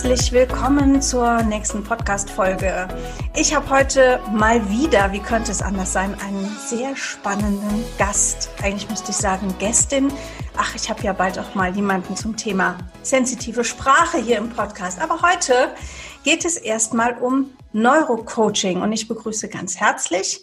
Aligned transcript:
Herzlich 0.00 0.30
willkommen 0.30 1.02
zur 1.02 1.42
nächsten 1.42 1.82
Podcast-Folge. 1.82 2.86
Ich 3.34 3.52
habe 3.52 3.68
heute 3.68 4.20
mal 4.30 4.70
wieder, 4.70 5.10
wie 5.10 5.18
könnte 5.18 5.50
es 5.50 5.60
anders 5.60 5.92
sein, 5.92 6.14
einen 6.20 6.46
sehr 6.68 6.94
spannenden 6.94 7.84
Gast. 7.98 8.48
Eigentlich 8.62 8.88
müsste 8.88 9.10
ich 9.10 9.16
sagen 9.16 9.52
Gästin. 9.58 10.12
Ach, 10.56 10.72
ich 10.76 10.88
habe 10.88 11.02
ja 11.02 11.12
bald 11.12 11.36
auch 11.40 11.56
mal 11.56 11.74
jemanden 11.74 12.14
zum 12.14 12.36
Thema 12.36 12.78
sensitive 13.02 13.64
Sprache 13.64 14.18
hier 14.18 14.38
im 14.38 14.50
Podcast. 14.50 15.00
Aber 15.00 15.20
heute 15.20 15.74
geht 16.22 16.44
es 16.44 16.58
erstmal 16.58 17.18
um 17.18 17.50
Neurocoaching 17.72 18.80
und 18.80 18.92
ich 18.92 19.08
begrüße 19.08 19.48
ganz 19.48 19.80
herzlich 19.80 20.40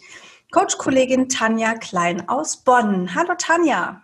Coach-Kollegin 0.52 1.30
Tanja 1.30 1.76
Klein 1.76 2.28
aus 2.28 2.58
Bonn. 2.58 3.14
Hallo 3.14 3.32
Tanja. 3.38 4.02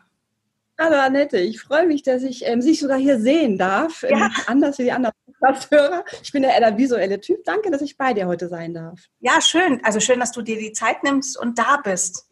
Hallo 0.81 0.97
Annette, 0.97 1.39
ich 1.39 1.61
freue 1.61 1.87
mich, 1.87 2.03
dass 2.03 2.23
ich 2.23 2.47
ähm, 2.47 2.63
sich 2.63 2.81
sogar 2.81 2.99
hier 2.99 3.21
sehen 3.21 3.59
darf. 3.59 4.03
Ja. 4.03 4.09
Ähm, 4.09 4.31
anders 4.47 4.79
wie 4.79 4.85
die 4.85 4.93
anderen 4.93 5.13
Podcast-Hörer. 5.43 6.05
Ich 6.23 6.33
bin 6.33 6.45
ja 6.45 6.51
eher 6.51 6.61
der 6.61 6.79
visuelle 6.79 7.21
Typ. 7.21 7.45
Danke, 7.45 7.71
dass 7.71 7.83
ich 7.83 7.97
bei 7.97 8.15
dir 8.15 8.27
heute 8.27 8.49
sein 8.49 8.75
darf. 8.75 9.01
Ja, 9.21 9.41
schön. 9.41 9.85
Also 9.85 10.01
schön, 10.01 10.21
dass 10.21 10.33
du 10.33 10.43
dir 10.43 10.59
die 10.59 10.73
Zeit 10.73 11.03
nimmst 11.03 11.39
und 11.39 11.59
da 11.59 11.79
bist. 11.83 12.29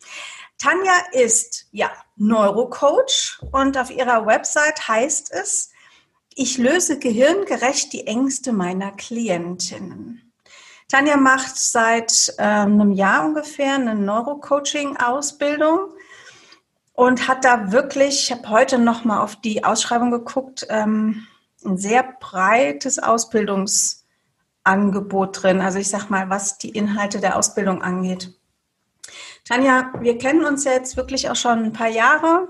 Tanja 0.58 0.92
ist 1.12 1.68
ja 1.72 1.90
Neurocoach 2.16 3.40
und 3.50 3.78
auf 3.78 3.90
ihrer 3.90 4.26
Website 4.26 4.88
heißt 4.88 5.32
es, 5.32 5.70
ich 6.34 6.58
löse 6.58 6.98
gehirngerecht 6.98 7.92
die 7.92 8.06
Ängste 8.06 8.52
meiner 8.52 8.92
Klientinnen. 8.92 10.32
Tanja 10.88 11.16
macht 11.16 11.56
seit 11.56 12.34
ähm, 12.38 12.80
einem 12.80 12.92
Jahr 12.92 13.24
ungefähr 13.24 13.74
eine 13.74 13.94
Neurocoaching-Ausbildung 13.94 15.94
und 16.92 17.28
hat 17.28 17.44
da 17.44 17.72
wirklich, 17.72 18.24
ich 18.24 18.32
habe 18.32 18.50
heute 18.50 18.78
noch 18.78 19.04
mal 19.04 19.22
auf 19.22 19.36
die 19.36 19.64
Ausschreibung 19.64 20.10
geguckt, 20.10 20.66
ähm, 20.68 21.26
ein 21.64 21.76
sehr 21.76 22.02
breites 22.20 22.98
Ausbildungsangebot 22.98 25.42
drin. 25.42 25.60
Also 25.60 25.78
ich 25.78 25.88
sag 25.88 26.10
mal, 26.10 26.30
was 26.30 26.58
die 26.58 26.70
Inhalte 26.70 27.20
der 27.20 27.36
Ausbildung 27.36 27.82
angeht. 27.82 28.32
Tanja, 29.44 29.92
wir 30.00 30.18
kennen 30.18 30.44
uns 30.44 30.64
jetzt 30.64 30.96
wirklich 30.96 31.30
auch 31.30 31.36
schon 31.36 31.64
ein 31.64 31.72
paar 31.72 31.88
Jahre. 31.88 32.48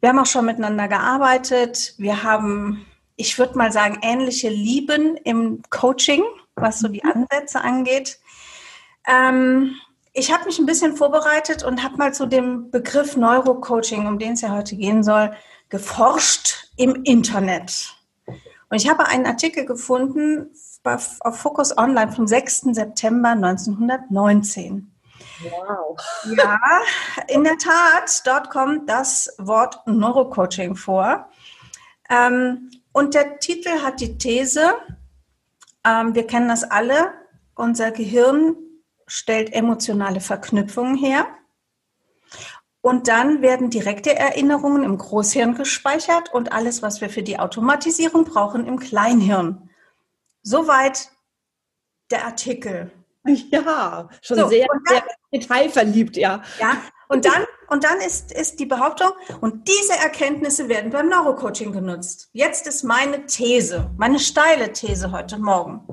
Wir 0.00 0.08
haben 0.08 0.18
auch 0.18 0.26
schon 0.26 0.46
miteinander 0.46 0.88
gearbeitet. 0.88 1.94
Wir 1.98 2.22
haben, 2.22 2.86
ich 3.16 3.38
würde 3.38 3.56
mal 3.56 3.70
sagen, 3.70 3.98
ähnliche 4.02 4.48
Lieben 4.48 5.16
im 5.18 5.62
Coaching, 5.70 6.22
was 6.56 6.80
so 6.80 6.88
die 6.88 7.02
mhm. 7.04 7.26
Ansätze 7.30 7.60
angeht. 7.60 8.18
Ähm, 9.06 9.76
ich 10.12 10.32
habe 10.32 10.46
mich 10.46 10.58
ein 10.58 10.66
bisschen 10.66 10.96
vorbereitet 10.96 11.62
und 11.62 11.84
habe 11.84 11.96
mal 11.96 12.12
zu 12.12 12.26
dem 12.26 12.70
Begriff 12.70 13.16
Neurocoaching, 13.16 14.06
um 14.06 14.18
den 14.18 14.32
es 14.32 14.40
ja 14.40 14.50
heute 14.50 14.76
gehen 14.76 15.04
soll, 15.04 15.32
geforscht 15.68 16.68
im 16.76 17.04
Internet. 17.04 17.94
Und 18.70 18.76
ich 18.76 18.88
habe 18.88 19.06
einen 19.06 19.26
Artikel 19.26 19.66
gefunden 19.66 20.50
auf 20.84 21.20
Focus 21.38 21.76
Online 21.76 22.12
vom 22.12 22.26
6. 22.26 22.60
September 22.72 23.30
1919. 23.30 24.94
Wow. 25.42 26.00
Ja, 26.36 26.58
in 27.28 27.44
der 27.44 27.58
Tat, 27.58 28.22
dort 28.24 28.50
kommt 28.50 28.88
das 28.88 29.34
Wort 29.38 29.80
Neurocoaching 29.86 30.76
vor. 30.76 31.28
Ähm, 32.08 32.70
und 32.92 33.14
der 33.14 33.38
Titel 33.38 33.82
hat 33.82 34.00
die 34.00 34.16
These, 34.18 34.74
ähm, 35.84 36.14
wir 36.14 36.26
kennen 36.26 36.48
das 36.48 36.64
alle, 36.64 37.12
unser 37.56 37.90
Gehirn 37.90 38.56
stellt 39.06 39.52
emotionale 39.52 40.20
Verknüpfungen 40.20 40.96
her. 40.96 41.26
Und 42.82 43.08
dann 43.08 43.42
werden 43.42 43.70
direkte 43.70 44.14
Erinnerungen 44.14 44.84
im 44.84 44.96
Großhirn 44.96 45.54
gespeichert 45.54 46.32
und 46.32 46.52
alles, 46.52 46.82
was 46.82 47.00
wir 47.00 47.10
für 47.10 47.22
die 47.22 47.38
Automatisierung 47.38 48.24
brauchen, 48.24 48.66
im 48.66 48.78
Kleinhirn. 48.78 49.68
Soweit 50.42 51.10
der 52.10 52.24
Artikel. 52.24 52.92
Ja, 53.50 54.08
schon 54.22 54.38
so, 54.38 54.48
sehr, 54.48 54.66
dann, 54.66 54.80
sehr 54.86 55.02
detailverliebt, 55.30 56.16
ja. 56.16 56.42
Ja, 56.58 56.78
und 57.08 57.26
dann, 57.26 57.44
und 57.68 57.84
dann 57.84 57.98
ist, 57.98 58.32
ist 58.32 58.60
die 58.60 58.66
Behauptung, 58.66 59.10
und 59.40 59.68
diese 59.68 59.92
Erkenntnisse 59.92 60.68
werden 60.68 60.90
beim 60.90 61.08
Neurocoaching 61.08 61.72
genutzt. 61.72 62.30
Jetzt 62.32 62.66
ist 62.66 62.82
meine 62.82 63.26
These, 63.26 63.90
meine 63.98 64.18
steile 64.18 64.72
These 64.72 65.12
heute 65.12 65.38
Morgen. 65.38 65.86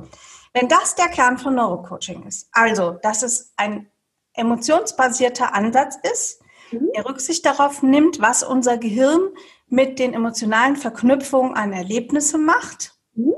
Wenn 0.54 0.69
das 0.69 0.96
der 0.96 1.08
Kern 1.08 1.38
von 1.38 1.56
Neurocoaching 1.56 2.24
ist, 2.28 2.48
also 2.52 2.92
dass 3.02 3.24
es 3.24 3.52
ein 3.58 3.92
emotionsbasierter 4.34 5.54
Ansatz 5.54 5.98
ist, 6.14 6.40
mhm. 6.72 6.90
der 6.96 7.06
Rücksicht 7.06 7.46
darauf 7.46 7.84
nimmt, 7.84 8.22
was 8.22 8.44
unser 8.44 8.78
Gehirn 8.78 9.30
mit 9.68 10.00
den 10.00 10.14
emotionalen 10.14 10.76
Verknüpfungen 10.76 11.56
an 11.56 11.74
Erlebnisse 11.74 12.38
macht, 12.38 12.94
mhm. 13.14 13.34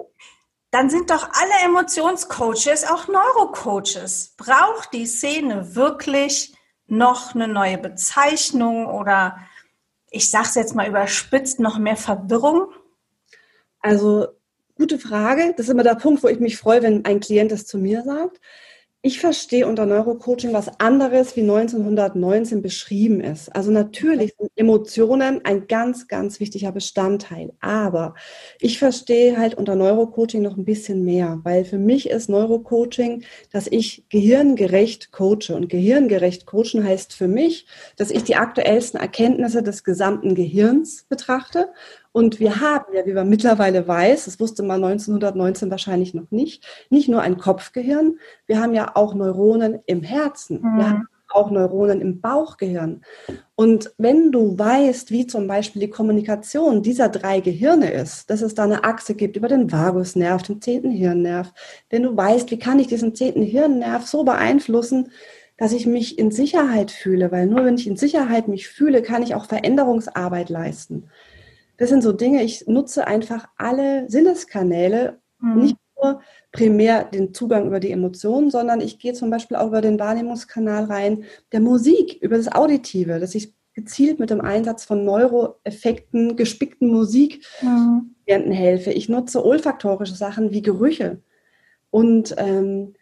dann 0.71 0.89
sind 0.89 1.09
doch 1.09 1.29
alle 1.31 1.65
Emotionscoaches 1.65 2.85
auch 2.89 3.07
Neurocoaches. 3.07 4.35
Braucht 4.37 4.93
die 4.93 5.05
Szene 5.05 5.75
wirklich 5.75 6.53
noch 6.87 7.35
eine 7.35 7.47
neue 7.47 7.77
Bezeichnung 7.77 8.87
oder 8.87 9.37
ich 10.11 10.31
sage 10.31 10.47
es 10.47 10.55
jetzt 10.55 10.75
mal 10.75 10.87
überspitzt, 10.87 11.59
noch 11.59 11.77
mehr 11.77 11.97
Verwirrung? 11.97 12.71
Also 13.79 14.27
Gute 14.79 14.97
Frage. 14.97 15.53
Das 15.57 15.65
ist 15.65 15.71
immer 15.73 15.83
der 15.83 15.95
Punkt, 15.95 16.23
wo 16.23 16.29
ich 16.29 16.39
mich 16.39 16.55
freue, 16.55 16.81
wenn 16.81 17.03
ein 17.03 17.19
Klient 17.19 17.51
das 17.51 17.65
zu 17.65 17.77
mir 17.77 18.01
sagt. 18.03 18.39
Ich 19.01 19.21
verstehe 19.21 19.65
unter 19.65 19.85
Neurocoaching 19.85 20.51
was 20.51 20.77
anderes, 20.81 21.37
wie 21.37 21.41
1919 21.41 22.61
beschrieben 22.61 23.21
ist. 23.21 23.47
Also 23.55 23.71
natürlich 23.71 24.33
sind 24.37 24.51
Emotionen 24.57 25.39
ein 25.45 25.67
ganz, 25.67 26.09
ganz 26.09 26.41
wichtiger 26.41 26.73
Bestandteil. 26.73 27.53
Aber 27.61 28.13
ich 28.59 28.77
verstehe 28.77 29.37
halt 29.37 29.55
unter 29.55 29.75
Neurocoaching 29.75 30.41
noch 30.41 30.57
ein 30.57 30.65
bisschen 30.65 31.05
mehr, 31.05 31.39
weil 31.43 31.63
für 31.63 31.77
mich 31.77 32.09
ist 32.09 32.27
Neurocoaching, 32.27 33.23
dass 33.53 33.67
ich 33.67 34.03
gehirngerecht 34.09 35.13
coache. 35.13 35.55
Und 35.55 35.69
gehirngerecht 35.69 36.45
coachen 36.45 36.83
heißt 36.83 37.13
für 37.13 37.29
mich, 37.29 37.67
dass 37.95 38.11
ich 38.11 38.25
die 38.25 38.35
aktuellsten 38.35 38.99
Erkenntnisse 38.99 39.63
des 39.63 39.85
gesamten 39.85 40.35
Gehirns 40.35 41.05
betrachte 41.07 41.69
und 42.11 42.39
wir 42.39 42.59
haben 42.59 42.93
ja, 42.93 43.05
wie 43.05 43.13
man 43.13 43.29
mittlerweile 43.29 43.87
weiß, 43.87 44.25
das 44.25 44.39
wusste 44.39 44.63
man 44.63 44.83
1919 44.83 45.69
wahrscheinlich 45.69 46.13
noch 46.13 46.31
nicht, 46.31 46.65
nicht 46.89 47.07
nur 47.07 47.21
ein 47.21 47.37
Kopfgehirn, 47.37 48.17
wir 48.47 48.59
haben 48.59 48.73
ja 48.73 48.95
auch 48.95 49.13
Neuronen 49.13 49.79
im 49.85 50.01
Herzen. 50.01 50.61
Mhm. 50.61 50.77
Wir 50.77 50.89
haben 50.89 51.07
auch 51.31 51.51
Neuronen 51.51 52.01
im 52.01 52.21
Bauchgehirn. 52.21 53.01
Und 53.53 53.93
wenn 53.99 54.31
du 54.31 54.57
weißt, 54.57 55.11
wie 55.11 55.27
zum 55.27 55.47
Beispiel 55.47 55.81
die 55.81 55.89
Kommunikation 55.91 56.81
dieser 56.81 57.09
drei 57.09 57.39
Gehirne 57.39 57.91
ist, 57.91 58.31
dass 58.31 58.41
es 58.41 58.55
da 58.55 58.63
eine 58.63 58.83
Achse 58.83 59.13
gibt 59.13 59.35
über 59.35 59.47
den 59.47 59.71
Vagusnerv, 59.71 60.41
den 60.41 60.59
zehnten 60.59 60.89
Hirnnerv, 60.89 61.53
wenn 61.91 62.01
du 62.01 62.17
weißt, 62.17 62.49
wie 62.49 62.57
kann 62.57 62.79
ich 62.79 62.87
diesen 62.87 63.13
zehnten 63.13 63.43
Hirnnerv 63.43 64.07
so 64.07 64.23
beeinflussen, 64.23 65.11
dass 65.57 65.73
ich 65.73 65.85
mich 65.85 66.17
in 66.17 66.31
Sicherheit 66.31 66.89
fühle, 66.89 67.31
weil 67.31 67.45
nur 67.45 67.65
wenn 67.65 67.75
ich 67.75 67.85
in 67.85 67.97
Sicherheit 67.97 68.47
mich 68.47 68.67
fühle, 68.67 69.03
kann 69.03 69.21
ich 69.21 69.35
auch 69.35 69.45
Veränderungsarbeit 69.45 70.49
leisten 70.49 71.09
das 71.79 71.89
sind 71.89 72.03
so 72.03 72.11
Dinge, 72.11 72.43
ich 72.43 72.67
nutze 72.67 73.07
einfach 73.07 73.47
alle 73.57 74.09
Sinneskanäle, 74.09 75.19
mhm. 75.39 75.61
nicht 75.61 75.77
nur 76.01 76.21
primär 76.51 77.05
den 77.05 77.33
Zugang 77.33 77.67
über 77.67 77.79
die 77.79 77.91
Emotionen, 77.91 78.51
sondern 78.51 78.81
ich 78.81 78.99
gehe 78.99 79.13
zum 79.13 79.29
Beispiel 79.29 79.57
auch 79.57 79.67
über 79.67 79.81
den 79.81 79.97
Wahrnehmungskanal 79.97 80.85
rein 80.85 81.23
der 81.51 81.61
Musik, 81.61 82.21
über 82.21 82.37
das 82.37 82.51
Auditive, 82.51 83.19
dass 83.19 83.33
ich 83.33 83.53
gezielt 83.73 84.19
mit 84.19 84.29
dem 84.29 84.41
Einsatz 84.41 84.83
von 84.83 85.05
Neuroeffekten, 85.05 86.35
gespickten 86.35 86.89
Musik 86.89 87.45
mhm. 87.61 88.13
helfe. 88.27 88.91
Ich 88.91 89.07
nutze 89.07 89.45
olfaktorische 89.45 90.15
Sachen 90.15 90.51
wie 90.51 90.61
Gerüche. 90.61 91.21
Und 91.91 92.35
ähm, 92.37 92.93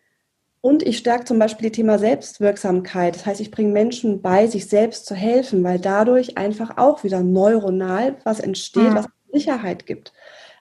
und 0.67 0.83
ich 0.83 0.97
stärke 0.97 1.23
zum 1.23 1.39
Beispiel 1.39 1.69
die 1.69 1.77
Thema 1.77 1.97
Selbstwirksamkeit. 1.97 3.15
Das 3.15 3.25
heißt, 3.25 3.39
ich 3.39 3.51
bringe 3.51 3.71
Menschen 3.71 4.21
bei, 4.21 4.47
sich 4.47 4.67
selbst 4.67 5.05
zu 5.05 5.15
helfen, 5.15 5.63
weil 5.63 5.79
dadurch 5.79 6.37
einfach 6.37 6.77
auch 6.77 7.05
wieder 7.05 7.21
neuronal 7.21 8.17
was 8.25 8.41
entsteht, 8.41 8.89
mhm. 8.89 8.95
was 8.95 9.05
Sicherheit 9.31 9.85
gibt. 9.85 10.11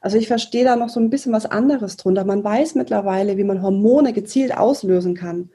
Also 0.00 0.16
ich 0.16 0.28
verstehe 0.28 0.64
da 0.64 0.76
noch 0.76 0.90
so 0.90 1.00
ein 1.00 1.10
bisschen 1.10 1.32
was 1.32 1.44
anderes 1.44 1.96
drunter. 1.96 2.24
Man 2.24 2.44
weiß 2.44 2.76
mittlerweile, 2.76 3.36
wie 3.36 3.42
man 3.42 3.62
Hormone 3.62 4.12
gezielt 4.12 4.56
auslösen 4.56 5.16
kann. 5.16 5.50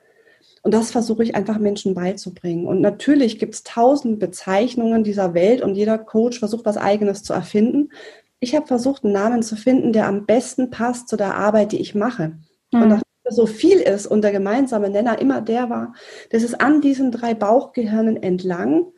Und 0.64 0.74
das 0.74 0.92
versuche 0.92 1.24
ich 1.24 1.34
einfach 1.34 1.58
Menschen 1.58 1.94
beizubringen. 1.96 2.68
Und 2.68 2.82
natürlich 2.82 3.40
gibt 3.40 3.54
es 3.54 3.64
tausend 3.64 4.20
Bezeichnungen 4.20 5.06
dieser 5.06 5.34
Welt 5.34 5.62
und 5.62 5.76
jeder 5.76 5.98
Coach 5.98 6.40
versucht 6.40 6.66
was 6.66 6.76
eigenes 6.76 7.24
zu 7.24 7.32
erfinden. 7.32 7.94
ich 8.42 8.54
habe 8.54 8.68
versucht, 8.68 9.06
einen 9.06 9.14
Namen 9.14 9.44
zu 9.44 9.56
finden, 9.56 9.94
der 9.94 10.08
am 10.08 10.26
besten 10.26 10.72
passt 10.72 11.08
zu 11.08 11.16
der 11.16 11.36
Arbeit, 11.36 11.72
die 11.72 11.80
ich 11.80 11.96
mache. 11.96 12.34
Mhm. 12.74 12.82
Und 12.82 12.90
nachdem 12.90 13.11
so 13.32 13.46
viel 13.46 13.80
ist 13.80 14.08
und 14.08 14.22
der 14.22 14.32
gemeinsame 14.32 14.90
Nenner 14.90 15.20
immer 15.20 15.42
der 15.42 15.70
war, 15.70 15.94
dass 16.30 16.44
es 16.44 16.54
an 16.54 16.82
diesen 16.82 17.12
drei 17.12 17.34
Bauchgehirnen 17.34 18.22
entlang 18.22 18.92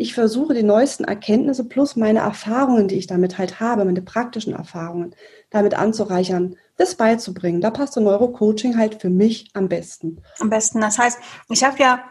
ich 0.00 0.14
versuche 0.14 0.54
die 0.54 0.62
neuesten 0.62 1.02
Erkenntnisse 1.02 1.64
plus 1.64 1.96
meine 1.96 2.20
Erfahrungen, 2.20 2.86
die 2.86 2.94
ich 2.94 3.08
damit 3.08 3.36
halt 3.36 3.58
habe, 3.58 3.84
meine 3.84 4.00
praktischen 4.00 4.54
Erfahrungen, 4.54 5.12
damit 5.50 5.74
anzureichern, 5.74 6.56
das 6.76 6.94
beizubringen. 6.94 7.60
Da 7.60 7.72
passt 7.72 7.94
so 7.94 8.00
Neurocoaching 8.00 8.78
halt 8.78 9.00
für 9.00 9.10
mich 9.10 9.50
am 9.54 9.68
besten. 9.68 10.22
Am 10.38 10.50
besten. 10.50 10.80
Das 10.80 11.00
heißt, 11.00 11.18
ich 11.50 11.64
habe 11.64 11.78
ja, 11.80 12.04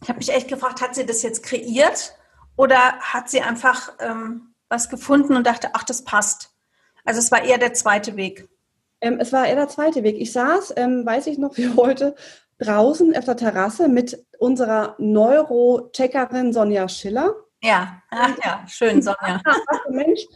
ich 0.00 0.08
habe 0.08 0.16
mich 0.18 0.30
echt 0.30 0.48
gefragt, 0.48 0.80
hat 0.80 0.94
sie 0.94 1.04
das 1.04 1.22
jetzt 1.22 1.42
kreiert 1.42 2.14
oder 2.56 2.94
hat 2.98 3.28
sie 3.28 3.42
einfach 3.42 3.92
ähm, 4.00 4.54
was 4.70 4.88
gefunden 4.88 5.36
und 5.36 5.46
dachte, 5.46 5.72
ach, 5.74 5.84
das 5.84 6.04
passt. 6.04 6.54
Also 7.04 7.20
es 7.20 7.30
war 7.30 7.42
eher 7.42 7.58
der 7.58 7.74
zweite 7.74 8.16
Weg. 8.16 8.48
Ähm, 9.00 9.18
es 9.20 9.32
war 9.32 9.46
eher 9.46 9.56
der 9.56 9.68
zweite 9.68 10.02
Weg. 10.02 10.16
Ich 10.20 10.32
saß, 10.32 10.74
ähm, 10.76 11.04
weiß 11.06 11.26
ich 11.28 11.38
noch 11.38 11.56
wie 11.56 11.68
heute, 11.76 12.14
draußen 12.58 13.16
auf 13.16 13.24
der 13.24 13.36
Terrasse 13.36 13.88
mit 13.88 14.24
unserer 14.38 14.96
Neurocheckerin 14.98 16.52
Sonja 16.52 16.88
Schiller. 16.88 17.34
Ja, 17.62 18.02
ach 18.10 18.36
ja, 18.44 18.64
schön, 18.66 19.02
Sonja. 19.02 19.40
Mensch, 19.90 20.26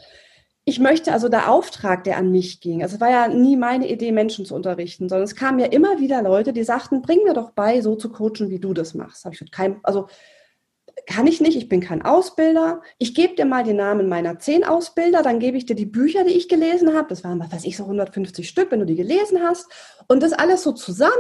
ich 0.65 0.79
möchte 0.79 1.13
also 1.13 1.29
der 1.29 1.51
Auftrag, 1.51 2.05
der 2.05 2.17
an 2.17 2.31
mich 2.31 2.61
ging. 2.61 2.83
Also 2.83 2.95
es 2.95 3.01
war 3.01 3.11
ja 3.11 3.27
nie 3.27 3.57
meine 3.57 3.89
Idee, 3.89 4.13
Menschen 4.13 4.45
zu 4.45 4.55
unterrichten, 4.55 5.09
sondern 5.09 5.25
es 5.25 5.35
kamen 5.35 5.59
ja 5.59 5.67
immer 5.67 5.99
wieder 5.99 6.23
Leute, 6.23 6.53
die 6.53 6.63
sagten, 6.63 7.03
bring 7.03 7.25
mir 7.25 7.35
doch 7.35 7.51
bei, 7.51 7.81
so 7.81 7.97
zu 7.97 8.11
coachen, 8.11 8.51
wie 8.51 8.61
du 8.61 8.73
das 8.73 8.95
machst. 8.95 9.25
Habe 9.25 9.35
ich 9.35 9.51
kein, 9.51 9.81
also 9.83 10.07
kann 11.07 11.27
ich 11.27 11.41
nicht, 11.41 11.57
ich 11.57 11.69
bin 11.69 11.81
kein 11.81 12.03
Ausbilder. 12.03 12.83
Ich 12.99 13.15
gebe 13.15 13.35
dir 13.35 13.45
mal 13.45 13.65
die 13.65 13.73
Namen 13.73 14.09
meiner 14.09 14.39
zehn 14.39 14.65
Ausbilder, 14.65 15.23
dann 15.23 15.39
gebe 15.39 15.57
ich 15.57 15.67
dir 15.67 15.77
die 15.77 15.87
Bücher, 15.87 16.25
die 16.25 16.33
ich 16.33 16.49
gelesen 16.49 16.95
habe. 16.95 17.09
Das 17.09 17.25
waren, 17.25 17.41
was 17.41 17.53
weiß 17.53 17.65
ich, 17.65 17.77
so 17.77 17.85
150 17.85 18.49
Stück, 18.49 18.71
wenn 18.71 18.81
du 18.81 18.87
die 18.87 18.97
gelesen 18.97 19.41
hast. 19.43 19.67
Und 20.09 20.23
das 20.23 20.33
alles 20.33 20.63
so 20.63 20.73
zusammen 20.73 21.13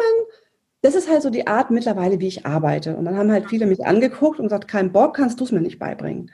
das 0.82 0.96
ist 0.96 1.08
halt 1.08 1.22
so 1.22 1.30
die 1.30 1.46
Art 1.46 1.70
mittlerweile, 1.70 2.18
wie 2.18 2.26
ich 2.26 2.44
arbeite. 2.44 2.96
Und 2.96 3.04
dann 3.04 3.16
haben 3.16 3.30
halt 3.30 3.48
viele 3.48 3.66
mich 3.66 3.86
angeguckt 3.86 4.38
und 4.38 4.46
gesagt, 4.46 4.66
kein 4.66 4.92
Bock, 4.92 5.14
kannst 5.14 5.38
du 5.40 5.44
es 5.44 5.52
mir 5.52 5.60
nicht 5.60 5.78
beibringen. 5.78 6.32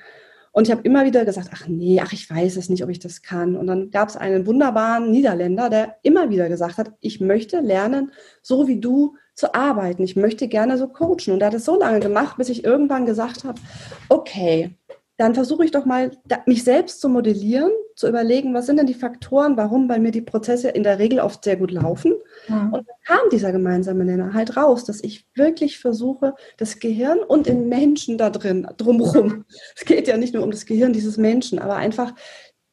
Und 0.53 0.67
ich 0.67 0.71
habe 0.73 0.83
immer 0.83 1.05
wieder 1.05 1.27
gesagt, 1.27 1.51
ach 1.53 1.69
nee, 1.69 2.01
ach 2.03 2.13
ich 2.15 2.29
weiß 2.29 2.57
es 2.57 2.71
nicht, 2.71 2.83
ob 2.83 2.89
ich 2.89 2.99
das 2.99 3.21
kann. 3.21 3.55
Und 3.55 3.67
dann 3.67 3.91
gab 3.91 4.09
es 4.09 4.17
einen 4.17 4.47
wunderbaren 4.47 5.11
Niederländer, 5.11 5.69
der 5.69 5.97
immer 6.03 6.31
wieder 6.31 6.49
gesagt 6.49 6.79
hat, 6.79 6.93
ich 7.01 7.21
möchte 7.21 7.61
lernen, 7.61 8.11
so 8.43 8.67
wie 8.67 8.81
du 8.81 9.17
zu 9.39 9.55
arbeiten. 9.55 10.03
Ich 10.03 10.17
möchte 10.17 10.49
gerne 10.49 10.77
so 10.77 10.89
coachen. 10.89 11.33
Und 11.33 11.41
er 11.41 11.47
hat 11.47 11.55
es 11.55 11.65
so 11.65 11.79
lange 11.79 12.01
gemacht, 12.01 12.37
bis 12.37 12.49
ich 12.49 12.65
irgendwann 12.65 13.07
gesagt 13.07 13.45
habe, 13.45 13.61
okay, 14.09 14.75
dann 15.17 15.35
versuche 15.35 15.65
ich 15.65 15.71
doch 15.71 15.85
mal, 15.85 16.11
mich 16.47 16.65
selbst 16.65 17.01
zu 17.01 17.09
modellieren, 17.09 17.71
zu 17.95 18.09
überlegen, 18.09 18.55
was 18.55 18.67
sind 18.67 18.79
denn 18.79 18.87
die 18.87 18.95
Faktoren, 18.95 19.57
warum 19.57 19.89
bei 19.89 19.99
mir 19.99 20.11
die 20.11 20.23
Prozesse 20.23 20.69
in 20.69 20.83
der 20.83 20.99
Regel 20.99 21.21
oft 21.21 21.43
sehr 21.43 21.57
gut 21.57 21.71
laufen. 21.71 22.15
Mhm. 22.49 22.73
Und 22.73 22.89
dann 22.89 22.97
kam 23.05 23.31
dieser 23.31 23.53
gemeinsame 23.53 24.05
Nenner 24.05 24.35
halt 24.35 24.57
raus, 24.57 24.85
dass 24.85 25.03
ich 25.03 25.27
wirklich 25.35 25.79
versuche, 25.79 26.35
das 26.57 26.81
Gehirn 26.81 27.19
und 27.21 27.47
den 27.47 27.69
Menschen 27.69 28.19
da 28.19 28.31
drin, 28.31 28.67
drumherum, 28.77 29.45
es 29.77 29.85
geht 29.85 30.09
ja 30.09 30.17
nicht 30.17 30.35
nur 30.35 30.43
um 30.43 30.51
das 30.51 30.67
Gehirn 30.67 30.93
dieses 30.93 31.17
Menschen, 31.17 31.61
aber 31.61 31.77
einfach 31.77 32.13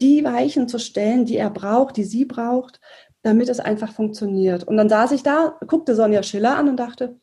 die 0.01 0.23
Weichen 0.23 0.68
zu 0.68 0.77
stellen, 0.77 1.25
die 1.25 1.38
er 1.38 1.50
braucht, 1.50 1.97
die 1.97 2.03
sie 2.03 2.25
braucht, 2.25 2.79
damit 3.25 3.50
es 3.50 3.60
einfach 3.60 3.92
funktioniert. 3.92 4.66
Und 4.66 4.77
dann 4.77 4.88
saß 4.88 5.12
ich 5.12 5.24
da, 5.24 5.57
guckte 5.66 5.95
Sonja 5.95 6.22
Schiller 6.22 6.57
an 6.57 6.69
und 6.69 6.77
dachte, 6.77 7.19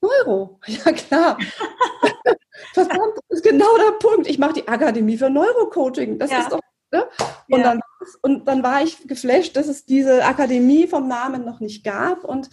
Neuro, 0.00 0.58
ja 0.66 0.92
klar. 0.92 1.38
Verdammt, 2.74 3.14
das 3.28 3.38
ist 3.38 3.44
genau 3.44 3.76
der 3.76 3.92
Punkt. 3.98 4.28
Ich 4.28 4.38
mache 4.38 4.54
die 4.54 4.66
Akademie 4.66 5.16
für 5.16 5.30
Neurocoaching. 5.30 6.18
Das 6.18 6.30
ja. 6.30 6.40
ist 6.40 6.52
doch. 6.52 6.60
Ne? 6.90 7.04
Und, 7.50 7.60
ja. 7.60 7.64
dann, 7.64 7.80
und 8.22 8.48
dann 8.48 8.62
war 8.64 8.82
ich 8.82 9.06
geflasht, 9.06 9.56
dass 9.56 9.68
es 9.68 9.84
diese 9.84 10.24
Akademie 10.24 10.88
vom 10.88 11.06
Namen 11.06 11.44
noch 11.44 11.60
nicht 11.60 11.84
gab. 11.84 12.24
Und 12.24 12.50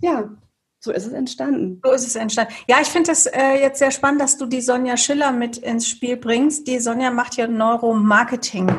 ja, 0.00 0.30
so 0.78 0.92
ist 0.92 1.06
es 1.06 1.12
entstanden. 1.12 1.80
So 1.82 1.90
ist 1.90 2.06
es 2.06 2.14
entstanden. 2.14 2.52
Ja, 2.68 2.76
ich 2.80 2.88
finde 2.88 3.10
das 3.10 3.26
äh, 3.26 3.54
jetzt 3.60 3.80
sehr 3.80 3.90
spannend, 3.90 4.20
dass 4.20 4.38
du 4.38 4.46
die 4.46 4.60
Sonja 4.60 4.96
Schiller 4.96 5.32
mit 5.32 5.56
ins 5.56 5.88
Spiel 5.88 6.16
bringst. 6.16 6.68
Die 6.68 6.78
Sonja 6.78 7.10
macht 7.10 7.36
ja 7.36 7.48
Neuromarketing. 7.48 8.70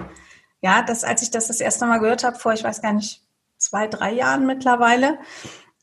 Ja, 0.62 0.82
das, 0.82 1.04
als 1.04 1.24
ich 1.24 1.32
das 1.32 1.48
das 1.48 1.60
erste 1.60 1.86
Mal 1.86 1.98
gehört 1.98 2.24
habe, 2.24 2.40
vor, 2.40 2.54
ich 2.54 2.64
weiß 2.64 2.82
gar 2.82 2.94
nicht, 2.94 3.26
zwei, 3.60 3.88
drei 3.88 4.14
Jahren 4.14 4.46
mittlerweile, 4.46 5.20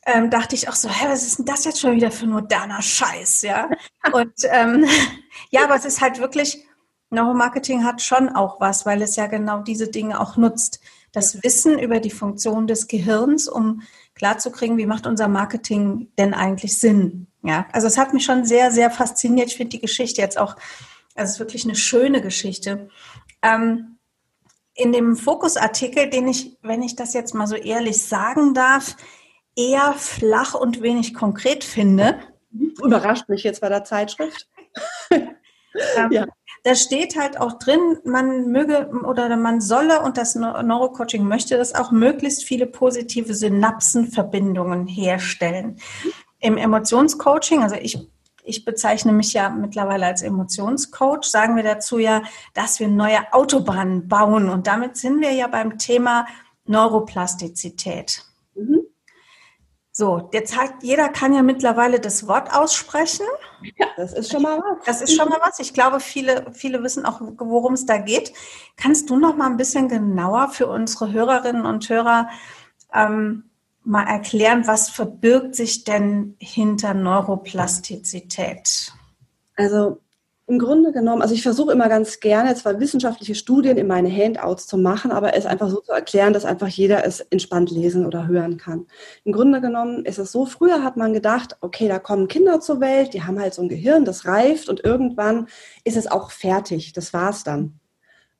ähm, 0.05 0.29
dachte 0.29 0.55
ich 0.55 0.69
auch 0.69 0.75
so, 0.75 0.89
hä, 0.89 1.05
was 1.09 1.25
ist 1.25 1.39
denn 1.39 1.45
das 1.45 1.65
jetzt 1.65 1.79
schon 1.79 1.95
wieder 1.95 2.11
für 2.11 2.25
ein 2.25 2.31
moderner 2.31 2.81
Scheiß, 2.81 3.41
ja? 3.43 3.69
Und 4.13 4.33
ähm, 4.43 4.85
ja, 5.51 5.63
aber 5.65 5.75
es 5.75 5.85
ist 5.85 6.01
halt 6.01 6.19
wirklich, 6.19 6.65
Neuromarketing 7.09 7.83
hat 7.83 8.01
schon 8.01 8.29
auch 8.29 8.59
was, 8.59 8.85
weil 8.85 9.01
es 9.01 9.15
ja 9.15 9.27
genau 9.27 9.61
diese 9.61 9.89
Dinge 9.89 10.19
auch 10.19 10.37
nutzt. 10.37 10.79
Das 11.13 11.41
Wissen 11.43 11.79
über 11.79 11.99
die 11.99 12.11
Funktion 12.11 12.67
des 12.67 12.87
Gehirns, 12.87 13.47
um 13.47 13.81
klarzukriegen, 14.15 14.77
wie 14.77 14.85
macht 14.85 15.07
unser 15.07 15.27
Marketing 15.27 16.11
denn 16.17 16.33
eigentlich 16.33 16.79
Sinn. 16.79 17.27
Ja, 17.43 17.65
also 17.71 17.87
es 17.87 17.97
hat 17.97 18.13
mich 18.13 18.25
schon 18.25 18.45
sehr, 18.45 18.71
sehr 18.71 18.91
fasziniert. 18.91 19.47
Ich 19.47 19.57
finde 19.57 19.69
die 19.71 19.81
Geschichte 19.81 20.21
jetzt 20.21 20.37
auch, 20.37 20.55
also 21.15 21.29
es 21.29 21.31
ist 21.31 21.39
wirklich 21.39 21.63
eine 21.65 21.75
schöne 21.75 22.21
Geschichte. 22.21 22.89
Ähm, 23.41 23.96
in 24.77 24.91
dem 24.91 25.17
Fokusartikel, 25.17 26.09
den 26.09 26.27
ich, 26.27 26.57
wenn 26.61 26.81
ich 26.81 26.95
das 26.95 27.13
jetzt 27.13 27.33
mal 27.33 27.47
so 27.47 27.55
ehrlich 27.55 28.01
sagen 28.03 28.53
darf, 28.53 28.95
eher 29.55 29.93
flach 29.93 30.53
und 30.53 30.81
wenig 30.81 31.13
konkret 31.13 31.63
finde. 31.63 32.19
Überrascht 32.51 33.27
mich 33.27 33.43
jetzt 33.43 33.61
bei 33.61 33.69
der 33.69 33.83
Zeitschrift. 33.83 34.47
ähm, 35.11 36.11
ja. 36.11 36.25
Da 36.63 36.75
steht 36.75 37.17
halt 37.17 37.39
auch 37.39 37.53
drin, 37.53 37.97
man 38.03 38.51
möge 38.51 38.89
oder 39.05 39.35
man 39.35 39.61
solle 39.61 40.01
und 40.01 40.17
das 40.17 40.35
Neurocoaching 40.35 41.23
möchte 41.23 41.57
das 41.57 41.73
auch 41.73 41.91
möglichst 41.91 42.43
viele 42.43 42.67
positive 42.67 43.33
Synapsenverbindungen 43.33 44.85
herstellen. 44.85 45.79
Im 46.39 46.57
Emotionscoaching, 46.57 47.63
also 47.63 47.75
ich 47.75 48.07
ich 48.47 48.65
bezeichne 48.65 49.11
mich 49.11 49.33
ja 49.33 49.49
mittlerweile 49.49 50.05
als 50.05 50.21
Emotionscoach, 50.21 51.23
sagen 51.23 51.55
wir 51.55 51.63
dazu 51.63 51.99
ja, 51.99 52.23
dass 52.53 52.79
wir 52.79 52.87
neue 52.87 53.33
Autobahnen 53.33 54.07
bauen. 54.07 54.49
Und 54.49 54.67
damit 54.67 54.97
sind 54.97 55.21
wir 55.21 55.31
ja 55.31 55.47
beim 55.47 55.77
Thema 55.77 56.25
Neuroplastizität. 56.65 58.23
Mhm. 58.55 58.81
So, 59.91 60.29
jetzt 60.31 60.55
hat 60.55 60.83
jeder 60.83 61.09
kann 61.09 61.33
ja 61.33 61.41
mittlerweile 61.41 61.99
das 61.99 62.27
Wort 62.27 62.53
aussprechen. 62.53 63.25
Ja, 63.77 63.87
das 63.97 64.13
ist 64.13 64.31
schon 64.31 64.43
mal 64.43 64.59
was. 64.59 64.85
Das 64.85 65.01
ist 65.01 65.15
schon 65.15 65.27
mal 65.27 65.39
was. 65.41 65.57
Ich 65.59 65.73
glaube, 65.73 65.99
viele, 65.99 66.45
viele 66.53 66.83
wissen 66.83 67.03
auch, 67.03 67.19
worum 67.19 67.73
es 67.73 67.87
da 67.87 67.97
geht. 67.97 68.31
Kannst 68.75 69.09
du 69.09 69.17
noch 69.17 69.35
mal 69.35 69.47
ein 69.47 69.57
bisschen 69.57 69.89
genauer 69.89 70.49
für 70.49 70.67
unsere 70.67 71.11
Hörerinnen 71.11 71.65
und 71.65 71.89
Hörer 71.89 72.29
ähm, 72.93 73.49
mal 73.87 74.03
erklären, 74.03 74.67
was 74.67 74.89
verbirgt 74.89 75.55
sich 75.55 75.85
denn 75.85 76.35
hinter 76.39 76.93
Neuroplastizität? 76.93 78.91
Also 79.55 80.01
im 80.49 80.59
Grunde 80.59 80.93
genommen, 80.93 81.21
also 81.21 81.33
ich 81.33 81.43
versuche 81.43 81.73
immer 81.73 81.89
ganz 81.89 82.19
gerne 82.21 82.55
zwar 82.55 82.79
wissenschaftliche 82.79 83.35
Studien 83.35 83.77
in 83.77 83.87
meine 83.87 84.09
Handouts 84.09 84.65
zu 84.65 84.77
machen, 84.77 85.11
aber 85.11 85.35
es 85.35 85.45
einfach 85.45 85.69
so 85.69 85.81
zu 85.81 85.91
erklären, 85.91 86.31
dass 86.31 86.45
einfach 86.45 86.67
jeder 86.67 87.05
es 87.05 87.19
entspannt 87.19 87.69
lesen 87.69 88.05
oder 88.05 88.27
hören 88.27 88.57
kann. 88.57 88.87
Im 89.25 89.33
Grunde 89.33 89.59
genommen 89.59 90.05
ist 90.05 90.19
es 90.19 90.31
so, 90.31 90.45
früher 90.45 90.83
hat 90.83 90.95
man 90.95 91.13
gedacht, 91.13 91.57
okay, 91.59 91.89
da 91.89 91.99
kommen 91.99 92.29
Kinder 92.29 92.61
zur 92.61 92.79
Welt, 92.79 93.13
die 93.13 93.23
haben 93.23 93.39
halt 93.39 93.53
so 93.53 93.61
ein 93.61 93.69
Gehirn, 93.69 94.05
das 94.05 94.25
reift 94.25 94.69
und 94.69 94.83
irgendwann 94.83 95.47
ist 95.83 95.97
es 95.97 96.07
auch 96.07 96.31
fertig, 96.31 96.93
das 96.93 97.13
war's 97.13 97.43
dann. 97.43 97.79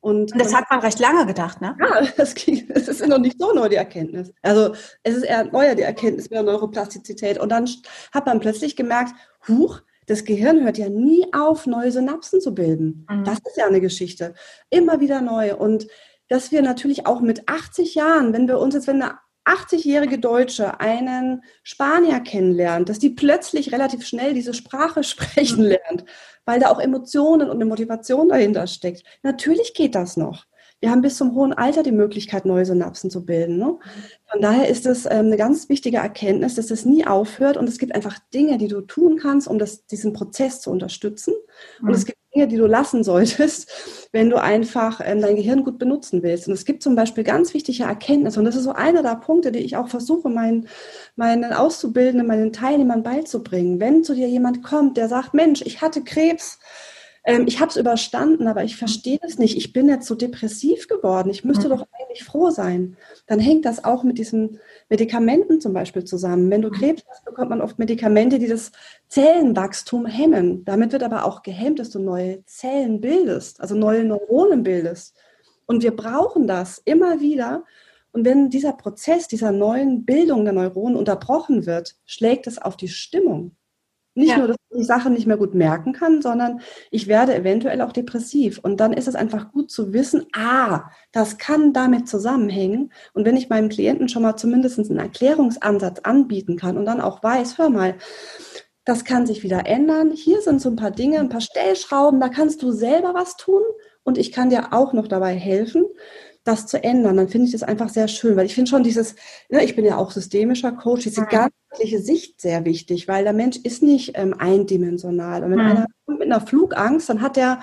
Und, 0.00 0.32
und 0.32 0.40
das 0.40 0.54
hat 0.54 0.64
man 0.70 0.80
recht 0.80 1.00
lange 1.00 1.26
gedacht, 1.26 1.60
ne? 1.60 1.76
Ja, 1.80 2.00
das, 2.16 2.34
das 2.34 2.88
ist 2.88 3.06
noch 3.06 3.18
nicht 3.18 3.40
so 3.40 3.52
neu, 3.52 3.68
die 3.68 3.76
Erkenntnis. 3.76 4.32
Also 4.42 4.74
es 5.02 5.16
ist 5.16 5.24
eher 5.24 5.44
neuer, 5.44 5.74
die 5.74 5.82
Erkenntnis 5.82 6.30
mit 6.30 6.36
der 6.36 6.44
Neuroplastizität. 6.44 7.38
Und 7.38 7.50
dann 7.50 7.68
hat 8.12 8.26
man 8.26 8.40
plötzlich 8.40 8.76
gemerkt, 8.76 9.12
huch, 9.48 9.80
das 10.06 10.24
Gehirn 10.24 10.64
hört 10.64 10.78
ja 10.78 10.88
nie 10.88 11.26
auf, 11.34 11.66
neue 11.66 11.92
Synapsen 11.92 12.40
zu 12.40 12.54
bilden. 12.54 13.06
Mhm. 13.10 13.24
Das 13.24 13.38
ist 13.38 13.56
ja 13.56 13.66
eine 13.66 13.80
Geschichte. 13.80 14.34
Immer 14.70 15.00
wieder 15.00 15.20
neu. 15.20 15.54
Und 15.56 15.86
dass 16.28 16.52
wir 16.52 16.62
natürlich 16.62 17.06
auch 17.06 17.20
mit 17.20 17.48
80 17.48 17.94
Jahren, 17.94 18.32
wenn 18.32 18.48
wir 18.48 18.58
uns 18.58 18.74
jetzt, 18.74 18.86
wenn 18.86 19.02
eine 19.02 19.18
80-jährige 19.48 20.18
Deutsche 20.18 20.80
einen 20.80 21.42
Spanier 21.62 22.20
kennenlernt, 22.20 22.88
dass 22.88 22.98
die 22.98 23.10
plötzlich 23.10 23.72
relativ 23.72 24.06
schnell 24.06 24.34
diese 24.34 24.54
Sprache 24.54 25.02
sprechen 25.04 25.64
mhm. 25.64 25.70
lernt, 25.70 26.04
weil 26.44 26.60
da 26.60 26.70
auch 26.70 26.80
Emotionen 26.80 27.48
und 27.48 27.56
eine 27.56 27.66
Motivation 27.66 28.28
dahinter 28.28 28.66
steckt. 28.66 29.02
Natürlich 29.22 29.74
geht 29.74 29.94
das 29.94 30.16
noch 30.16 30.46
wir 30.80 30.90
haben 30.90 31.02
bis 31.02 31.16
zum 31.16 31.34
hohen 31.34 31.52
Alter 31.52 31.82
die 31.82 31.92
Möglichkeit, 31.92 32.44
neue 32.44 32.64
Synapsen 32.64 33.10
zu 33.10 33.24
bilden. 33.24 33.58
Ne? 33.58 33.78
Von 34.30 34.40
daher 34.40 34.68
ist 34.68 34.86
es 34.86 35.06
ähm, 35.06 35.26
eine 35.26 35.36
ganz 35.36 35.68
wichtige 35.68 35.96
Erkenntnis, 35.96 36.54
dass 36.54 36.70
es 36.70 36.84
nie 36.84 37.04
aufhört 37.04 37.56
und 37.56 37.68
es 37.68 37.78
gibt 37.78 37.94
einfach 37.94 38.18
Dinge, 38.32 38.58
die 38.58 38.68
du 38.68 38.82
tun 38.82 39.18
kannst, 39.18 39.48
um 39.48 39.58
das, 39.58 39.86
diesen 39.86 40.12
Prozess 40.12 40.60
zu 40.60 40.70
unterstützen. 40.70 41.34
Und 41.82 41.90
es 41.90 42.02
mhm. 42.02 42.06
gibt 42.06 42.17
Dinge, 42.38 42.48
die 42.48 42.56
du 42.56 42.66
lassen 42.66 43.02
solltest, 43.02 43.68
wenn 44.12 44.30
du 44.30 44.40
einfach 44.40 45.00
ähm, 45.04 45.20
dein 45.20 45.34
Gehirn 45.34 45.64
gut 45.64 45.78
benutzen 45.78 46.22
willst. 46.22 46.46
Und 46.46 46.54
es 46.54 46.64
gibt 46.64 46.82
zum 46.82 46.94
Beispiel 46.94 47.24
ganz 47.24 47.52
wichtige 47.52 47.82
Erkenntnisse 47.82 48.38
und 48.38 48.44
das 48.44 48.54
ist 48.54 48.64
so 48.64 48.72
einer 48.72 49.02
der 49.02 49.16
Punkte, 49.16 49.50
die 49.50 49.58
ich 49.58 49.76
auch 49.76 49.88
versuche, 49.88 50.28
meinen, 50.28 50.68
meinen 51.16 51.52
Auszubildenden, 51.52 52.26
meinen 52.26 52.52
Teilnehmern 52.52 53.02
beizubringen. 53.02 53.80
Wenn 53.80 54.04
zu 54.04 54.14
dir 54.14 54.28
jemand 54.28 54.62
kommt, 54.62 54.96
der 54.96 55.08
sagt, 55.08 55.34
Mensch, 55.34 55.62
ich 55.62 55.82
hatte 55.82 56.02
Krebs, 56.02 56.58
ähm, 57.28 57.44
ich 57.46 57.60
habe 57.60 57.68
es 57.68 57.76
überstanden, 57.76 58.46
aber 58.46 58.64
ich 58.64 58.76
verstehe 58.76 59.18
das 59.20 59.38
nicht. 59.38 59.54
Ich 59.58 59.74
bin 59.74 59.86
jetzt 59.86 60.06
so 60.06 60.14
depressiv 60.14 60.88
geworden. 60.88 61.28
Ich 61.28 61.44
müsste 61.44 61.66
mhm. 61.66 61.72
doch 61.72 61.86
eigentlich 61.92 62.24
froh 62.24 62.48
sein. 62.48 62.96
Dann 63.26 63.38
hängt 63.38 63.66
das 63.66 63.84
auch 63.84 64.02
mit 64.02 64.16
diesen 64.16 64.60
Medikamenten 64.88 65.60
zum 65.60 65.74
Beispiel 65.74 66.04
zusammen. 66.04 66.50
Wenn 66.50 66.62
du 66.62 66.70
mhm. 66.70 66.72
Krebs 66.72 67.04
hast, 67.06 67.26
bekommt 67.26 67.50
man 67.50 67.60
oft 67.60 67.78
Medikamente, 67.78 68.38
die 68.38 68.48
das 68.48 68.72
Zellenwachstum 69.08 70.06
hemmen. 70.06 70.64
Damit 70.64 70.92
wird 70.92 71.02
aber 71.02 71.26
auch 71.26 71.42
gehemmt, 71.42 71.80
dass 71.80 71.90
du 71.90 71.98
neue 71.98 72.42
Zellen 72.46 73.02
bildest, 73.02 73.60
also 73.60 73.74
neue 73.74 74.04
Neuronen 74.04 74.62
bildest. 74.62 75.14
Und 75.66 75.82
wir 75.82 75.94
brauchen 75.94 76.46
das 76.46 76.80
immer 76.86 77.20
wieder. 77.20 77.64
Und 78.10 78.24
wenn 78.24 78.48
dieser 78.48 78.72
Prozess 78.72 79.28
dieser 79.28 79.52
neuen 79.52 80.06
Bildung 80.06 80.44
der 80.44 80.54
Neuronen 80.54 80.96
unterbrochen 80.96 81.66
wird, 81.66 81.94
schlägt 82.06 82.46
es 82.46 82.56
auf 82.56 82.78
die 82.78 82.88
Stimmung. 82.88 83.57
Nicht 84.18 84.30
ja. 84.30 84.38
nur, 84.38 84.48
dass 84.48 84.56
ich 84.70 84.78
die 84.78 84.84
Sache 84.84 85.10
nicht 85.10 85.28
mehr 85.28 85.36
gut 85.36 85.54
merken 85.54 85.92
kann, 85.92 86.22
sondern 86.22 86.60
ich 86.90 87.06
werde 87.06 87.36
eventuell 87.36 87.80
auch 87.82 87.92
depressiv. 87.92 88.58
Und 88.58 88.80
dann 88.80 88.92
ist 88.92 89.06
es 89.06 89.14
einfach 89.14 89.52
gut 89.52 89.70
zu 89.70 89.92
wissen, 89.92 90.26
ah, 90.34 90.90
das 91.12 91.38
kann 91.38 91.72
damit 91.72 92.08
zusammenhängen. 92.08 92.92
Und 93.12 93.24
wenn 93.24 93.36
ich 93.36 93.48
meinem 93.48 93.68
Klienten 93.68 94.08
schon 94.08 94.22
mal 94.22 94.34
zumindest 94.34 94.80
einen 94.80 94.98
Erklärungsansatz 94.98 96.00
anbieten 96.00 96.56
kann 96.56 96.76
und 96.76 96.84
dann 96.84 97.00
auch 97.00 97.22
weiß, 97.22 97.58
hör 97.58 97.70
mal, 97.70 97.94
das 98.84 99.04
kann 99.04 99.24
sich 99.24 99.44
wieder 99.44 99.66
ändern. 99.66 100.10
Hier 100.10 100.42
sind 100.42 100.60
so 100.60 100.68
ein 100.68 100.76
paar 100.76 100.90
Dinge, 100.90 101.20
ein 101.20 101.28
paar 101.28 101.40
Stellschrauben, 101.40 102.18
da 102.18 102.28
kannst 102.28 102.60
du 102.64 102.72
selber 102.72 103.14
was 103.14 103.36
tun 103.36 103.62
und 104.02 104.18
ich 104.18 104.32
kann 104.32 104.50
dir 104.50 104.72
auch 104.72 104.92
noch 104.94 105.06
dabei 105.06 105.34
helfen 105.36 105.84
das 106.48 106.66
zu 106.66 106.82
ändern, 106.82 107.18
dann 107.18 107.28
finde 107.28 107.46
ich 107.46 107.52
das 107.52 107.62
einfach 107.62 107.90
sehr 107.90 108.08
schön, 108.08 108.34
weil 108.34 108.46
ich 108.46 108.54
finde 108.54 108.70
schon 108.70 108.82
dieses, 108.82 109.14
ne, 109.50 109.62
ich 109.62 109.76
bin 109.76 109.84
ja 109.84 109.98
auch 109.98 110.10
systemischer 110.10 110.72
Coach, 110.72 111.02
diese 111.02 111.20
mhm. 111.20 111.28
Ganzheitliche 111.68 112.00
Sicht 112.00 112.40
sehr 112.40 112.64
wichtig, 112.64 113.08
weil 113.08 113.24
der 113.24 113.32
Mensch 113.32 113.56
ist 113.56 113.82
nicht 113.82 114.12
ähm, 114.14 114.34
eindimensional. 114.38 115.42
Und 115.44 115.50
wenn 115.50 115.58
mhm. 115.58 115.66
einer 115.66 115.86
kommt 116.06 116.18
mit 116.18 116.30
einer 116.30 116.40
Flugangst, 116.40 117.08
dann 117.08 117.22
hat 117.22 117.36
er 117.36 117.60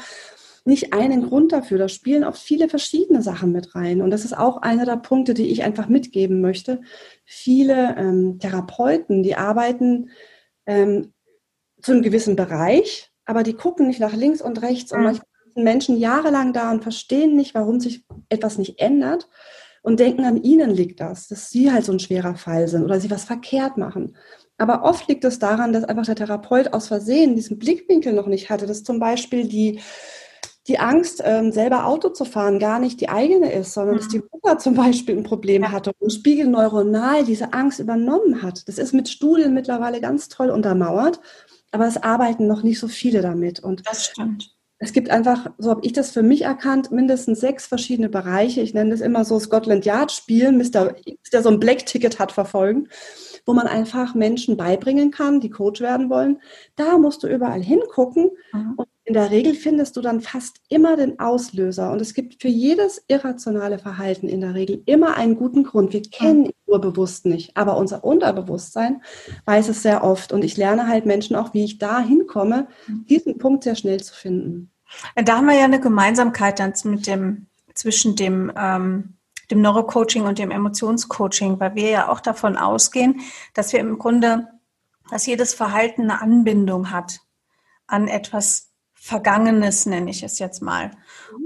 nicht 0.63 0.93
einen 0.93 1.27
Grund 1.27 1.51
dafür. 1.51 1.77
Da 1.77 1.87
spielen 1.87 2.23
auch 2.23 2.35
viele 2.35 2.69
verschiedene 2.69 3.21
Sachen 3.21 3.51
mit 3.51 3.75
rein. 3.75 4.01
Und 4.01 4.09
das 4.09 4.25
ist 4.25 4.35
auch 4.35 4.57
einer 4.57 4.85
der 4.85 4.97
Punkte, 4.97 5.33
die 5.33 5.51
ich 5.51 5.63
einfach 5.63 5.87
mitgeben 5.87 6.41
möchte. 6.41 6.81
Viele 7.23 7.95
ähm, 7.97 8.39
Therapeuten, 8.39 9.21
die 9.21 9.35
arbeiten 9.35 10.09
ähm, 10.65 11.13
zu 11.81 11.91
einem 11.91 12.01
gewissen 12.01 12.35
Bereich, 12.35 13.11
aber 13.25 13.43
die 13.43 13.53
gucken 13.53 13.87
nicht 13.87 13.99
nach 13.99 14.13
links 14.13 14.41
und 14.41 14.61
rechts 14.61 14.91
mhm. 14.91 14.97
und 14.97 15.03
manchmal 15.03 15.27
Menschen 15.57 15.97
jahrelang 15.97 16.51
da 16.51 16.71
und 16.71 16.83
verstehen 16.83 17.35
nicht, 17.35 17.55
warum 17.55 17.79
sich 17.79 18.03
etwas 18.29 18.57
nicht 18.57 18.79
ändert 18.79 19.29
und 19.85 19.99
denken, 19.99 20.25
an 20.25 20.41
ihnen 20.41 20.71
liegt 20.71 20.99
das, 20.99 21.27
dass 21.27 21.51
sie 21.51 21.71
halt 21.71 21.85
so 21.85 21.91
ein 21.91 21.99
schwerer 21.99 22.35
Fall 22.35 22.67
sind 22.67 22.83
oder 22.83 22.99
sie 22.99 23.11
was 23.11 23.23
verkehrt 23.23 23.77
machen. 23.77 24.17
Aber 24.57 24.83
oft 24.83 25.07
liegt 25.07 25.23
es 25.25 25.37
daran, 25.37 25.73
dass 25.73 25.83
einfach 25.83 26.05
der 26.05 26.15
Therapeut 26.15 26.73
aus 26.73 26.87
Versehen 26.87 27.35
diesen 27.35 27.59
Blickwinkel 27.59 28.11
noch 28.13 28.25
nicht 28.25 28.49
hatte, 28.49 28.65
dass 28.65 28.83
zum 28.83 28.99
Beispiel 28.99 29.47
die, 29.47 29.79
die 30.67 30.79
Angst, 30.79 31.21
ähm, 31.23 31.51
selber 31.51 31.85
Auto 31.85 32.09
zu 32.09 32.25
fahren, 32.25 32.57
gar 32.57 32.79
nicht 32.79 32.99
die 32.99 33.09
eigene 33.09 33.51
ist, 33.51 33.73
sondern 33.73 33.95
mhm. 33.95 33.99
dass 33.99 34.07
die 34.07 34.23
Mutter 34.31 34.57
zum 34.57 34.73
Beispiel 34.73 35.17
ein 35.17 35.23
Problem 35.23 35.71
hatte 35.71 35.91
und 35.99 36.11
spiegelneuronal 36.11 37.23
diese 37.23 37.53
Angst 37.53 37.79
übernommen 37.79 38.41
hat. 38.41 38.67
Das 38.67 38.79
ist 38.79 38.93
mit 38.93 39.07
Studien 39.07 39.53
mittlerweile 39.53 40.01
ganz 40.01 40.29
toll 40.29 40.49
untermauert, 40.49 41.19
aber 41.71 41.85
es 41.85 42.01
arbeiten 42.01 42.47
noch 42.47 42.63
nicht 42.63 42.79
so 42.79 42.87
viele 42.87 43.21
damit. 43.21 43.59
Und 43.59 43.87
das 43.87 44.05
stimmt 44.05 44.54
es 44.85 44.93
gibt 44.93 45.09
einfach, 45.09 45.47
so 45.57 45.71
habe 45.71 45.81
ich 45.83 45.93
das 45.93 46.11
für 46.11 46.21
mich 46.21 46.43
erkannt, 46.43 46.91
mindestens 46.91 47.39
sechs 47.39 47.65
verschiedene 47.65 48.07
Bereiche. 48.07 48.61
Ich 48.61 48.75
nenne 48.75 48.91
das 48.91 49.01
immer 49.01 49.25
so 49.25 49.39
Scotland 49.39 49.83
Yard 49.83 50.11
Spielen, 50.11 50.57
Mr. 50.57 50.95
X, 51.05 51.31
der 51.31 51.41
so 51.41 51.49
ein 51.49 51.59
Black 51.59 51.87
Ticket 51.87 52.19
hat, 52.19 52.31
verfolgen, 52.31 52.87
wo 53.47 53.53
man 53.53 53.65
einfach 53.65 54.13
Menschen 54.13 54.57
beibringen 54.57 55.09
kann, 55.09 55.39
die 55.39 55.49
Coach 55.49 55.81
werden 55.81 56.11
wollen. 56.11 56.39
Da 56.75 56.99
musst 56.99 57.23
du 57.23 57.27
überall 57.27 57.63
hingucken 57.63 58.29
mhm. 58.53 58.73
und 58.77 58.87
in 59.07 59.13
der 59.13 59.29
Regel 59.29 59.53
findest 59.53 59.95
du 59.97 60.01
dann 60.01 60.19
fast 60.19 60.61
immer 60.67 60.97
den 60.97 61.19
Auslöser. 61.19 61.91
Und 61.91 62.01
es 62.01 62.15
gibt 62.15 62.41
für 62.41 62.47
jedes 62.47 63.03
irrationale 63.07 63.77
Verhalten 63.77 64.27
in 64.27 64.41
der 64.41 64.55
Regel 64.55 64.81
immer 64.87 65.15
einen 65.15 65.35
guten 65.35 65.63
Grund. 65.63 65.93
Wir 65.93 66.01
kennen 66.01 66.45
ihn 66.45 66.53
nur 66.65 66.81
bewusst 66.81 67.27
nicht, 67.27 67.55
aber 67.55 67.77
unser 67.77 68.03
Unterbewusstsein 68.03 69.03
weiß 69.45 69.69
es 69.69 69.83
sehr 69.83 70.03
oft. 70.03 70.33
Und 70.33 70.43
ich 70.43 70.57
lerne 70.57 70.87
halt 70.87 71.05
Menschen 71.05 71.35
auch, 71.35 71.53
wie 71.53 71.63
ich 71.63 71.77
da 71.77 71.99
hinkomme, 71.99 72.67
mhm. 72.87 73.05
diesen 73.05 73.37
Punkt 73.37 73.63
sehr 73.63 73.75
schnell 73.75 74.01
zu 74.01 74.15
finden. 74.15 74.71
Da 75.15 75.37
haben 75.37 75.47
wir 75.47 75.55
ja 75.55 75.65
eine 75.65 75.79
Gemeinsamkeit 75.79 76.59
dann 76.59 76.73
mit 76.85 77.07
dem, 77.07 77.47
zwischen 77.73 78.15
dem, 78.15 78.51
ähm, 78.57 79.15
dem 79.51 79.61
Neurocoaching 79.61 80.23
und 80.23 80.39
dem 80.39 80.51
Emotionscoaching, 80.51 81.59
weil 81.59 81.75
wir 81.75 81.89
ja 81.89 82.09
auch 82.09 82.19
davon 82.19 82.57
ausgehen, 82.57 83.21
dass 83.53 83.73
wir 83.73 83.79
im 83.79 83.99
Grunde, 83.99 84.47
dass 85.09 85.25
jedes 85.25 85.53
Verhalten 85.53 86.03
eine 86.03 86.21
Anbindung 86.21 86.91
hat 86.91 87.19
an 87.87 88.07
etwas 88.07 88.71
Vergangenes, 89.05 89.85
nenne 89.85 90.09
ich 90.09 90.23
es 90.23 90.39
jetzt 90.39 90.63
mal. 90.63 90.89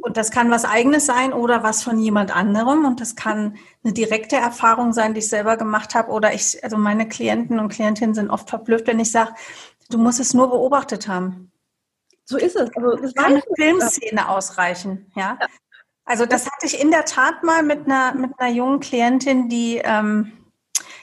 Und 0.01 0.15
das 0.15 0.32
kann 0.32 0.50
was 0.50 0.63
eigenes 0.63 1.06
sein 1.06 1.34
oder 1.34 1.62
was 1.62 1.84
von 1.84 2.00
jemand 2.00 2.34
anderem. 2.34 2.86
Und 2.86 3.01
das 3.01 3.18
kann 3.18 3.58
eine 3.84 3.91
direkte 3.91 4.38
Erfahrung 4.38 4.94
sein, 4.94 5.13
die 5.13 5.20
ich 5.20 5.27
selber 5.27 5.58
gemacht 5.58 5.94
habe. 5.94 6.10
Oder 6.12 6.34
ich, 6.34 6.63
also 6.63 6.77
meine 6.77 7.06
Klienten 7.06 7.60
und 7.60 7.68
Klientinnen 7.68 8.15
sind 8.15 8.29
oft 8.29 8.50
verblüfft, 8.50 8.88
wenn 8.88 9.01
ich 9.01 9.12
sage, 9.12 9.34
du 9.89 9.98
musst 9.98 10.22
es 10.22 10.34
nur 10.34 10.50
beobachtet 10.50 11.10
haben. 11.10 11.51
So 12.29 12.38
ist 12.38 12.55
es. 12.55 12.69
Also 12.75 12.95
das 12.95 13.15
kann 13.15 13.33
eine 13.33 13.43
Filmszene 13.55 14.29
ausreichen, 14.29 15.12
ja. 15.15 15.36
ja. 15.41 15.48
Also 16.05 16.27
das 16.27 16.45
hatte 16.45 16.67
ich 16.67 16.79
in 16.79 16.91
der 16.91 17.05
Tat 17.05 17.43
mal 17.43 17.63
mit 17.63 17.86
einer, 17.86 18.13
mit 18.13 18.31
einer 18.38 18.53
jungen 18.53 18.79
Klientin, 18.79 19.50
die, 19.50 19.81
ähm, 19.83 20.31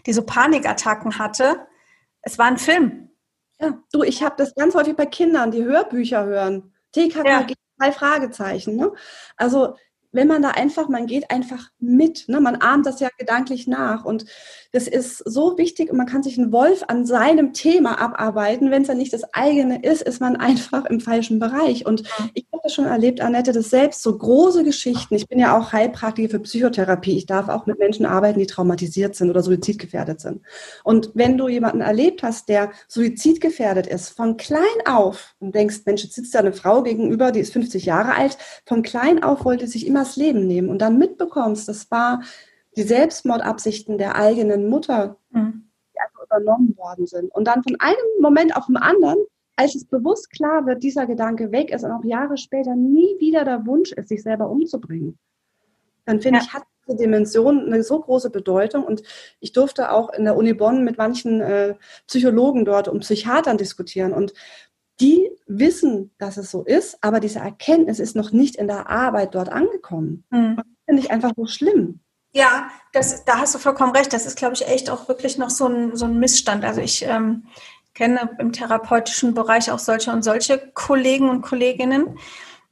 die 0.06 0.12
so 0.12 0.22
Panikattacken 0.22 1.18
hatte. 1.18 1.66
Es 2.22 2.38
war 2.38 2.46
ein 2.46 2.58
Film. 2.58 3.10
Ja, 3.60 3.76
du, 3.92 4.04
ich 4.04 4.22
habe 4.22 4.36
das 4.38 4.54
ganz 4.54 4.76
häufig 4.76 4.94
bei 4.94 5.06
Kindern, 5.06 5.50
die 5.50 5.64
Hörbücher 5.64 6.24
hören. 6.24 6.72
TKKG, 6.92 7.24
ja. 7.28 7.46
drei 7.78 7.90
Fragezeichen. 7.90 8.76
Ne? 8.76 8.92
Also 9.36 9.76
wenn 10.12 10.28
man 10.28 10.42
da 10.42 10.50
einfach, 10.50 10.88
man 10.88 11.06
geht 11.06 11.30
einfach 11.32 11.70
mit, 11.80 12.28
ne? 12.28 12.40
man 12.40 12.56
ahmt 12.56 12.86
das 12.86 13.00
ja 13.00 13.08
gedanklich 13.18 13.66
nach 13.66 14.04
und 14.04 14.26
das 14.76 14.88
ist 14.88 15.22
so 15.24 15.56
wichtig 15.56 15.90
und 15.90 15.96
man 15.96 16.04
kann 16.04 16.22
sich 16.22 16.38
einen 16.38 16.52
Wolf 16.52 16.84
an 16.86 17.06
seinem 17.06 17.54
Thema 17.54 17.98
abarbeiten. 17.98 18.70
Wenn 18.70 18.82
es 18.82 18.88
dann 18.88 18.98
nicht 18.98 19.14
das 19.14 19.24
eigene 19.32 19.82
ist, 19.82 20.02
ist 20.02 20.20
man 20.20 20.36
einfach 20.36 20.84
im 20.84 21.00
falschen 21.00 21.38
Bereich. 21.38 21.86
Und 21.86 22.02
ich 22.34 22.44
habe 22.52 22.60
das 22.62 22.74
schon 22.74 22.84
erlebt, 22.84 23.22
Annette, 23.22 23.52
dass 23.52 23.70
selbst 23.70 24.02
so 24.02 24.18
große 24.18 24.64
Geschichten, 24.64 25.14
ich 25.14 25.28
bin 25.28 25.38
ja 25.38 25.56
auch 25.56 25.72
Heilpraktiker 25.72 26.28
für 26.28 26.40
Psychotherapie, 26.40 27.16
ich 27.16 27.24
darf 27.24 27.48
auch 27.48 27.64
mit 27.64 27.78
Menschen 27.78 28.04
arbeiten, 28.04 28.38
die 28.38 28.46
traumatisiert 28.46 29.16
sind 29.16 29.30
oder 29.30 29.42
suizidgefährdet 29.42 30.20
sind. 30.20 30.42
Und 30.84 31.10
wenn 31.14 31.38
du 31.38 31.48
jemanden 31.48 31.80
erlebt 31.80 32.22
hast, 32.22 32.50
der 32.50 32.70
suizidgefährdet 32.86 33.86
ist, 33.86 34.10
von 34.10 34.36
klein 34.36 34.60
auf 34.84 35.34
und 35.38 35.54
denkst, 35.54 35.80
Mensch, 35.86 36.04
jetzt 36.04 36.16
sitzt 36.16 36.34
da 36.34 36.40
eine 36.40 36.52
Frau 36.52 36.82
gegenüber, 36.82 37.32
die 37.32 37.40
ist 37.40 37.54
50 37.54 37.86
Jahre 37.86 38.14
alt, 38.14 38.36
von 38.66 38.82
klein 38.82 39.24
auf 39.24 39.46
wollte 39.46 39.68
sich 39.68 39.86
immer 39.86 40.00
das 40.00 40.16
Leben 40.16 40.46
nehmen 40.46 40.68
und 40.68 40.82
dann 40.82 40.98
mitbekommst, 40.98 41.66
das 41.66 41.90
war 41.90 42.20
die 42.76 42.82
Selbstmordabsichten 42.82 43.98
der 43.98 44.16
eigenen 44.16 44.68
Mutter, 44.68 45.16
mhm. 45.30 45.70
die 45.94 46.00
einfach 46.00 46.24
übernommen 46.24 46.76
worden 46.76 47.06
sind. 47.06 47.34
Und 47.34 47.46
dann 47.46 47.62
von 47.62 47.76
einem 47.80 47.96
Moment 48.20 48.56
auf 48.56 48.66
den 48.66 48.76
anderen, 48.76 49.18
als 49.56 49.74
es 49.74 49.86
bewusst 49.86 50.30
klar 50.30 50.66
wird, 50.66 50.82
dieser 50.82 51.06
Gedanke 51.06 51.50
weg 51.52 51.70
ist 51.70 51.84
und 51.84 51.90
auch 51.90 52.04
Jahre 52.04 52.36
später 52.36 52.74
nie 52.74 53.16
wieder 53.18 53.44
der 53.44 53.66
Wunsch 53.66 53.92
ist, 53.92 54.08
sich 54.08 54.22
selber 54.22 54.50
umzubringen, 54.50 55.18
dann 56.04 56.20
finde 56.20 56.38
ja. 56.38 56.44
ich, 56.44 56.52
hat 56.52 56.64
diese 56.86 56.98
Dimension 56.98 57.66
eine 57.66 57.82
so 57.82 58.00
große 58.00 58.30
Bedeutung. 58.30 58.84
Und 58.84 59.02
ich 59.40 59.52
durfte 59.52 59.90
auch 59.90 60.12
in 60.12 60.24
der 60.24 60.36
Uni 60.36 60.54
Bonn 60.54 60.84
mit 60.84 60.98
manchen 60.98 61.40
äh, 61.40 61.74
Psychologen 62.06 62.64
dort 62.64 62.88
und 62.88 63.00
Psychiatern 63.00 63.58
diskutieren. 63.58 64.12
Und 64.12 64.34
die 65.00 65.30
wissen, 65.46 66.12
dass 66.18 66.36
es 66.36 66.50
so 66.50 66.62
ist, 66.62 66.98
aber 67.02 67.20
diese 67.20 67.40
Erkenntnis 67.40 67.98
ist 67.98 68.16
noch 68.16 68.32
nicht 68.32 68.56
in 68.56 68.66
der 68.66 68.88
Arbeit 68.88 69.34
dort 69.34 69.50
angekommen. 69.50 70.24
Mhm. 70.30 70.56
Das 70.56 70.66
finde 70.86 71.02
ich 71.02 71.10
einfach 71.10 71.32
so 71.36 71.46
schlimm. 71.46 72.00
Ja, 72.36 72.68
das, 72.92 73.24
da 73.24 73.38
hast 73.38 73.54
du 73.54 73.58
vollkommen 73.58 73.96
recht. 73.96 74.12
Das 74.12 74.26
ist, 74.26 74.36
glaube 74.36 74.52
ich, 74.52 74.68
echt 74.68 74.90
auch 74.90 75.08
wirklich 75.08 75.38
noch 75.38 75.48
so 75.48 75.68
ein, 75.68 75.96
so 75.96 76.04
ein 76.04 76.18
Missstand. 76.18 76.66
Also 76.66 76.82
ich 76.82 77.02
ähm, 77.02 77.46
kenne 77.94 78.36
im 78.38 78.52
therapeutischen 78.52 79.32
Bereich 79.32 79.70
auch 79.70 79.78
solche 79.78 80.10
und 80.10 80.22
solche 80.22 80.58
Kollegen 80.74 81.30
und 81.30 81.40
Kolleginnen. 81.40 82.18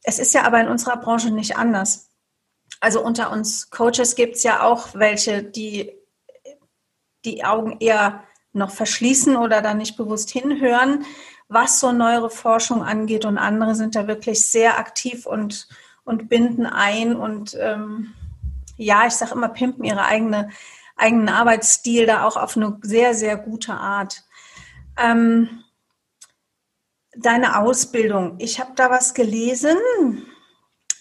Es 0.02 0.18
ist 0.18 0.34
ja 0.34 0.42
aber 0.42 0.60
in 0.60 0.68
unserer 0.68 0.98
Branche 0.98 1.30
nicht 1.30 1.56
anders. 1.56 2.10
Also 2.80 3.02
unter 3.02 3.32
uns 3.32 3.70
Coaches 3.70 4.16
gibt 4.16 4.36
es 4.36 4.42
ja 4.42 4.62
auch 4.62 4.88
welche, 4.92 5.42
die 5.42 5.94
die 7.24 7.42
Augen 7.42 7.78
eher 7.80 8.22
noch 8.52 8.70
verschließen 8.70 9.34
oder 9.34 9.62
da 9.62 9.72
nicht 9.72 9.96
bewusst 9.96 10.28
hinhören, 10.28 11.06
was 11.48 11.80
so 11.80 11.90
neuere 11.90 12.28
Forschung 12.28 12.82
angeht. 12.82 13.24
Und 13.24 13.38
andere 13.38 13.74
sind 13.74 13.94
da 13.94 14.06
wirklich 14.08 14.46
sehr 14.46 14.78
aktiv 14.78 15.24
und, 15.24 15.68
und 16.04 16.28
binden 16.28 16.66
ein 16.66 17.16
und 17.16 17.56
ähm, 17.58 18.12
ja, 18.76 19.06
ich 19.06 19.14
sage 19.14 19.32
immer, 19.32 19.48
pimpen 19.48 19.84
ihre 19.84 20.04
eigene, 20.04 20.50
eigenen 20.96 21.28
Arbeitsstil 21.28 22.06
da 22.06 22.24
auch 22.24 22.36
auf 22.36 22.56
eine 22.56 22.78
sehr, 22.82 23.14
sehr 23.14 23.36
gute 23.36 23.74
Art. 23.74 24.22
Ähm, 24.96 25.64
deine 27.16 27.58
Ausbildung, 27.60 28.36
ich 28.38 28.60
habe 28.60 28.72
da 28.76 28.90
was 28.90 29.14
gelesen. 29.14 29.76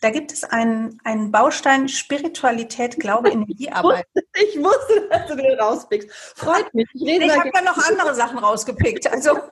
Da 0.01 0.09
gibt 0.09 0.33
es 0.33 0.43
einen, 0.43 0.99
einen 1.05 1.31
Baustein 1.31 1.87
Spiritualität, 1.87 2.99
Glaube, 2.99 3.29
Energiearbeit. 3.31 4.05
Ich 4.35 4.57
wusste, 4.57 5.07
dass 5.09 5.27
du 5.27 5.35
den 5.35 5.59
rauspickst. 5.59 6.09
Freut 6.35 6.73
mich. 6.73 6.87
Ich, 6.93 7.03
ich 7.03 7.39
habe 7.39 7.51
ja 7.53 7.61
noch 7.61 7.77
andere 7.77 8.13
Sachen 8.13 8.37
rausgepickt. 8.37 9.07
Also 9.11 9.39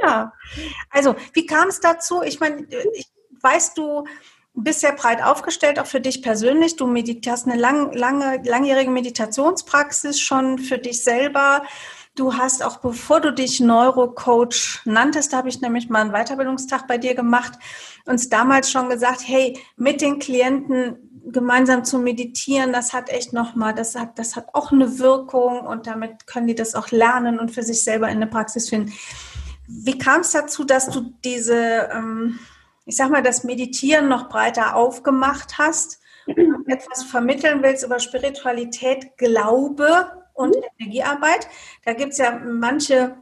Ja, 0.00 0.32
also 0.90 1.16
wie 1.32 1.46
kam 1.46 1.68
es 1.68 1.80
dazu? 1.80 2.22
Ich 2.22 2.38
meine, 2.40 2.66
ich 2.94 3.10
weiß, 3.42 3.74
du 3.74 4.04
bist 4.62 4.80
sehr 4.80 4.92
breit 4.92 5.22
aufgestellt, 5.22 5.78
auch 5.78 5.86
für 5.86 6.00
dich 6.00 6.22
persönlich. 6.22 6.76
Du 6.76 6.86
hast 7.28 7.46
eine 7.46 7.60
lang, 7.60 7.92
lange, 7.92 8.42
langjährige 8.44 8.90
Meditationspraxis 8.90 10.20
schon 10.20 10.58
für 10.58 10.78
dich 10.78 11.02
selber. 11.02 11.62
Du 12.14 12.34
hast 12.34 12.64
auch, 12.64 12.78
bevor 12.78 13.20
du 13.20 13.32
dich 13.32 13.60
Neurocoach 13.60 14.80
nanntest, 14.84 15.32
habe 15.32 15.48
ich 15.48 15.60
nämlich 15.60 15.88
mal 15.88 16.00
einen 16.00 16.12
Weiterbildungstag 16.12 16.88
bei 16.88 16.98
dir 16.98 17.14
gemacht, 17.14 17.52
uns 18.06 18.28
damals 18.28 18.70
schon 18.70 18.88
gesagt, 18.88 19.22
hey, 19.24 19.56
mit 19.76 20.00
den 20.00 20.18
Klienten 20.18 20.96
gemeinsam 21.30 21.84
zu 21.84 21.98
meditieren, 21.98 22.72
das 22.72 22.92
hat 22.92 23.10
echt 23.10 23.32
nochmal, 23.32 23.74
das 23.74 23.94
hat, 23.94 24.18
das 24.18 24.34
hat 24.34 24.46
auch 24.54 24.72
eine 24.72 24.98
Wirkung 24.98 25.60
und 25.60 25.86
damit 25.86 26.26
können 26.26 26.46
die 26.46 26.54
das 26.54 26.74
auch 26.74 26.90
lernen 26.90 27.38
und 27.38 27.50
für 27.50 27.62
sich 27.62 27.84
selber 27.84 28.08
in 28.08 28.18
der 28.18 28.26
Praxis 28.26 28.68
finden. 28.68 28.92
Wie 29.68 29.98
kam 29.98 30.22
es 30.22 30.32
dazu, 30.32 30.64
dass 30.64 30.88
du 30.88 31.12
diese, 31.24 31.88
ähm, 31.92 32.38
ich 32.88 32.96
sag 32.96 33.10
mal, 33.10 33.22
das 33.22 33.44
Meditieren 33.44 34.08
noch 34.08 34.30
breiter 34.30 34.74
aufgemacht 34.74 35.58
hast 35.58 36.00
und 36.26 36.66
etwas 36.68 37.04
vermitteln 37.04 37.62
willst 37.62 37.84
über 37.84 37.98
Spiritualität, 38.00 39.18
Glaube 39.18 40.24
und 40.32 40.56
mhm. 40.56 40.62
Energiearbeit. 40.78 41.48
Da 41.84 41.92
gibt 41.92 42.12
es 42.12 42.18
ja 42.18 42.32
manche 42.32 43.16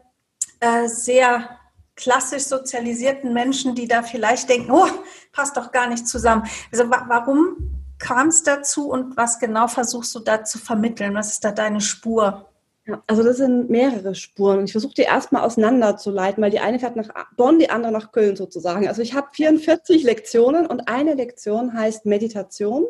äh, 0.61 0.87
sehr 0.87 1.59
klassisch 1.97 2.45
sozialisierten 2.45 3.33
Menschen, 3.33 3.75
die 3.75 3.89
da 3.89 4.05
vielleicht 4.05 4.49
denken, 4.49 4.71
oh, 4.71 4.87
passt 5.33 5.57
doch 5.57 5.73
gar 5.73 5.89
nicht 5.89 6.07
zusammen. 6.07 6.45
Also 6.71 6.89
wa 6.89 7.05
warum 7.09 7.85
kam 7.99 8.29
es 8.29 8.45
dazu 8.45 8.89
und 8.89 9.17
was 9.17 9.41
genau 9.41 9.67
versuchst 9.67 10.15
du 10.15 10.21
da 10.21 10.45
zu 10.45 10.59
vermitteln? 10.59 11.15
Was 11.15 11.33
ist 11.33 11.45
da 11.45 11.51
deine 11.51 11.81
Spur? 11.81 12.53
Ja, 12.87 13.03
also 13.09 13.25
das 13.25 13.39
sind 13.39 13.69
mehrere 13.69 14.15
Spuren. 14.15 14.65
Ich 14.65 14.73
versuche 14.73 14.95
die 14.95 15.03
erstmal 15.03 15.43
auseinanderzuleiten, 15.43 16.43
weil 16.43 16.53
die 16.53 16.61
eine 16.61 16.79
fährt 16.79 16.95
nach 16.95 17.09
Bonn, 17.37 17.59
die 17.59 17.69
andere 17.69 17.91
nach 17.91 18.13
Köln 18.13 18.37
sozusagen. 18.37 18.87
Also 18.87 19.03
ich 19.03 19.15
habe 19.15 19.29
44 19.33 20.05
Lektionen 20.05 20.67
und 20.67 20.89
eine 20.89 21.15
Lektion 21.15 21.73
heißt 21.73 22.07
Meditation 22.07 22.87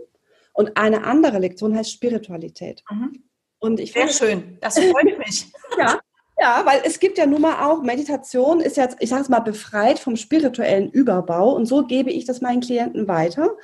und 0.52 0.76
eine 0.76 1.04
andere 1.04 1.38
Lektion 1.38 1.74
heißt 1.74 1.90
Spiritualität. 1.90 2.84
Mhm. 2.90 3.22
Und 3.58 3.80
ich 3.80 3.92
Sehr 3.92 4.08
schön, 4.08 4.58
das 4.60 4.78
freut 4.78 5.18
mich. 5.18 5.50
ja, 5.78 5.98
ja, 6.38 6.62
weil 6.66 6.82
es 6.84 7.00
gibt 7.00 7.16
ja 7.16 7.24
nun 7.24 7.40
mal 7.40 7.66
auch, 7.66 7.82
Meditation 7.82 8.60
ist 8.60 8.76
jetzt, 8.76 8.98
ich 9.00 9.08
sage 9.08 9.22
es 9.22 9.28
mal, 9.30 9.40
befreit 9.40 9.98
vom 9.98 10.16
spirituellen 10.16 10.90
Überbau 10.90 11.54
und 11.54 11.64
so 11.64 11.86
gebe 11.86 12.10
ich 12.10 12.26
das 12.26 12.42
meinen 12.42 12.60
Klienten 12.60 13.08
weiter. 13.08 13.56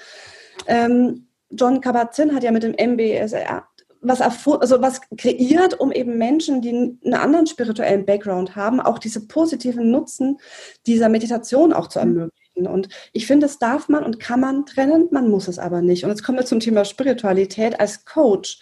Ähm, 0.66 1.28
John 1.50 1.82
Kabat-Zinn 1.82 2.34
hat 2.34 2.42
ja 2.42 2.50
mit 2.50 2.62
dem 2.62 2.72
MBSR 2.72 3.68
was, 4.02 4.20
also 4.20 4.82
was 4.82 5.00
kreiert, 5.16 5.78
um 5.78 5.92
eben 5.92 6.18
Menschen, 6.18 6.60
die 6.60 6.70
einen 6.70 7.14
anderen 7.14 7.46
spirituellen 7.46 8.04
Background 8.04 8.56
haben, 8.56 8.80
auch 8.80 8.98
diese 8.98 9.26
positiven 9.26 9.90
Nutzen 9.90 10.38
dieser 10.86 11.08
Meditation 11.08 11.72
auch 11.72 11.86
zu 11.86 12.00
mhm. 12.00 12.04
ermöglichen. 12.04 12.66
Und 12.66 12.88
ich 13.12 13.26
finde, 13.26 13.46
das 13.46 13.58
darf 13.58 13.88
man 13.88 14.04
und 14.04 14.20
kann 14.20 14.40
man 14.40 14.66
trennen, 14.66 15.08
man 15.10 15.30
muss 15.30 15.48
es 15.48 15.58
aber 15.58 15.80
nicht. 15.80 16.04
Und 16.04 16.10
jetzt 16.10 16.24
kommen 16.24 16.38
wir 16.38 16.44
zum 16.44 16.60
Thema 16.60 16.84
Spiritualität 16.84 17.80
als 17.80 18.04
Coach 18.04 18.60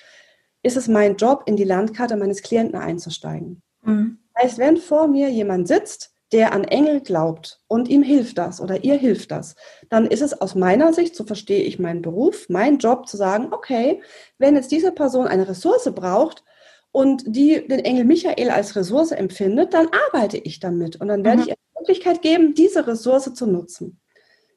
ist 0.62 0.76
es 0.76 0.88
mein 0.88 1.16
Job, 1.16 1.44
in 1.46 1.56
die 1.56 1.64
Landkarte 1.64 2.16
meines 2.16 2.42
Klienten 2.42 2.78
einzusteigen. 2.78 3.62
Mhm. 3.82 4.18
Das 4.34 4.44
heißt, 4.44 4.58
wenn 4.58 4.76
vor 4.76 5.08
mir 5.08 5.30
jemand 5.30 5.68
sitzt, 5.68 6.12
der 6.32 6.52
an 6.52 6.64
Engel 6.64 7.00
glaubt 7.00 7.60
und 7.66 7.88
ihm 7.88 8.02
hilft 8.02 8.38
das 8.38 8.60
oder 8.60 8.84
ihr 8.84 8.94
hilft 8.94 9.30
das, 9.30 9.56
dann 9.88 10.06
ist 10.06 10.22
es 10.22 10.40
aus 10.40 10.54
meiner 10.54 10.92
Sicht, 10.92 11.16
so 11.16 11.24
verstehe 11.24 11.62
ich 11.62 11.78
meinen 11.78 12.02
Beruf, 12.02 12.48
mein 12.48 12.78
Job 12.78 13.08
zu 13.08 13.16
sagen, 13.16 13.48
okay, 13.50 14.00
wenn 14.38 14.54
jetzt 14.54 14.70
diese 14.70 14.92
Person 14.92 15.26
eine 15.26 15.48
Ressource 15.48 15.90
braucht 15.94 16.44
und 16.92 17.24
die 17.26 17.66
den 17.66 17.80
Engel 17.80 18.04
Michael 18.04 18.50
als 18.50 18.76
Ressource 18.76 19.12
empfindet, 19.12 19.74
dann 19.74 19.88
arbeite 20.08 20.38
ich 20.38 20.60
damit 20.60 21.00
und 21.00 21.08
dann 21.08 21.24
werde 21.24 21.38
mhm. 21.38 21.42
ich 21.42 21.48
ihr 21.50 21.56
die 21.56 21.78
Möglichkeit 21.80 22.22
geben, 22.22 22.54
diese 22.54 22.86
Ressource 22.86 23.32
zu 23.34 23.46
nutzen. 23.46 24.00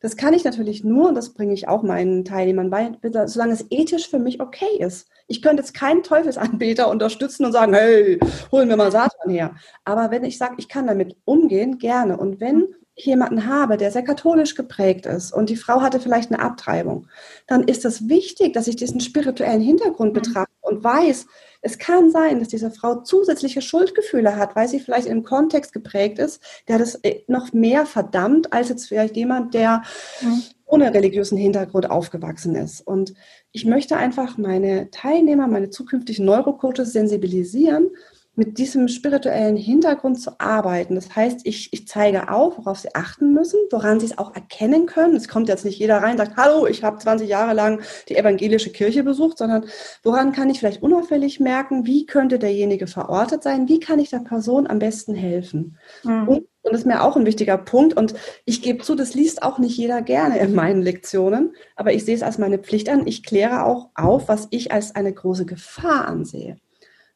Das 0.04 0.18
kann 0.18 0.34
ich 0.34 0.44
natürlich 0.44 0.84
nur, 0.84 1.08
und 1.08 1.16
das 1.16 1.34
bringe 1.34 1.54
ich 1.54 1.70
auch 1.70 1.82
meinen 1.82 2.26
Teilnehmern 2.26 2.70
bei, 2.70 2.92
solange 3.26 3.54
es 3.54 3.66
ethisch 3.70 4.10
für 4.10 4.20
mich 4.20 4.42
okay 4.42 4.78
ist. 4.80 5.08
Ich 5.28 5.42
könnte 5.42 5.64
jetzt 5.64 5.74
keinen 5.74 6.04
Teufelsanbeter 6.04 6.90
unterstützen 6.90 7.46
und 7.46 7.54
sagen, 7.54 7.74
hey, 7.74 8.20
holen 8.52 8.68
wir 8.68 8.76
mal 8.76 8.92
Satan 8.92 9.32
her. 9.32 9.56
Aber 9.86 10.12
wenn 10.12 10.26
ich 10.26 10.38
sage, 10.38 10.56
ich 10.58 10.68
kann 10.68 10.88
damit 10.88 11.16
umgehen, 11.24 11.78
gerne. 11.78 12.18
Und 12.18 12.42
wenn 12.42 12.68
ich 12.96 13.06
jemanden 13.06 13.48
habe, 13.48 13.78
der 13.78 13.92
sehr 13.92 14.04
katholisch 14.04 14.56
geprägt 14.56 15.06
ist 15.06 15.32
und 15.32 15.50
die 15.50 15.56
Frau 15.56 15.82
hatte 15.82 16.02
vielleicht 16.02 16.34
eine 16.34 16.44
Abtreibung, 16.44 17.08
dann 17.48 17.64
ist 17.64 17.86
es 17.86 18.10
wichtig, 18.10 18.52
dass 18.52 18.68
ich 18.68 18.76
diesen 18.76 19.00
spirituellen 19.00 19.62
Hintergrund 19.62 20.12
mhm. 20.12 20.20
betrachte 20.22 20.52
und 20.64 20.84
weiß, 20.84 21.28
es 21.64 21.78
kann 21.78 22.12
sein, 22.12 22.40
dass 22.40 22.50
diese 22.50 22.70
Frau 22.70 23.02
zusätzliche 23.02 23.62
Schuldgefühle 23.62 24.36
hat, 24.36 24.56
weil 24.56 24.68
sie 24.68 24.82
vielleicht 24.82 25.08
im 25.08 25.24
Kontext 25.24 25.72
geprägt 25.72 26.20
ist, 26.20 26.44
der 26.68 26.78
das 26.78 26.96
äh, 26.96 27.22
noch 27.28 27.54
mehr 27.54 27.86
verdammt, 27.86 28.52
als 28.52 28.70
jetzt 28.70 28.88
vielleicht 28.88 29.16
jemand, 29.16 29.54
der 29.54 29.82
mhm. 30.22 30.44
ohne 30.66 30.94
religiösen 30.94 31.38
Hintergrund 31.38 31.90
aufgewachsen 31.90 32.56
ist. 32.56 32.82
Und 32.82 33.14
ich 33.54 33.66
möchte 33.66 33.96
einfach 33.96 34.38
meine 34.38 34.92
Teilnehmer, 34.92 35.48
meine 35.48 35.70
zukünftigen 35.70 36.26
Neurocoaches 36.26 36.92
sensibilisieren, 36.92 37.92
mit 38.36 38.58
diesem 38.58 38.88
spirituellen 38.88 39.56
Hintergrund 39.56 40.20
zu 40.20 40.40
arbeiten. 40.40 40.96
Das 40.96 41.16
heißt, 41.16 41.42
ich, 41.44 41.72
ich 41.72 41.88
zeige 41.88 42.32
auf, 42.32 42.58
worauf 42.58 42.80
sie 42.80 42.96
achten 42.96 43.32
müssen, 43.32 43.60
woran 43.70 44.00
sie 44.00 44.08
es 44.08 44.18
auch 44.18 44.34
erkennen 44.34 44.88
können. 44.88 45.16
Es 45.16 45.28
kommt 45.28 45.50
jetzt 45.50 45.66
nicht 45.66 45.78
jeder 45.78 45.98
rein 45.98 46.14
und 46.14 46.18
sagt, 46.18 46.38
hallo, 46.38 46.66
ich 46.66 46.84
habe 46.84 46.98
20 46.98 47.30
Jahre 47.30 47.54
lang 47.54 47.82
die 48.10 48.16
evangelische 48.16 48.72
Kirche 48.72 49.04
besucht, 49.04 49.38
sondern 49.38 49.66
woran 50.02 50.32
kann 50.32 50.50
ich 50.50 50.60
vielleicht 50.60 50.82
unauffällig 50.82 51.40
merken, 51.40 51.86
wie 51.86 52.08
könnte 52.08 52.40
derjenige 52.40 52.88
verortet 52.88 53.44
sein, 53.44 53.70
wie 53.70 53.80
kann 53.80 54.00
ich 54.00 54.10
der 54.10 54.20
Person 54.20 54.66
am 54.66 54.80
besten 54.80 55.14
helfen. 55.14 55.78
Mhm. 56.04 56.28
Und, 56.28 56.38
und 56.64 56.72
das 56.72 56.82
ist 56.82 56.88
mir 56.88 57.04
auch 57.04 57.16
ein 57.16 57.28
wichtiger 57.28 57.60
Punkt. 57.60 57.96
Und 57.96 58.16
ich 58.46 58.64
gebe 58.64 58.84
zu, 58.84 58.96
das 58.96 59.14
liest 59.14 59.44
auch 59.44 59.60
nicht 59.60 59.78
jeder 59.78 60.02
gerne 60.02 60.40
in 60.40 60.56
meinen 60.56 60.82
Lektionen, 60.82 61.54
aber 61.76 61.94
ich 61.94 62.04
sehe 62.04 62.16
es 62.16 62.24
als 62.24 62.40
meine 62.40 62.58
Pflicht 62.58 62.90
an. 62.90 63.06
Ich 63.06 63.22
kläre 63.22 63.64
auch 63.64 63.90
auf, 63.94 64.28
was 64.28 64.48
ich 64.50 64.72
als 64.72 64.96
eine 64.96 65.14
große 65.14 65.46
Gefahr 65.46 66.08
ansehe. 66.08 66.58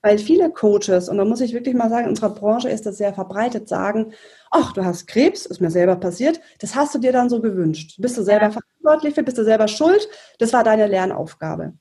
Weil 0.02 0.20
viele 0.20 0.52
Coaches, 0.52 1.10
und 1.10 1.18
da 1.18 1.26
muss 1.26 1.42
ich 1.42 1.54
wirklich 1.54 1.76
mal 1.76 1.90
sagen, 1.90 2.06
in 2.06 2.10
unserer 2.12 2.30
Branche 2.30 2.70
ist 2.70 2.86
das 2.86 2.98
sehr 2.98 3.14
verbreitet, 3.14 3.68
sagen, 3.68 4.14
ach, 4.52 4.74
du 4.74 4.86
hast 4.86 5.08
Krebs, 5.08 5.46
ist 5.46 5.60
mir 5.60 5.72
selber 5.72 5.96
passiert, 5.96 6.40
das 6.60 6.76
hast 6.76 6.94
du 6.96 7.00
dir 7.00 7.12
dann 7.12 7.30
so 7.30 7.42
gewünscht. 7.42 7.96
Bist 8.00 8.18
du 8.18 8.22
selber 8.22 8.46
ja. 8.46 8.52
verantwortlich 8.52 9.16
für, 9.16 9.24
bist 9.24 9.38
du 9.38 9.44
selber 9.44 9.68
schuld, 9.68 10.08
das 10.40 10.54
war 10.54 10.64
deine 10.64 10.88
Lernaufgabe. 10.88 11.74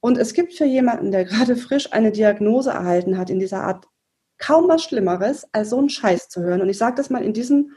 Und 0.00 0.18
es 0.18 0.34
gibt 0.34 0.54
für 0.54 0.64
jemanden, 0.64 1.12
der 1.12 1.24
gerade 1.24 1.56
frisch 1.56 1.92
eine 1.92 2.10
Diagnose 2.10 2.70
erhalten 2.70 3.18
hat 3.18 3.30
in 3.30 3.38
dieser 3.38 3.62
Art, 3.62 3.86
kaum 4.38 4.68
was 4.68 4.82
Schlimmeres, 4.82 5.46
als 5.52 5.70
so 5.70 5.78
einen 5.78 5.90
Scheiß 5.90 6.28
zu 6.28 6.40
hören. 6.40 6.62
Und 6.62 6.70
ich 6.70 6.78
sage 6.78 6.96
das 6.96 7.10
mal 7.10 7.22
in 7.22 7.34
diesen 7.34 7.72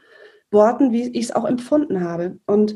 Worten, 0.49 0.93
wie 0.93 1.09
ich 1.09 1.25
es 1.25 1.35
auch 1.35 1.45
empfunden 1.45 2.01
habe. 2.01 2.39
Und 2.45 2.75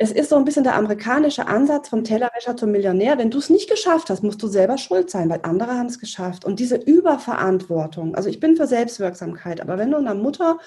es 0.00 0.12
ist 0.12 0.30
so 0.30 0.36
ein 0.36 0.44
bisschen 0.44 0.62
der 0.62 0.76
amerikanische 0.76 1.48
Ansatz 1.48 1.88
vom 1.88 2.04
Tellerwäscher 2.04 2.56
zum 2.56 2.70
Millionär. 2.70 3.18
Wenn 3.18 3.32
du 3.32 3.38
es 3.38 3.50
nicht 3.50 3.68
geschafft 3.68 4.10
hast, 4.10 4.22
musst 4.22 4.40
du 4.40 4.46
selber 4.46 4.78
schuld 4.78 5.10
sein, 5.10 5.28
weil 5.28 5.40
andere 5.42 5.72
haben 5.72 5.88
es 5.88 5.98
geschafft. 5.98 6.44
Und 6.44 6.60
diese 6.60 6.76
Überverantwortung, 6.76 8.14
also 8.14 8.28
ich 8.28 8.38
bin 8.38 8.56
für 8.56 8.68
Selbstwirksamkeit, 8.68 9.60
aber 9.60 9.76
wenn 9.76 9.90
du 9.90 9.96
einer 9.96 10.14
Mutter 10.14 10.58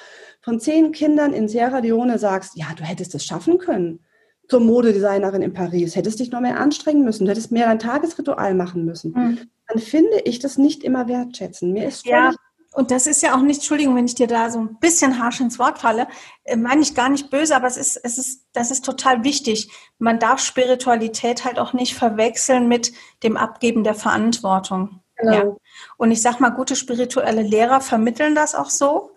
von 0.42 0.60
zehn 0.60 0.92
Kindern 0.92 1.32
in 1.32 1.48
Sierra 1.48 1.80
Leone 1.80 2.20
sagst, 2.20 2.58
ja, 2.58 2.66
du 2.76 2.84
hättest 2.84 3.16
es 3.16 3.26
schaffen 3.26 3.58
können, 3.58 4.02
zur 4.50 4.60
Modedesignerin 4.60 5.42
in 5.42 5.54
Paris, 5.54 5.96
hättest 5.96 6.20
dich 6.20 6.32
noch 6.32 6.42
mehr 6.42 6.60
anstrengen 6.60 7.06
müssen, 7.06 7.24
du 7.24 7.32
hättest 7.32 7.54
mehr 7.54 7.68
dein 7.68 7.80
Tagesritual 7.80 8.54
machen 8.54 8.84
müssen, 8.84 9.14
mhm. 9.14 9.38
dann 9.68 9.80
finde 9.80 10.20
ich 10.26 10.40
das 10.40 10.58
nicht 10.58 10.84
immer 10.84 11.08
wertschätzen. 11.08 11.72
Mir 11.72 11.88
ist 11.88 12.06
ja 12.06 12.34
und 12.74 12.90
das 12.92 13.06
ist 13.06 13.22
ja 13.22 13.36
auch 13.36 13.42
nicht, 13.42 13.58
Entschuldigung, 13.58 13.96
wenn 13.96 14.06
ich 14.06 14.16
dir 14.16 14.28
da 14.28 14.50
so 14.50 14.60
ein 14.60 14.80
bisschen 14.80 15.22
harsch 15.22 15.42
ins 15.42 15.60
Wort 15.60 15.80
falle, 15.80 16.08
äh, 16.46 16.56
meine 16.56 16.82
ich 16.82 16.96
gar 16.96 17.10
nicht 17.10 17.30
böse, 17.30 17.56
aber 17.56 17.68
es 17.68 17.76
ist, 17.76 17.98
es 17.98 18.18
ist, 18.18 18.48
das 18.54 18.72
ist 18.72 18.86
total 18.86 19.26
wichtig. 19.26 19.70
Man 20.00 20.20
darf 20.20 20.40
Spiritualität 20.40 21.44
halt 21.44 21.60
auch 21.60 21.74
nicht 21.74 21.96
verwechseln 21.96 22.70
mit 22.70 22.94
dem 23.24 23.36
Abgeben 23.36 23.84
der 23.84 23.96
Verantwortung. 23.96 25.02
Genau. 25.18 25.34
Ja. 25.34 25.56
Und 25.98 26.12
ich 26.12 26.22
sag 26.22 26.40
mal, 26.40 26.50
gute 26.50 26.78
spirituelle 26.78 27.42
Lehrer 27.42 27.82
vermitteln 27.82 28.36
das 28.36 28.56
auch 28.56 28.70
so. 28.70 29.12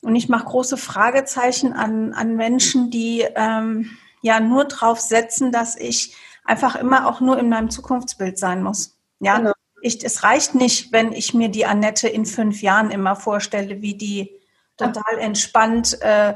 Und 0.00 0.14
ich 0.14 0.28
mache 0.28 0.44
große 0.44 0.76
Fragezeichen 0.76 1.72
an, 1.72 2.12
an 2.12 2.36
Menschen, 2.36 2.90
die 2.90 3.26
ähm, 3.34 3.96
ja 4.22 4.38
nur 4.38 4.64
drauf 4.64 5.00
setzen, 5.00 5.50
dass 5.50 5.74
ich 5.74 6.14
einfach 6.44 6.76
immer 6.76 7.08
auch 7.08 7.20
nur 7.20 7.36
in 7.38 7.48
meinem 7.48 7.70
Zukunftsbild 7.70 8.38
sein 8.38 8.62
muss. 8.62 8.96
Ja, 9.18 9.38
genau 9.38 9.52
ich, 9.86 10.04
es 10.04 10.22
reicht 10.22 10.54
nicht, 10.54 10.92
wenn 10.92 11.12
ich 11.12 11.32
mir 11.32 11.48
die 11.48 11.64
Annette 11.64 12.08
in 12.08 12.26
fünf 12.26 12.60
Jahren 12.60 12.90
immer 12.90 13.16
vorstelle, 13.16 13.80
wie 13.82 13.94
die 13.94 14.40
total 14.76 15.18
entspannt 15.18 16.00
äh, 16.02 16.34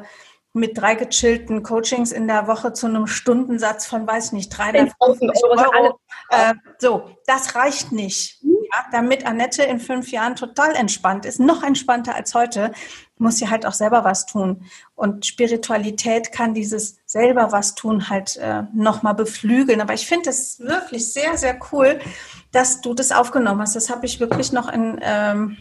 mit 0.52 0.76
drei 0.76 0.94
gechillten 0.96 1.62
Coachings 1.62 2.10
in 2.10 2.26
der 2.26 2.46
Woche 2.46 2.72
zu 2.72 2.86
einem 2.86 3.06
Stundensatz 3.06 3.86
von, 3.86 4.06
weiß 4.06 4.32
nicht, 4.32 4.50
350 4.50 5.30
Euro. 5.44 5.60
Euro. 5.76 6.00
Äh, 6.30 6.54
so, 6.78 7.10
das 7.26 7.54
reicht 7.54 7.92
nicht. 7.92 8.42
Mhm. 8.42 8.56
Ja, 8.72 8.84
damit 8.92 9.26
Annette 9.26 9.64
in 9.64 9.80
fünf 9.80 10.12
Jahren 10.12 10.36
total 10.36 10.74
entspannt 10.76 11.24
ist, 11.24 11.40
noch 11.40 11.64
entspannter 11.64 12.14
als 12.14 12.34
heute, 12.34 12.72
muss 13.18 13.38
sie 13.38 13.50
halt 13.50 13.66
auch 13.66 13.72
selber 13.72 14.04
was 14.04 14.26
tun. 14.26 14.64
Und 14.94 15.26
Spiritualität 15.26 16.30
kann 16.32 16.54
dieses 16.54 16.98
selber 17.04 17.50
was 17.50 17.74
tun 17.74 18.08
halt 18.08 18.36
äh, 18.36 18.62
nochmal 18.72 19.14
beflügeln. 19.14 19.80
Aber 19.80 19.94
ich 19.94 20.06
finde 20.06 20.30
es 20.30 20.60
wirklich 20.60 21.12
sehr, 21.12 21.36
sehr 21.36 21.58
cool, 21.72 22.00
dass 22.52 22.80
du 22.80 22.94
das 22.94 23.12
aufgenommen 23.12 23.60
hast. 23.60 23.76
Das 23.76 23.90
habe 23.90 24.06
ich 24.06 24.20
wirklich 24.20 24.52
noch 24.52 24.72
in, 24.72 24.98
ähm, 25.02 25.56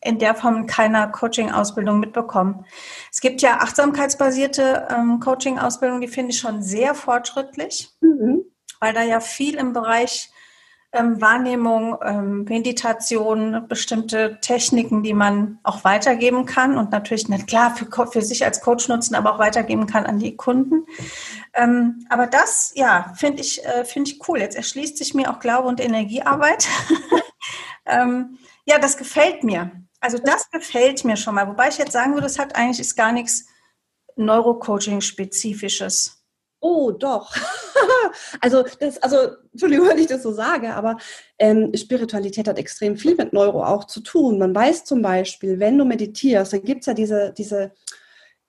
in 0.00 0.18
der 0.18 0.34
Form 0.34 0.56
in 0.56 0.66
keiner 0.66 1.08
Coaching-Ausbildung 1.08 2.00
mitbekommen. 2.00 2.66
Es 3.12 3.20
gibt 3.20 3.42
ja 3.42 3.58
achtsamkeitsbasierte 3.58 4.88
ähm, 4.90 5.20
Coaching-Ausbildung, 5.20 6.00
die 6.00 6.08
finde 6.08 6.32
ich 6.32 6.38
schon 6.38 6.62
sehr 6.62 6.94
fortschrittlich, 6.94 7.90
mhm. 8.00 8.42
weil 8.80 8.92
da 8.92 9.02
ja 9.02 9.20
viel 9.20 9.54
im 9.56 9.72
Bereich 9.72 10.30
ähm, 10.94 11.20
Wahrnehmung, 11.20 11.96
ähm, 12.02 12.44
Meditation, 12.44 13.66
bestimmte 13.68 14.38
Techniken, 14.40 15.02
die 15.02 15.12
man 15.12 15.58
auch 15.62 15.84
weitergeben 15.84 16.46
kann 16.46 16.78
und 16.78 16.90
natürlich 16.90 17.28
nicht 17.28 17.46
klar 17.46 17.76
für, 17.76 18.06
für 18.06 18.22
sich 18.22 18.44
als 18.44 18.60
Coach 18.60 18.88
nutzen, 18.88 19.14
aber 19.14 19.34
auch 19.34 19.38
weitergeben 19.38 19.86
kann 19.86 20.06
an 20.06 20.18
die 20.18 20.36
Kunden. 20.36 20.86
Ähm, 21.52 22.06
aber 22.08 22.26
das, 22.26 22.72
ja, 22.74 23.12
finde 23.16 23.42
ich, 23.42 23.64
äh, 23.64 23.84
finde 23.84 24.10
ich 24.10 24.28
cool. 24.28 24.38
Jetzt 24.38 24.56
erschließt 24.56 24.96
sich 24.96 25.14
mir 25.14 25.30
auch 25.30 25.40
Glaube 25.40 25.68
und 25.68 25.80
Energiearbeit. 25.80 26.68
ähm, 27.86 28.38
ja, 28.64 28.78
das 28.78 28.96
gefällt 28.96 29.44
mir. 29.44 29.70
Also 30.00 30.18
das 30.18 30.50
gefällt 30.50 31.04
mir 31.04 31.16
schon 31.16 31.34
mal. 31.34 31.48
Wobei 31.48 31.68
ich 31.68 31.78
jetzt 31.78 31.92
sagen 31.92 32.14
würde, 32.14 32.26
es 32.26 32.38
hat 32.38 32.56
eigentlich 32.56 32.80
ist 32.80 32.96
gar 32.96 33.12
nichts 33.12 33.46
Neurocoaching-spezifisches. 34.16 36.23
Oh, 36.66 36.92
doch. 36.92 37.30
also, 38.40 38.64
das, 38.80 38.96
also, 39.02 39.36
Entschuldigung, 39.52 39.86
wenn 39.86 39.98
ich 39.98 40.06
das 40.06 40.22
so 40.22 40.32
sage, 40.32 40.72
aber 40.72 40.96
ähm, 41.38 41.70
Spiritualität 41.76 42.48
hat 42.48 42.58
extrem 42.58 42.96
viel 42.96 43.14
mit 43.16 43.34
Neuro 43.34 43.62
auch 43.62 43.84
zu 43.84 44.00
tun. 44.00 44.38
Man 44.38 44.54
weiß 44.54 44.86
zum 44.86 45.02
Beispiel, 45.02 45.60
wenn 45.60 45.76
du 45.76 45.84
meditierst, 45.84 46.54
dann 46.54 46.62
gibt 46.62 46.80
es 46.80 46.86
ja 46.86 46.94
diese, 46.94 47.34
diese, 47.36 47.72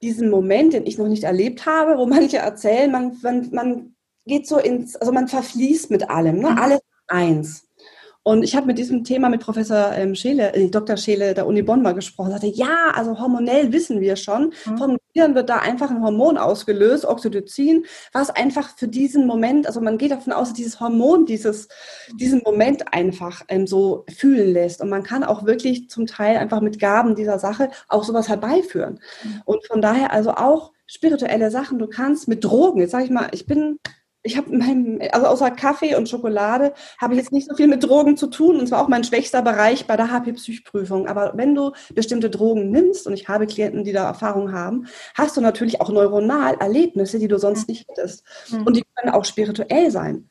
diesen 0.02 0.30
Moment, 0.30 0.72
den 0.72 0.86
ich 0.86 0.98
noch 0.98 1.10
nicht 1.10 1.26
erlebt 1.26 1.66
habe, 1.66 1.98
wo 1.98 2.06
manche 2.06 2.38
erzählen, 2.38 2.90
man, 2.90 3.18
man, 3.22 3.50
man 3.52 3.96
geht 4.26 4.48
so 4.48 4.60
ins, 4.60 4.96
also 4.96 5.12
man 5.12 5.28
verfließt 5.28 5.92
mit 5.92 6.10
allem, 6.10 6.40
ne? 6.40 6.52
Mhm. 6.52 6.58
alles 6.58 6.80
eins. 7.08 7.68
Und 8.28 8.42
ich 8.42 8.56
habe 8.56 8.66
mit 8.66 8.80
diesem 8.80 9.04
Thema 9.04 9.30
mit 9.30 9.42
Professor 9.42 9.92
ähm, 9.94 10.16
Scheele, 10.16 10.52
äh, 10.56 10.68
Dr. 10.68 10.98
Scheele 10.98 11.36
der 11.36 11.46
Uni 11.46 11.62
Bonn 11.62 11.84
mal 11.84 11.94
gesprochen. 11.94 12.30
Er 12.32 12.40
sagte, 12.40 12.48
ja, 12.48 12.92
also 12.96 13.20
hormonell 13.20 13.72
wissen 13.72 14.02
wir 14.02 14.16
schon. 14.16 14.52
Mhm. 14.66 14.78
Vom 14.80 14.98
Gehirn 15.14 15.36
wird 15.36 15.48
da 15.48 15.58
einfach 15.60 15.92
ein 15.92 16.02
Hormon 16.02 16.40
ausgelöst, 16.40 17.06
Oxytocin, 17.06 17.86
was 18.14 18.32
einfach 18.32 18.76
für 18.78 18.88
diesen 18.88 19.28
Moment, 19.28 19.68
also 19.68 19.80
man 19.80 20.00
geht 20.00 20.10
davon 20.10 20.34
aus, 20.34 20.48
dass 20.48 20.58
dieses 20.58 20.80
Hormon 20.80 21.28
dieses, 21.28 21.68
diesen 22.16 22.42
Moment 22.44 22.92
einfach 22.92 23.44
ähm, 23.48 23.68
so 23.68 24.06
fühlen 24.10 24.54
lässt. 24.54 24.82
Und 24.82 24.90
man 24.90 25.04
kann 25.04 25.24
auch 25.24 25.46
wirklich 25.46 25.88
zum 25.92 26.08
Teil 26.08 26.38
einfach 26.38 26.62
mit 26.62 26.80
Gaben 26.80 27.14
dieser 27.14 27.38
Sache 27.38 27.70
auch 27.90 28.04
sowas 28.04 28.28
herbeiführen. 28.28 29.02
Mhm. 29.24 29.42
Und 29.46 29.68
von 29.68 29.84
daher 29.84 30.12
also 30.12 30.32
auch 30.32 30.72
spirituelle 30.88 31.52
Sachen. 31.52 31.78
Du 31.78 31.86
kannst 31.86 32.28
mit 32.28 32.44
Drogen, 32.44 32.80
jetzt 32.80 32.92
sage 32.92 33.04
ich 33.04 33.12
mal, 33.12 33.28
ich 33.34 33.46
bin 33.46 33.78
ich 34.26 34.38
habe 34.38 34.58
meinem, 34.58 35.00
also 35.12 35.28
außer 35.28 35.52
Kaffee 35.52 35.96
und 35.96 36.10
Schokolade 36.10 36.74
habe 36.98 37.14
ich 37.14 37.20
jetzt 37.20 37.32
nicht 37.32 37.48
so 37.48 37.56
viel 37.56 37.68
mit 37.68 37.84
Drogen 37.84 38.18
zu 38.18 38.28
tun 38.28 38.60
und 38.60 38.68
zwar 38.68 38.82
auch 38.82 38.88
mein 38.88 39.04
schwächster 39.04 39.44
Bereich 39.44 39.86
bei 39.86 39.96
der 39.96 40.12
HP-Psychprüfung. 40.12 41.08
Aber 41.08 41.34
wenn 41.36 41.54
du 41.54 41.74
bestimmte 41.94 42.32
Drogen 42.32 42.72
nimmst 42.72 43.06
und 43.06 43.14
ich 43.14 43.30
habe 43.30 43.46
Klienten, 43.46 43.84
die 43.84 43.94
da 43.94 44.06
Erfahrung 44.06 44.52
haben, 44.52 44.88
hast 45.14 45.38
du 45.38 45.42
natürlich 45.42 45.80
auch 45.80 45.90
neuronal 45.90 46.56
Erlebnisse, 46.60 47.20
die 47.20 47.28
du 47.28 47.38
sonst 47.38 47.70
nicht 47.70 47.88
hättest. 47.88 48.24
Mhm. 48.50 48.64
Und 48.64 48.76
die 48.78 48.84
können 48.96 49.14
auch 49.14 49.26
spirituell 49.26 49.92
sein. 49.92 50.28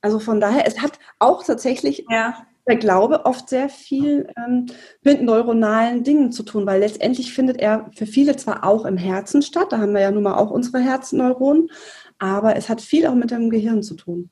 Also 0.00 0.18
von 0.18 0.40
daher, 0.40 0.66
es 0.66 0.80
hat 0.82 0.98
auch 1.20 1.44
tatsächlich 1.44 2.04
ja. 2.10 2.44
Der 2.68 2.76
Glaube 2.76 3.24
oft 3.24 3.48
sehr 3.48 3.68
viel 3.68 4.28
ähm, 4.36 4.66
mit 5.02 5.22
neuronalen 5.22 6.04
Dingen 6.04 6.30
zu 6.30 6.42
tun, 6.42 6.66
weil 6.66 6.80
letztendlich 6.80 7.32
findet 7.32 7.56
er 7.58 7.90
für 7.96 8.06
viele 8.06 8.36
zwar 8.36 8.64
auch 8.64 8.84
im 8.84 8.98
Herzen 8.98 9.42
statt, 9.42 9.72
da 9.72 9.78
haben 9.78 9.94
wir 9.94 10.02
ja 10.02 10.10
nun 10.10 10.22
mal 10.22 10.36
auch 10.36 10.50
unsere 10.50 10.78
Herzneuronen, 10.78 11.70
aber 12.18 12.56
es 12.56 12.68
hat 12.68 12.82
viel 12.82 13.06
auch 13.06 13.14
mit 13.14 13.30
dem 13.30 13.48
Gehirn 13.48 13.82
zu 13.82 13.94
tun. 13.94 14.30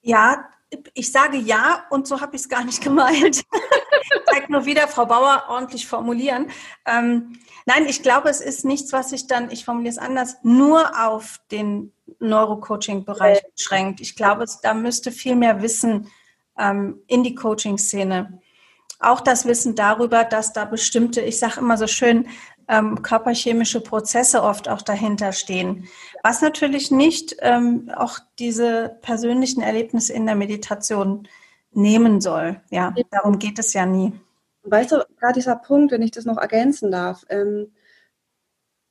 Ja, 0.00 0.48
ich 0.94 1.12
sage 1.12 1.36
ja 1.36 1.84
und 1.90 2.06
so 2.06 2.20
habe 2.20 2.36
ich 2.36 2.42
es 2.42 2.48
gar 2.48 2.64
nicht 2.64 2.82
gemeint. 2.82 3.42
Zeigt 4.26 4.48
nur 4.48 4.64
wieder, 4.64 4.88
Frau 4.88 5.04
Bauer, 5.04 5.44
ordentlich 5.48 5.86
formulieren. 5.86 6.50
Ähm, 6.86 7.38
nein, 7.66 7.84
ich 7.86 8.02
glaube, 8.02 8.30
es 8.30 8.40
ist 8.40 8.64
nichts, 8.64 8.92
was 8.92 9.10
sich 9.10 9.26
dann, 9.26 9.50
ich 9.50 9.66
formuliere 9.66 9.92
es 9.92 9.98
anders, 9.98 10.36
nur 10.42 11.06
auf 11.06 11.40
den 11.50 11.92
Neurocoaching-Bereich 12.18 13.42
beschränkt. 13.54 14.00
Ich 14.00 14.16
glaube, 14.16 14.44
es, 14.44 14.60
da 14.62 14.72
müsste 14.72 15.12
viel 15.12 15.36
mehr 15.36 15.60
Wissen 15.62 16.10
ähm, 16.58 17.00
in 17.06 17.22
die 17.22 17.34
Coaching-Szene. 17.34 18.40
Auch 19.00 19.20
das 19.20 19.46
Wissen 19.46 19.74
darüber, 19.74 20.24
dass 20.24 20.52
da 20.52 20.64
bestimmte, 20.64 21.20
ich 21.20 21.38
sage 21.38 21.60
immer 21.60 21.76
so 21.76 21.86
schön, 21.86 22.26
ähm, 22.68 23.02
körperchemische 23.02 23.80
Prozesse 23.80 24.42
oft 24.42 24.68
auch 24.68 24.82
dahinter 24.82 25.32
stehen. 25.32 25.88
Was 26.22 26.42
natürlich 26.42 26.90
nicht 26.90 27.36
ähm, 27.40 27.90
auch 27.96 28.18
diese 28.38 28.98
persönlichen 29.02 29.62
Erlebnisse 29.62 30.12
in 30.12 30.26
der 30.26 30.34
Meditation 30.34 31.28
nehmen 31.72 32.20
soll. 32.20 32.60
Ja, 32.70 32.94
darum 33.10 33.38
geht 33.38 33.58
es 33.58 33.72
ja 33.72 33.86
nie. 33.86 34.12
Weißt 34.64 34.92
du, 34.92 35.06
gerade 35.18 35.34
dieser 35.34 35.56
Punkt, 35.56 35.92
wenn 35.92 36.02
ich 36.02 36.10
das 36.10 36.24
noch 36.24 36.36
ergänzen 36.36 36.90
darf, 36.90 37.24
ähm, 37.30 37.72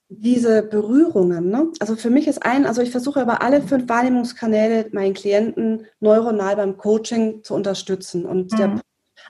diese 0.10 0.64
Berührungen, 0.64 1.50
ne? 1.50 1.72
also 1.80 1.96
für 1.96 2.10
mich 2.10 2.28
ist 2.28 2.46
ein, 2.46 2.66
also 2.66 2.82
ich 2.82 2.92
versuche 2.92 3.22
über 3.22 3.42
alle 3.42 3.62
fünf 3.62 3.90
Wahrnehmungskanäle 3.90 4.90
meinen 4.94 5.14
Klienten 5.14 5.86
neuronal 6.00 6.56
beim 6.56 6.78
Coaching 6.78 7.44
zu 7.44 7.54
unterstützen. 7.54 8.26
Und 8.26 8.54
mhm. 8.54 8.58
der 8.58 8.82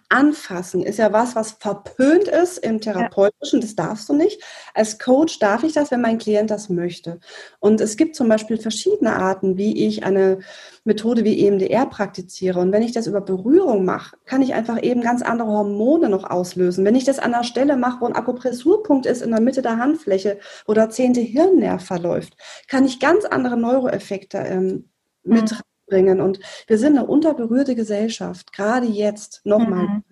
Anfassen 0.09 0.83
ist 0.83 0.99
ja 0.99 1.11
was, 1.11 1.35
was 1.35 1.51
verpönt 1.51 2.29
ist 2.29 2.59
im 2.59 2.79
Therapeutischen. 2.79 3.59
Das 3.59 3.75
darfst 3.75 4.07
du 4.07 4.13
nicht. 4.13 4.41
Als 4.73 4.99
Coach 4.99 5.39
darf 5.39 5.63
ich 5.63 5.73
das, 5.73 5.91
wenn 5.91 6.01
mein 6.01 6.17
Klient 6.17 6.49
das 6.49 6.69
möchte. 6.69 7.19
Und 7.59 7.81
es 7.81 7.97
gibt 7.97 8.15
zum 8.15 8.29
Beispiel 8.29 8.57
verschiedene 8.57 9.17
Arten, 9.17 9.57
wie 9.57 9.85
ich 9.85 10.05
eine 10.05 10.39
Methode 10.85 11.25
wie 11.25 11.45
EMDR 11.45 11.85
praktiziere. 11.87 12.59
Und 12.59 12.71
wenn 12.71 12.83
ich 12.83 12.93
das 12.93 13.07
über 13.07 13.19
Berührung 13.19 13.83
mache, 13.83 14.15
kann 14.25 14.41
ich 14.41 14.53
einfach 14.53 14.81
eben 14.81 15.01
ganz 15.01 15.21
andere 15.21 15.49
Hormone 15.49 16.07
noch 16.07 16.23
auslösen. 16.23 16.85
Wenn 16.85 16.95
ich 16.95 17.03
das 17.03 17.19
an 17.19 17.31
der 17.31 17.43
Stelle 17.43 17.75
mache, 17.75 18.01
wo 18.01 18.05
ein 18.05 18.15
Akupressurpunkt 18.15 19.05
ist 19.05 19.21
in 19.21 19.31
der 19.31 19.41
Mitte 19.41 19.61
der 19.61 19.77
Handfläche, 19.77 20.39
wo 20.65 20.73
der 20.73 20.89
zehnte 20.89 21.19
Hirnnerv 21.19 21.83
verläuft, 21.83 22.37
kann 22.67 22.85
ich 22.85 23.01
ganz 23.01 23.25
andere 23.25 23.57
Neuroeffekte 23.57 24.37
ähm, 24.37 24.89
mit 25.23 25.53
bringen. 25.87 26.21
Und 26.21 26.39
wir 26.67 26.77
sind 26.77 26.97
eine 26.97 27.07
unterberührte 27.07 27.75
Gesellschaft, 27.75 28.53
gerade 28.53 28.87
jetzt 28.87 29.41
nochmal. 29.45 29.87
Mhm. 29.87 30.03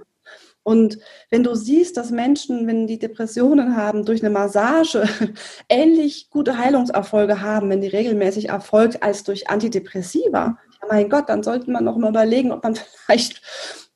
Und 0.63 0.97
wenn 1.29 1.43
du 1.43 1.53
siehst, 1.53 1.95
dass 1.95 2.09
Menschen, 2.09 2.65
wenn 2.65 2.88
die 2.88 2.97
Depressionen 2.97 3.77
haben, 3.77 4.03
durch 4.03 4.23
eine 4.23 4.31
Massage 4.31 5.07
ähnlich 5.69 6.31
gute 6.31 6.57
Heilungserfolge 6.57 7.41
haben, 7.41 7.69
wenn 7.69 7.81
die 7.81 7.88
regelmäßig 7.88 8.49
erfolgt, 8.49 9.03
als 9.03 9.23
durch 9.23 9.47
Antidepressiva, 9.47 10.57
ja 10.81 10.88
mein 10.89 11.09
Gott, 11.09 11.29
dann 11.29 11.43
sollte 11.43 11.69
man 11.69 11.83
noch 11.83 11.97
mal 11.97 12.09
überlegen, 12.09 12.51
ob 12.51 12.63
man 12.63 12.75
vielleicht 13.05 13.43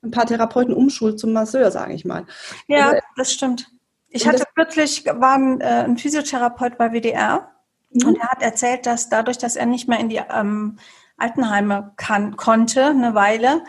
ein 0.03 0.11
paar 0.11 0.27
Therapeuten 0.27 0.73
umschult 0.73 1.19
zum 1.19 1.33
Masseur, 1.33 1.71
sage 1.71 1.93
ich 1.93 2.05
mal. 2.05 2.25
Ja, 2.67 2.89
also, 2.89 3.01
das 3.17 3.33
stimmt. 3.33 3.67
Ich 4.07 4.27
hatte 4.27 4.43
kürzlich, 4.55 5.05
war 5.05 5.35
ein, 5.35 5.61
äh, 5.61 5.85
ein 5.85 5.97
Physiotherapeut 5.97 6.77
bei 6.77 6.91
WDR 6.91 7.49
mhm. 7.89 8.09
und 8.09 8.15
er 8.17 8.29
hat 8.29 8.43
erzählt, 8.43 8.85
dass 8.85 9.09
dadurch, 9.09 9.39
dass 9.39 9.55
er 9.55 9.65
nicht 9.65 9.87
mehr 9.87 9.99
in 9.99 10.09
die 10.09 10.21
ähm, 10.31 10.77
Altenheime 11.19 11.93
kann, 11.97 12.37
konnte, 12.37 12.85
eine 12.85 13.15
Weile, 13.15 13.63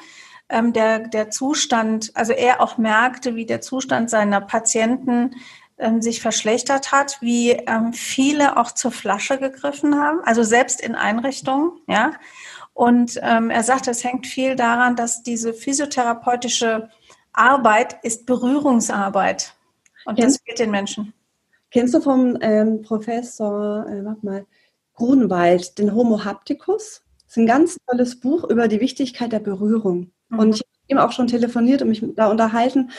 ähm, 0.48 0.72
der, 0.72 1.00
der 1.00 1.30
Zustand, 1.30 2.10
also 2.14 2.32
er 2.32 2.60
auch 2.60 2.78
merkte, 2.78 3.36
wie 3.36 3.46
der 3.46 3.60
Zustand 3.60 4.10
seiner 4.10 4.40
Patienten 4.40 5.36
ähm, 5.78 6.02
sich 6.02 6.20
verschlechtert 6.20 6.92
hat, 6.92 7.18
wie 7.20 7.52
ähm, 7.52 7.92
viele 7.92 8.56
auch 8.56 8.72
zur 8.72 8.90
Flasche 8.90 9.38
gegriffen 9.38 9.98
haben, 9.98 10.20
also 10.24 10.42
selbst 10.42 10.80
in 10.80 10.94
Einrichtungen, 10.94 11.72
ja. 11.86 12.12
Und 12.72 13.18
ähm, 13.22 13.50
er 13.50 13.62
sagte, 13.62 13.90
es 13.90 14.04
hängt 14.04 14.26
viel 14.26 14.56
daran, 14.56 14.96
dass 14.96 15.22
diese 15.22 15.52
physiotherapeutische 15.52 16.88
Arbeit 17.32 17.96
ist 18.02 18.26
Berührungsarbeit. 18.26 19.54
Und 20.04 20.18
Kennst, 20.18 20.38
das 20.38 20.44
fehlt 20.44 20.58
den 20.60 20.70
Menschen. 20.70 21.12
Kennst 21.70 21.94
du 21.94 22.00
vom 22.00 22.38
ähm, 22.40 22.82
Professor, 22.82 23.86
äh, 23.86 24.04
warte 24.04 24.26
mal, 24.26 24.46
Grunwald, 24.94 25.78
den 25.78 25.94
Homo 25.94 26.24
hapticus? 26.24 27.02
Das 27.30 27.36
ist 27.36 27.42
ein 27.42 27.46
ganz 27.46 27.76
tolles 27.86 28.18
Buch 28.18 28.42
über 28.50 28.66
die 28.66 28.80
Wichtigkeit 28.80 29.30
der 29.30 29.38
Berührung. 29.38 30.10
Mhm. 30.30 30.38
Und 30.40 30.54
ich 30.56 30.62
habe 30.62 30.88
ihm 30.88 30.98
auch 30.98 31.12
schon 31.12 31.28
telefoniert 31.28 31.80
und 31.80 31.88
mich 31.88 32.02
da 32.16 32.28
unterhalten. 32.28 32.90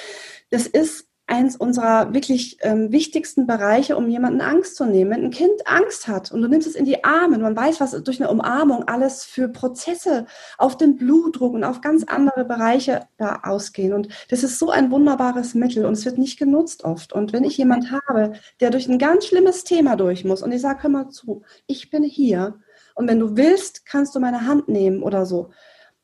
Das 0.51 0.67
ist 0.67 1.09
eins 1.27 1.57
unserer 1.57 2.13
wirklich 2.13 2.57
ähm, 2.61 2.93
wichtigsten 2.93 3.45
Bereiche, 3.45 3.97
um 3.97 4.07
jemanden 4.07 4.39
Angst 4.39 4.77
zu 4.77 4.85
nehmen. 4.85 5.11
Wenn 5.11 5.25
ein 5.25 5.31
Kind 5.31 5.51
Angst 5.65 6.07
hat 6.07 6.31
und 6.31 6.41
du 6.41 6.47
nimmst 6.47 6.65
es 6.65 6.75
in 6.75 6.85
die 6.85 7.03
Arme, 7.03 7.39
man 7.39 7.57
weiß, 7.57 7.81
was 7.81 7.91
durch 8.03 8.21
eine 8.21 8.31
Umarmung 8.31 8.85
alles 8.87 9.25
für 9.25 9.49
Prozesse 9.49 10.25
auf 10.57 10.77
den 10.77 10.95
Blutdruck 10.95 11.53
und 11.53 11.65
auf 11.65 11.81
ganz 11.81 12.05
andere 12.05 12.45
Bereiche 12.45 13.07
da 13.17 13.41
ausgehen. 13.43 13.91
Und 13.91 14.07
das 14.29 14.43
ist 14.43 14.59
so 14.59 14.69
ein 14.69 14.91
wunderbares 14.91 15.55
Mittel 15.55 15.85
und 15.85 15.93
es 15.93 16.05
wird 16.05 16.17
nicht 16.17 16.39
genutzt 16.39 16.85
oft. 16.85 17.11
Und 17.11 17.33
wenn 17.33 17.43
ich 17.43 17.57
jemand 17.57 17.91
habe, 17.91 18.31
der 18.61 18.69
durch 18.69 18.87
ein 18.87 18.97
ganz 18.97 19.25
schlimmes 19.25 19.65
Thema 19.65 19.97
durch 19.97 20.23
muss 20.23 20.41
und 20.41 20.53
ich 20.53 20.61
sage, 20.61 20.83
hör 20.83 20.89
mal 20.89 21.09
zu, 21.09 21.41
ich 21.67 21.89
bin 21.89 22.03
hier 22.03 22.61
und 23.01 23.07
wenn 23.07 23.19
du 23.19 23.35
willst, 23.35 23.85
kannst 23.85 24.15
du 24.15 24.19
meine 24.19 24.45
Hand 24.45 24.69
nehmen 24.69 25.01
oder 25.01 25.25
so. 25.25 25.49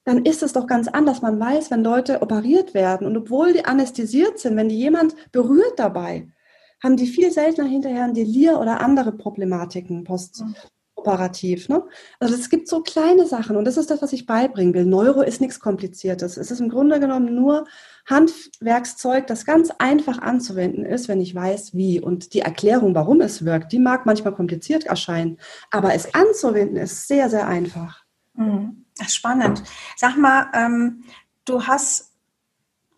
Dann 0.03 0.25
ist 0.25 0.41
es 0.41 0.53
doch 0.53 0.67
ganz 0.67 0.87
anders. 0.87 1.21
Man 1.21 1.39
weiß, 1.39 1.69
wenn 1.69 1.83
Leute 1.83 2.21
operiert 2.21 2.73
werden 2.73 3.05
und 3.05 3.15
obwohl 3.15 3.53
die 3.53 3.65
anästhesiert 3.65 4.39
sind, 4.39 4.55
wenn 4.55 4.69
die 4.69 4.77
jemand 4.77 5.15
berührt 5.31 5.77
dabei, 5.77 6.27
haben 6.81 6.97
die 6.97 7.07
viel 7.07 7.31
seltener 7.31 7.67
hinterher 7.67 8.05
ein 8.05 8.13
Delir 8.13 8.59
oder 8.59 8.81
andere 8.81 9.11
Problematiken, 9.11 10.03
postoperativ 10.03 10.71
operativ. 10.97 11.69
Ne? 11.69 11.83
Also 12.19 12.35
es 12.35 12.49
gibt 12.49 12.67
so 12.67 12.81
kleine 12.81 13.25
Sachen 13.25 13.55
und 13.55 13.65
das 13.65 13.77
ist 13.77 13.89
das, 13.89 14.01
was 14.01 14.13
ich 14.13 14.25
beibringen 14.25 14.73
will. 14.73 14.85
Neuro 14.85 15.21
ist 15.21 15.39
nichts 15.39 15.59
Kompliziertes. 15.59 16.37
Es 16.37 16.51
ist 16.51 16.59
im 16.59 16.69
Grunde 16.69 16.99
genommen 16.99 17.33
nur 17.33 17.65
Handwerkszeug, 18.07 19.27
das 19.27 19.45
ganz 19.45 19.69
einfach 19.77 20.19
anzuwenden 20.19 20.85
ist, 20.85 21.07
wenn 21.07 21.21
ich 21.21 21.35
weiß, 21.35 21.75
wie. 21.75 21.99
Und 21.99 22.33
die 22.33 22.39
Erklärung, 22.39 22.95
warum 22.95 23.21
es 23.21 23.43
wirkt, 23.43 23.71
die 23.73 23.79
mag 23.79 24.05
manchmal 24.05 24.33
kompliziert 24.33 24.85
erscheinen, 24.85 25.37
aber 25.71 25.93
es 25.93 26.13
anzuwenden 26.13 26.77
ist 26.77 27.07
sehr, 27.07 27.29
sehr 27.29 27.47
einfach. 27.47 28.03
Mhm. 28.33 28.85
Spannend. 29.07 29.63
Sag 29.95 30.17
mal, 30.17 30.47
ähm, 30.53 31.03
du 31.45 31.67
hast 31.67 32.13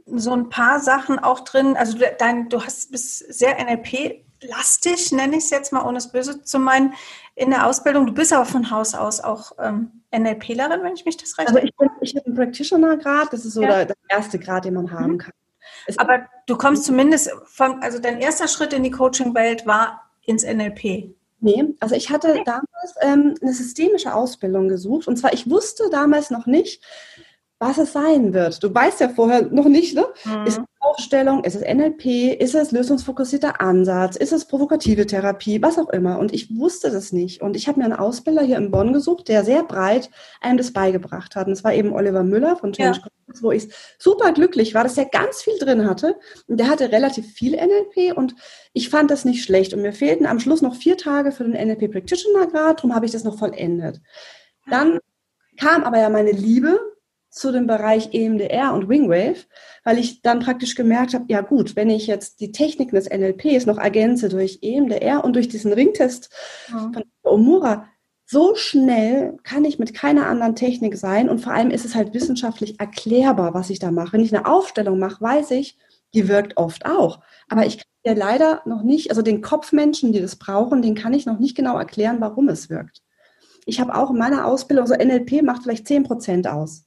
so 0.06 0.34
ein 0.34 0.50
paar 0.50 0.80
Sachen 0.80 1.20
auch 1.20 1.42
drin, 1.42 1.76
also 1.76 1.98
du, 1.98 2.06
dein, 2.18 2.50
du 2.50 2.64
hast 2.64 2.92
bist 2.92 3.34
sehr 3.34 3.58
NLP-lastig, 3.64 5.12
nenne 5.12 5.38
ich 5.38 5.46
es 5.46 5.50
jetzt 5.50 5.74
mal, 5.74 5.86
ohne 5.86 5.98
es 5.98 6.12
böse 6.12 6.42
zu 6.42 6.60
meinen, 6.60 6.94
in 7.36 7.50
der 7.50 7.68
Ausbildung. 7.68 8.06
Du 8.08 8.14
bist 8.14 8.34
aber 8.34 8.46
von 8.46 8.72
Haus 8.72 8.94
aus 8.94 9.22
auch 9.22 9.54
ähm, 9.60 10.04
NLPlerin, 10.16 10.84
wenn 10.84 10.94
ich 10.94 11.06
mich 11.06 11.18
das 11.18 11.38
recht 11.38 11.50
Also 11.50 11.60
ich, 11.60 11.76
bin, 11.76 11.90
ich 12.02 12.16
habe 12.16 12.26
einen 12.26 12.36
Practitioner-Grad, 12.36 13.32
das 13.32 13.46
ist 13.46 13.54
so 13.54 13.62
ja. 13.62 13.70
der, 13.70 13.86
der, 13.86 13.96
erste 14.10 14.40
Grad, 14.40 14.66
den 14.66 14.74
man 14.74 14.92
haben 14.92 15.14
mhm. 15.14 15.18
kann. 15.20 15.34
Es 15.86 15.98
aber 15.98 16.26
du 16.48 16.58
kommst 16.58 16.86
zumindest 16.86 17.32
von, 17.46 17.82
also 17.82 18.00
dein 18.00 18.20
erster 18.20 18.48
Schritt 18.48 18.74
in 18.74 18.84
die 18.84 18.92
Coaching-Welt 18.92 19.66
war 19.66 20.10
ins 20.26 20.44
NLP. 20.44 21.16
Nee, 21.42 21.74
also 21.80 21.96
ich 21.96 22.10
hatte 22.10 22.32
okay. 22.32 22.44
damals 22.46 22.96
ähm, 23.02 23.36
eine 23.42 23.54
systemische 23.54 24.14
Ausbildung 24.14 24.68
gesucht. 24.68 25.08
Und 25.08 25.16
zwar, 25.16 25.32
ich 25.34 25.50
wusste 25.50 25.90
damals 25.90 26.32
noch 26.32 26.48
nicht, 26.48 26.84
was 27.60 27.78
es 27.78 27.94
sein 27.94 28.34
wird. 28.34 28.62
Du 28.62 28.74
weißt 28.74 29.00
ja 29.00 29.10
vorher 29.10 29.44
noch 29.44 29.66
nicht, 29.66 29.96
ne? 29.96 30.06
Mhm. 30.26 30.46
Ist 30.46 30.62
Aufstellung, 30.82 31.44
ist 31.44 31.56
es 31.56 31.62
NLP, 31.62 32.40
ist 32.40 32.56
es 32.56 32.72
lösungsfokussierter 32.72 33.60
Ansatz, 33.60 34.16
ist 34.16 34.32
es 34.32 34.46
provokative 34.46 35.06
Therapie, 35.06 35.62
was 35.62 35.78
auch 35.78 35.90
immer. 35.90 36.20
Und 36.20 36.34
ich 36.34 36.58
wusste 36.58 36.90
das 36.90 37.12
nicht. 37.12 37.42
Und 37.42 37.58
ich 37.58 37.68
habe 37.68 37.80
mir 37.80 37.86
einen 37.86 37.94
Ausbilder 37.94 38.44
hier 38.44 38.58
in 38.58 38.72
Bonn 38.72 38.94
gesucht, 38.94 39.28
der 39.28 39.44
sehr 39.44 39.64
breit 39.64 40.10
einem 40.40 40.58
das 40.58 40.72
beigebracht 40.72 41.36
hat. 41.36 41.48
Und 41.48 41.54
es 41.54 41.66
war 41.66 41.74
eben 41.74 41.92
Oliver 41.92 42.24
Müller 42.24 42.56
von 42.56 42.72
Change 42.72 43.02
ja. 43.04 43.34
wo 43.42 43.52
ich 43.52 43.68
super 43.98 44.32
glücklich 44.32 44.74
war, 44.74 44.84
dass 44.84 44.98
er 44.98 45.06
ganz 45.06 45.42
viel 45.42 45.58
drin 45.60 45.86
hatte. 45.86 46.16
Und 46.48 46.60
der 46.60 46.70
hatte 46.70 46.92
relativ 46.92 47.30
viel 47.34 47.58
NLP 47.58 48.16
und 48.16 48.36
ich 48.72 48.90
fand 48.90 49.12
das 49.12 49.26
nicht 49.26 49.44
schlecht. 49.44 49.74
Und 49.74 49.82
mir 49.82 49.92
fehlten 49.94 50.26
am 50.26 50.40
Schluss 50.40 50.62
noch 50.62 50.76
vier 50.76 50.96
Tage 50.96 51.34
für 51.34 51.44
den 51.44 51.54
NLP 51.54 51.92
Practitioner 51.92 52.48
Grad, 52.48 52.80
darum 52.80 52.96
habe 52.96 53.06
ich 53.06 53.12
das 53.12 53.26
noch 53.26 53.38
vollendet. 53.38 54.00
Dann 54.70 55.00
kam 55.60 55.84
aber 55.84 56.00
ja 56.00 56.10
meine 56.10 56.32
Liebe 56.32 56.80
zu 57.30 57.52
dem 57.52 57.68
Bereich 57.68 58.14
EMDR 58.14 58.74
und 58.74 58.90
Wingwave, 58.90 59.46
weil 59.84 60.00
ich 60.00 60.22
dann 60.22 60.40
praktisch 60.40 60.76
gemerkt 60.76 61.14
habe, 61.14 61.26
ja 61.28 61.42
gut, 61.42 61.76
wenn 61.76 61.90
ich 61.90 62.08
jetzt 62.08 62.40
die 62.40 62.52
Techniken 62.52 62.96
des 62.96 63.10
NLPs 63.10 63.66
noch 63.66 63.78
ergänze 63.78 64.30
durch 64.30 64.60
EMDR 64.62 65.24
und 65.24 65.36
durch 65.36 65.48
diesen 65.48 65.72
Ringtest 65.74 66.30
ja. 66.70 66.92
von 66.94 67.04
Omura, 67.24 67.86
so 68.26 68.54
schnell 68.56 69.38
kann 69.44 69.66
ich 69.66 69.80
mit 69.80 69.96
keiner 69.96 70.28
anderen 70.28 70.56
Technik 70.56 70.98
sein 70.98 71.30
und 71.30 71.40
vor 71.40 71.54
allem 71.54 71.72
ist 71.72 71.86
es 71.86 71.96
halt 71.96 72.14
wissenschaftlich 72.14 72.80
erklärbar, 72.80 73.56
was 73.56 73.72
ich 73.72 73.80
da 73.80 73.90
mache. 73.92 74.14
Wenn 74.14 74.24
ich 74.24 74.36
eine 74.36 74.46
Aufstellung 74.46 75.00
mache, 75.00 75.22
weiß 75.22 75.52
ich, 75.52 75.78
die 76.14 76.28
wirkt 76.28 76.58
oft 76.58 76.86
auch. 76.86 77.22
Aber 77.48 77.66
ich 77.66 77.78
kann 77.78 77.86
ja 78.06 78.14
leider 78.14 78.62
noch 78.66 78.84
nicht, 78.84 79.10
also 79.10 79.22
den 79.22 79.42
Kopfmenschen, 79.42 80.14
die 80.14 80.22
das 80.22 80.36
brauchen, 80.36 80.82
den 80.82 80.96
kann 80.96 81.14
ich 81.14 81.26
noch 81.26 81.40
nicht 81.40 81.56
genau 81.56 81.78
erklären, 81.78 82.18
warum 82.20 82.50
es 82.50 82.70
wirkt. 82.70 83.02
Ich 83.66 83.80
habe 83.80 83.96
auch 83.96 84.12
in 84.12 84.18
meiner 84.18 84.46
Ausbildung, 84.46 84.88
so 84.88 84.94
NLP 84.94 85.42
macht 85.42 85.64
vielleicht 85.64 85.88
10 85.88 86.04
Prozent 86.04 86.48
aus. 86.48 86.86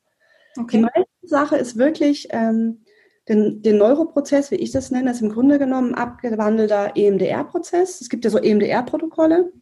Okay. 0.56 0.76
Die 0.76 0.82
meiste 0.82 1.06
Sache 1.22 1.56
ist 1.56 1.76
wirklich, 1.76 2.28
ähm, 2.30 2.84
den, 3.28 3.62
den 3.62 3.78
Neuroprozess, 3.78 4.50
wie 4.50 4.56
ich 4.56 4.72
das 4.72 4.90
nenne, 4.90 5.10
ist 5.12 5.22
im 5.22 5.30
Grunde 5.30 5.58
genommen 5.58 5.94
abgewandelter 5.94 6.92
EMDR-Prozess. 6.96 8.00
Es 8.00 8.08
gibt 8.08 8.24
ja 8.24 8.30
so 8.30 8.38
EMDR-Protokolle. 8.38 9.52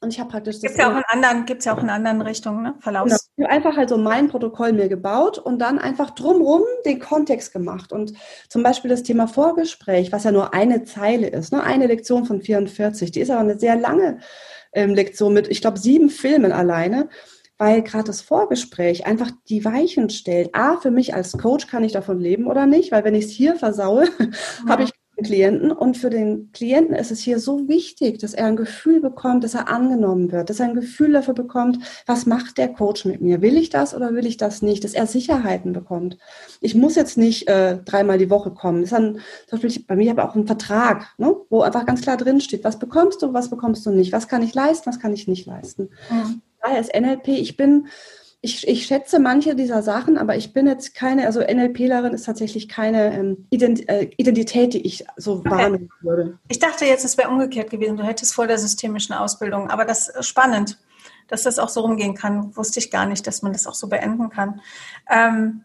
Und 0.00 0.12
ich 0.12 0.20
habe 0.20 0.30
praktisch 0.30 0.56
das. 0.56 0.62
Gibt 0.62 0.78
ja 0.78 0.92
auch 0.92 0.96
in 0.96 1.02
anderen, 1.08 1.44
gibt's 1.44 1.64
ja 1.64 1.74
auch 1.74 1.82
in 1.82 1.90
anderen 1.90 2.20
Richtungen, 2.20 2.62
ne? 2.62 2.74
Verlaufs. 2.78 3.10
Genau. 3.10 3.18
Ich 3.36 3.44
habe 3.44 3.52
einfach 3.52 3.76
halt 3.76 3.88
so 3.88 3.96
mein 3.96 4.28
Protokoll 4.28 4.72
mir 4.72 4.88
gebaut 4.88 5.38
und 5.38 5.58
dann 5.58 5.78
einfach 5.78 6.10
drumrum 6.10 6.62
den 6.84 7.00
Kontext 7.00 7.52
gemacht. 7.52 7.92
Und 7.92 8.12
zum 8.48 8.62
Beispiel 8.62 8.90
das 8.90 9.02
Thema 9.02 9.26
Vorgespräch, 9.26 10.12
was 10.12 10.24
ja 10.24 10.30
nur 10.30 10.54
eine 10.54 10.84
Zeile 10.84 11.26
ist, 11.28 11.52
ne? 11.52 11.64
eine 11.64 11.86
Lektion 11.86 12.26
von 12.26 12.42
44, 12.42 13.10
die 13.10 13.20
ist 13.20 13.30
aber 13.30 13.40
eine 13.40 13.58
sehr 13.58 13.74
lange 13.74 14.18
ähm, 14.72 14.94
Lektion 14.94 15.32
mit, 15.32 15.48
ich 15.48 15.60
glaube, 15.60 15.78
sieben 15.78 16.10
Filmen 16.10 16.52
alleine 16.52 17.08
weil 17.58 17.82
gerade 17.82 18.04
das 18.04 18.22
Vorgespräch 18.22 19.06
einfach 19.06 19.30
die 19.48 19.64
Weichen 19.64 20.08
stellt. 20.10 20.54
A, 20.54 20.76
für 20.78 20.92
mich 20.92 21.14
als 21.14 21.32
Coach 21.32 21.66
kann 21.66 21.84
ich 21.84 21.92
davon 21.92 22.20
leben 22.20 22.46
oder 22.46 22.66
nicht, 22.66 22.92
weil 22.92 23.04
wenn 23.04 23.14
ich 23.14 23.26
es 23.26 23.30
hier 23.32 23.56
versaue, 23.56 24.04
ja. 24.18 24.68
habe 24.68 24.84
ich 24.84 24.92
einen 25.16 25.26
Klienten 25.26 25.72
und 25.72 25.96
für 25.96 26.10
den 26.10 26.52
Klienten 26.52 26.94
ist 26.94 27.10
es 27.10 27.18
hier 27.20 27.40
so 27.40 27.66
wichtig, 27.66 28.20
dass 28.20 28.34
er 28.34 28.46
ein 28.46 28.54
Gefühl 28.54 29.00
bekommt, 29.00 29.42
dass 29.42 29.54
er 29.54 29.68
angenommen 29.68 30.30
wird, 30.30 30.48
dass 30.48 30.60
er 30.60 30.66
ein 30.66 30.76
Gefühl 30.76 31.12
dafür 31.12 31.34
bekommt, 31.34 31.78
was 32.06 32.26
macht 32.26 32.58
der 32.58 32.68
Coach 32.68 33.04
mit 33.04 33.20
mir? 33.20 33.42
Will 33.42 33.56
ich 33.56 33.70
das 33.70 33.94
oder 33.94 34.14
will 34.14 34.26
ich 34.26 34.36
das 34.36 34.62
nicht? 34.62 34.84
Dass 34.84 34.94
er 34.94 35.06
Sicherheiten 35.06 35.72
bekommt. 35.72 36.16
Ich 36.60 36.76
muss 36.76 36.94
jetzt 36.94 37.18
nicht 37.18 37.48
äh, 37.48 37.78
dreimal 37.84 38.18
die 38.18 38.30
Woche 38.30 38.52
kommen. 38.52 38.82
Das 38.82 38.92
ist 38.92 38.96
dann, 38.96 39.18
zum 39.48 39.60
Beispiel 39.60 39.84
bei 39.84 39.96
mir 39.96 40.10
habe 40.10 40.20
ich 40.20 40.26
auch 40.28 40.36
einen 40.36 40.46
Vertrag, 40.46 41.08
ne, 41.18 41.34
wo 41.50 41.62
einfach 41.62 41.84
ganz 41.84 42.02
klar 42.02 42.16
drin 42.16 42.40
steht, 42.40 42.62
was 42.62 42.78
bekommst 42.78 43.20
du, 43.20 43.32
was 43.32 43.50
bekommst 43.50 43.84
du 43.84 43.90
nicht, 43.90 44.12
was 44.12 44.28
kann 44.28 44.42
ich 44.42 44.54
leisten, 44.54 44.86
was 44.86 45.00
kann 45.00 45.12
ich 45.12 45.26
nicht 45.26 45.46
leisten. 45.46 45.90
Mhm 46.10 46.42
daher 46.62 46.80
ist 46.80 46.94
NLP, 46.94 47.28
ich 47.28 47.56
bin, 47.56 47.88
ich, 48.40 48.66
ich 48.68 48.86
schätze 48.86 49.18
manche 49.18 49.54
dieser 49.54 49.82
Sachen, 49.82 50.16
aber 50.16 50.36
ich 50.36 50.52
bin 50.52 50.66
jetzt 50.66 50.94
keine, 50.94 51.26
also 51.26 51.40
NLPlerin 51.40 52.12
ist 52.12 52.26
tatsächlich 52.26 52.68
keine 52.68 53.14
ähm, 53.14 53.46
äh, 53.50 54.10
Identität, 54.16 54.74
die 54.74 54.86
ich 54.86 55.04
so 55.16 55.34
okay. 55.34 55.50
wahrnehmen 55.50 55.90
würde. 56.00 56.38
Ich 56.48 56.58
dachte 56.58 56.84
jetzt, 56.84 57.04
es 57.04 57.18
wäre 57.18 57.30
umgekehrt 57.30 57.70
gewesen. 57.70 57.96
Du 57.96 58.04
hättest 58.04 58.34
vor 58.34 58.46
der 58.46 58.58
systemischen 58.58 59.14
Ausbildung, 59.14 59.70
aber 59.70 59.84
das 59.84 60.08
ist 60.08 60.26
spannend, 60.26 60.78
dass 61.26 61.42
das 61.42 61.58
auch 61.58 61.68
so 61.68 61.80
rumgehen 61.80 62.14
kann. 62.14 62.56
Wusste 62.56 62.78
ich 62.78 62.90
gar 62.90 63.06
nicht, 63.06 63.26
dass 63.26 63.42
man 63.42 63.52
das 63.52 63.66
auch 63.66 63.74
so 63.74 63.88
beenden 63.88 64.30
kann. 64.30 64.60
Ähm, 65.10 65.64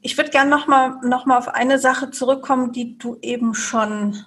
ich 0.00 0.16
würde 0.16 0.30
gerne 0.30 0.50
nochmal 0.50 0.96
noch 1.02 1.26
mal 1.26 1.38
auf 1.38 1.48
eine 1.48 1.78
Sache 1.78 2.10
zurückkommen, 2.10 2.72
die 2.72 2.98
du 2.98 3.16
eben 3.20 3.54
schon 3.54 4.24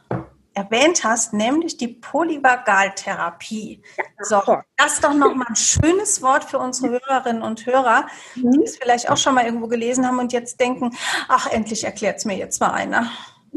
erwähnt 0.54 1.04
hast, 1.04 1.34
nämlich 1.34 1.78
die 1.78 1.88
Polyvagaltherapie. 1.88 3.82
Ja, 3.98 4.04
so, 4.20 4.42
das 4.78 4.94
ist 4.94 5.04
doch 5.04 5.14
nochmal 5.14 5.48
ein 5.50 5.56
schönes 5.56 6.22
Wort 6.22 6.44
für 6.44 6.60
unsere 6.60 6.92
Hörerinnen 6.92 7.42
und 7.42 7.66
Hörer, 7.66 8.08
die 8.36 8.44
mhm. 8.44 8.62
es 8.64 8.78
vielleicht 8.78 9.10
auch 9.10 9.18
schon 9.18 9.36
mal 9.36 9.46
irgendwo 9.46 9.68
gelesen 9.68 10.06
haben 10.06 10.20
und 10.20 10.34
jetzt 10.34 10.60
denken, 10.60 10.96
ach, 11.28 11.48
endlich 11.48 11.84
erklärt 11.84 12.18
es 12.18 12.26
mir 12.26 12.36
jetzt 12.36 12.60
mal 12.60 12.72
einer. 12.72 13.10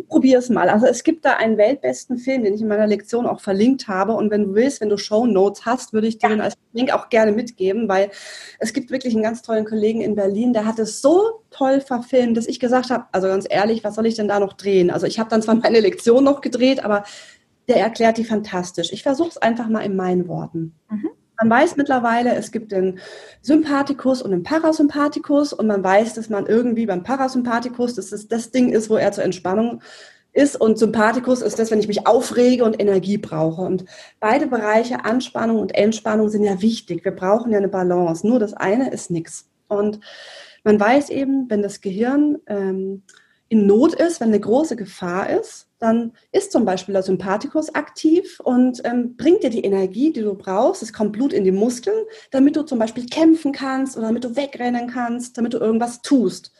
Probier 0.06 0.38
es 0.38 0.50
mal. 0.50 0.68
Also 0.68 0.86
es 0.86 1.04
gibt 1.04 1.24
da 1.24 1.34
einen 1.34 1.56
weltbesten 1.56 2.18
Film, 2.18 2.44
den 2.44 2.54
ich 2.54 2.60
in 2.60 2.68
meiner 2.68 2.86
Lektion 2.86 3.26
auch 3.26 3.40
verlinkt 3.40 3.88
habe. 3.88 4.12
Und 4.12 4.30
wenn 4.30 4.44
du 4.44 4.54
willst, 4.54 4.80
wenn 4.80 4.88
du 4.88 4.96
Show 4.96 5.26
Notes 5.26 5.66
hast, 5.66 5.92
würde 5.92 6.06
ich 6.06 6.18
dir 6.18 6.28
ja. 6.28 6.36
den 6.36 6.40
als 6.40 6.54
Link 6.72 6.92
auch 6.92 7.08
gerne 7.08 7.32
mitgeben, 7.32 7.88
weil 7.88 8.10
es 8.58 8.72
gibt 8.72 8.90
wirklich 8.90 9.14
einen 9.14 9.22
ganz 9.22 9.42
tollen 9.42 9.64
Kollegen 9.64 10.00
in 10.00 10.14
Berlin, 10.14 10.52
der 10.52 10.66
hat 10.66 10.78
es 10.78 11.00
so 11.00 11.40
toll 11.50 11.80
verfilmt, 11.80 12.36
dass 12.36 12.46
ich 12.46 12.60
gesagt 12.60 12.90
habe, 12.90 13.04
also 13.12 13.28
ganz 13.28 13.46
ehrlich, 13.48 13.84
was 13.84 13.94
soll 13.94 14.06
ich 14.06 14.16
denn 14.16 14.28
da 14.28 14.40
noch 14.40 14.54
drehen? 14.54 14.90
Also 14.90 15.06
ich 15.06 15.18
habe 15.18 15.30
dann 15.30 15.42
zwar 15.42 15.54
meine 15.62 15.80
Lektion 15.80 16.24
noch 16.24 16.40
gedreht, 16.40 16.84
aber 16.84 17.04
der 17.68 17.76
erklärt 17.76 18.18
die 18.18 18.24
fantastisch. 18.24 18.92
Ich 18.92 19.02
versuche 19.02 19.30
es 19.30 19.38
einfach 19.38 19.68
mal 19.68 19.80
in 19.80 19.96
meinen 19.96 20.28
Worten. 20.28 20.74
Mhm. 20.90 21.10
Man 21.44 21.60
weiß 21.60 21.76
mittlerweile, 21.76 22.34
es 22.36 22.52
gibt 22.52 22.72
den 22.72 23.00
Sympathikus 23.42 24.22
und 24.22 24.30
den 24.30 24.42
Parasympathikus 24.42 25.52
und 25.52 25.66
man 25.66 25.84
weiß, 25.84 26.14
dass 26.14 26.30
man 26.30 26.46
irgendwie 26.46 26.86
beim 26.86 27.02
Parasympathikus, 27.02 27.94
dass 27.94 28.12
es 28.12 28.28
das 28.28 28.50
Ding 28.50 28.72
ist, 28.72 28.88
wo 28.88 28.96
er 28.96 29.12
zur 29.12 29.24
Entspannung 29.24 29.82
ist 30.32 30.58
und 30.58 30.78
Sympathikus 30.78 31.42
ist 31.42 31.58
das, 31.58 31.70
wenn 31.70 31.80
ich 31.80 31.86
mich 31.86 32.06
aufrege 32.06 32.64
und 32.64 32.80
Energie 32.80 33.18
brauche. 33.18 33.60
Und 33.60 33.84
beide 34.20 34.46
Bereiche, 34.46 35.04
Anspannung 35.04 35.58
und 35.58 35.74
Entspannung, 35.74 36.30
sind 36.30 36.44
ja 36.44 36.62
wichtig. 36.62 37.04
Wir 37.04 37.12
brauchen 37.12 37.52
ja 37.52 37.58
eine 37.58 37.68
Balance. 37.68 38.26
Nur 38.26 38.38
das 38.38 38.54
eine 38.54 38.90
ist 38.90 39.10
nichts. 39.10 39.50
Und 39.68 40.00
man 40.64 40.80
weiß 40.80 41.10
eben, 41.10 41.50
wenn 41.50 41.60
das 41.60 41.82
Gehirn 41.82 42.38
ähm, 42.46 43.02
in 43.54 43.66
Not 43.68 43.94
ist, 43.94 44.20
wenn 44.20 44.30
eine 44.30 44.40
große 44.40 44.74
Gefahr 44.74 45.30
ist, 45.30 45.68
dann 45.78 46.12
ist 46.32 46.50
zum 46.50 46.64
Beispiel 46.64 46.92
der 46.92 47.04
Sympathikus 47.04 47.72
aktiv 47.72 48.40
und 48.40 48.80
ähm, 48.84 49.16
bringt 49.16 49.44
dir 49.44 49.50
die 49.50 49.62
Energie, 49.62 50.12
die 50.12 50.22
du 50.22 50.34
brauchst. 50.34 50.82
Es 50.82 50.92
kommt 50.92 51.12
Blut 51.12 51.32
in 51.32 51.44
die 51.44 51.52
Muskeln, 51.52 52.04
damit 52.32 52.56
du 52.56 52.64
zum 52.64 52.80
Beispiel 52.80 53.06
kämpfen 53.06 53.52
kannst 53.52 53.96
oder 53.96 54.08
damit 54.08 54.24
du 54.24 54.34
wegrennen 54.34 54.88
kannst, 54.88 55.38
damit 55.38 55.54
du 55.54 55.58
irgendwas 55.58 56.02
tust. 56.02 56.50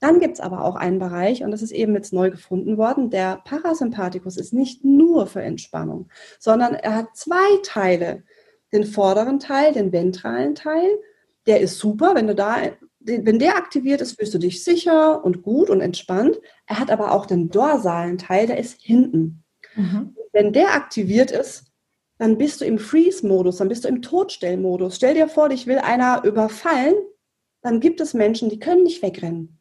Dann 0.00 0.20
gibt 0.20 0.34
es 0.34 0.40
aber 0.40 0.66
auch 0.66 0.76
einen 0.76 0.98
Bereich, 0.98 1.42
und 1.42 1.50
das 1.50 1.62
ist 1.62 1.70
eben 1.70 1.94
jetzt 1.94 2.12
neu 2.12 2.30
gefunden 2.30 2.76
worden, 2.76 3.08
der 3.08 3.40
Parasympathikus 3.46 4.36
ist 4.36 4.52
nicht 4.52 4.84
nur 4.84 5.26
für 5.26 5.40
Entspannung, 5.40 6.10
sondern 6.38 6.74
er 6.74 6.94
hat 6.94 7.16
zwei 7.16 7.56
Teile. 7.62 8.22
Den 8.70 8.84
vorderen 8.84 9.38
Teil, 9.38 9.72
den 9.72 9.92
ventralen 9.92 10.54
Teil, 10.54 10.98
der 11.46 11.60
ist 11.60 11.78
super, 11.78 12.14
wenn 12.14 12.26
du 12.26 12.34
da 12.34 12.56
wenn 13.04 13.38
der 13.38 13.56
aktiviert 13.56 14.00
ist, 14.00 14.18
fühlst 14.18 14.34
du 14.34 14.38
dich 14.38 14.64
sicher 14.64 15.24
und 15.24 15.42
gut 15.42 15.70
und 15.70 15.80
entspannt. 15.80 16.40
Er 16.66 16.78
hat 16.78 16.90
aber 16.90 17.12
auch 17.12 17.26
den 17.26 17.50
dorsalen 17.50 18.18
Teil, 18.18 18.46
der 18.46 18.58
ist 18.58 18.80
hinten. 18.80 19.44
Mhm. 19.74 20.16
Wenn 20.32 20.52
der 20.52 20.74
aktiviert 20.74 21.30
ist, 21.30 21.64
dann 22.18 22.38
bist 22.38 22.60
du 22.60 22.64
im 22.64 22.78
Freeze-Modus, 22.78 23.58
dann 23.58 23.68
bist 23.68 23.84
du 23.84 23.88
im 23.88 24.00
Todstellmodus. 24.00 24.96
Stell 24.96 25.14
dir 25.14 25.28
vor, 25.28 25.48
dich 25.48 25.66
will 25.66 25.78
einer 25.78 26.24
überfallen, 26.24 26.94
dann 27.62 27.80
gibt 27.80 28.00
es 28.00 28.14
Menschen, 28.14 28.48
die 28.48 28.58
können 28.58 28.84
nicht 28.84 29.02
wegrennen. 29.02 29.58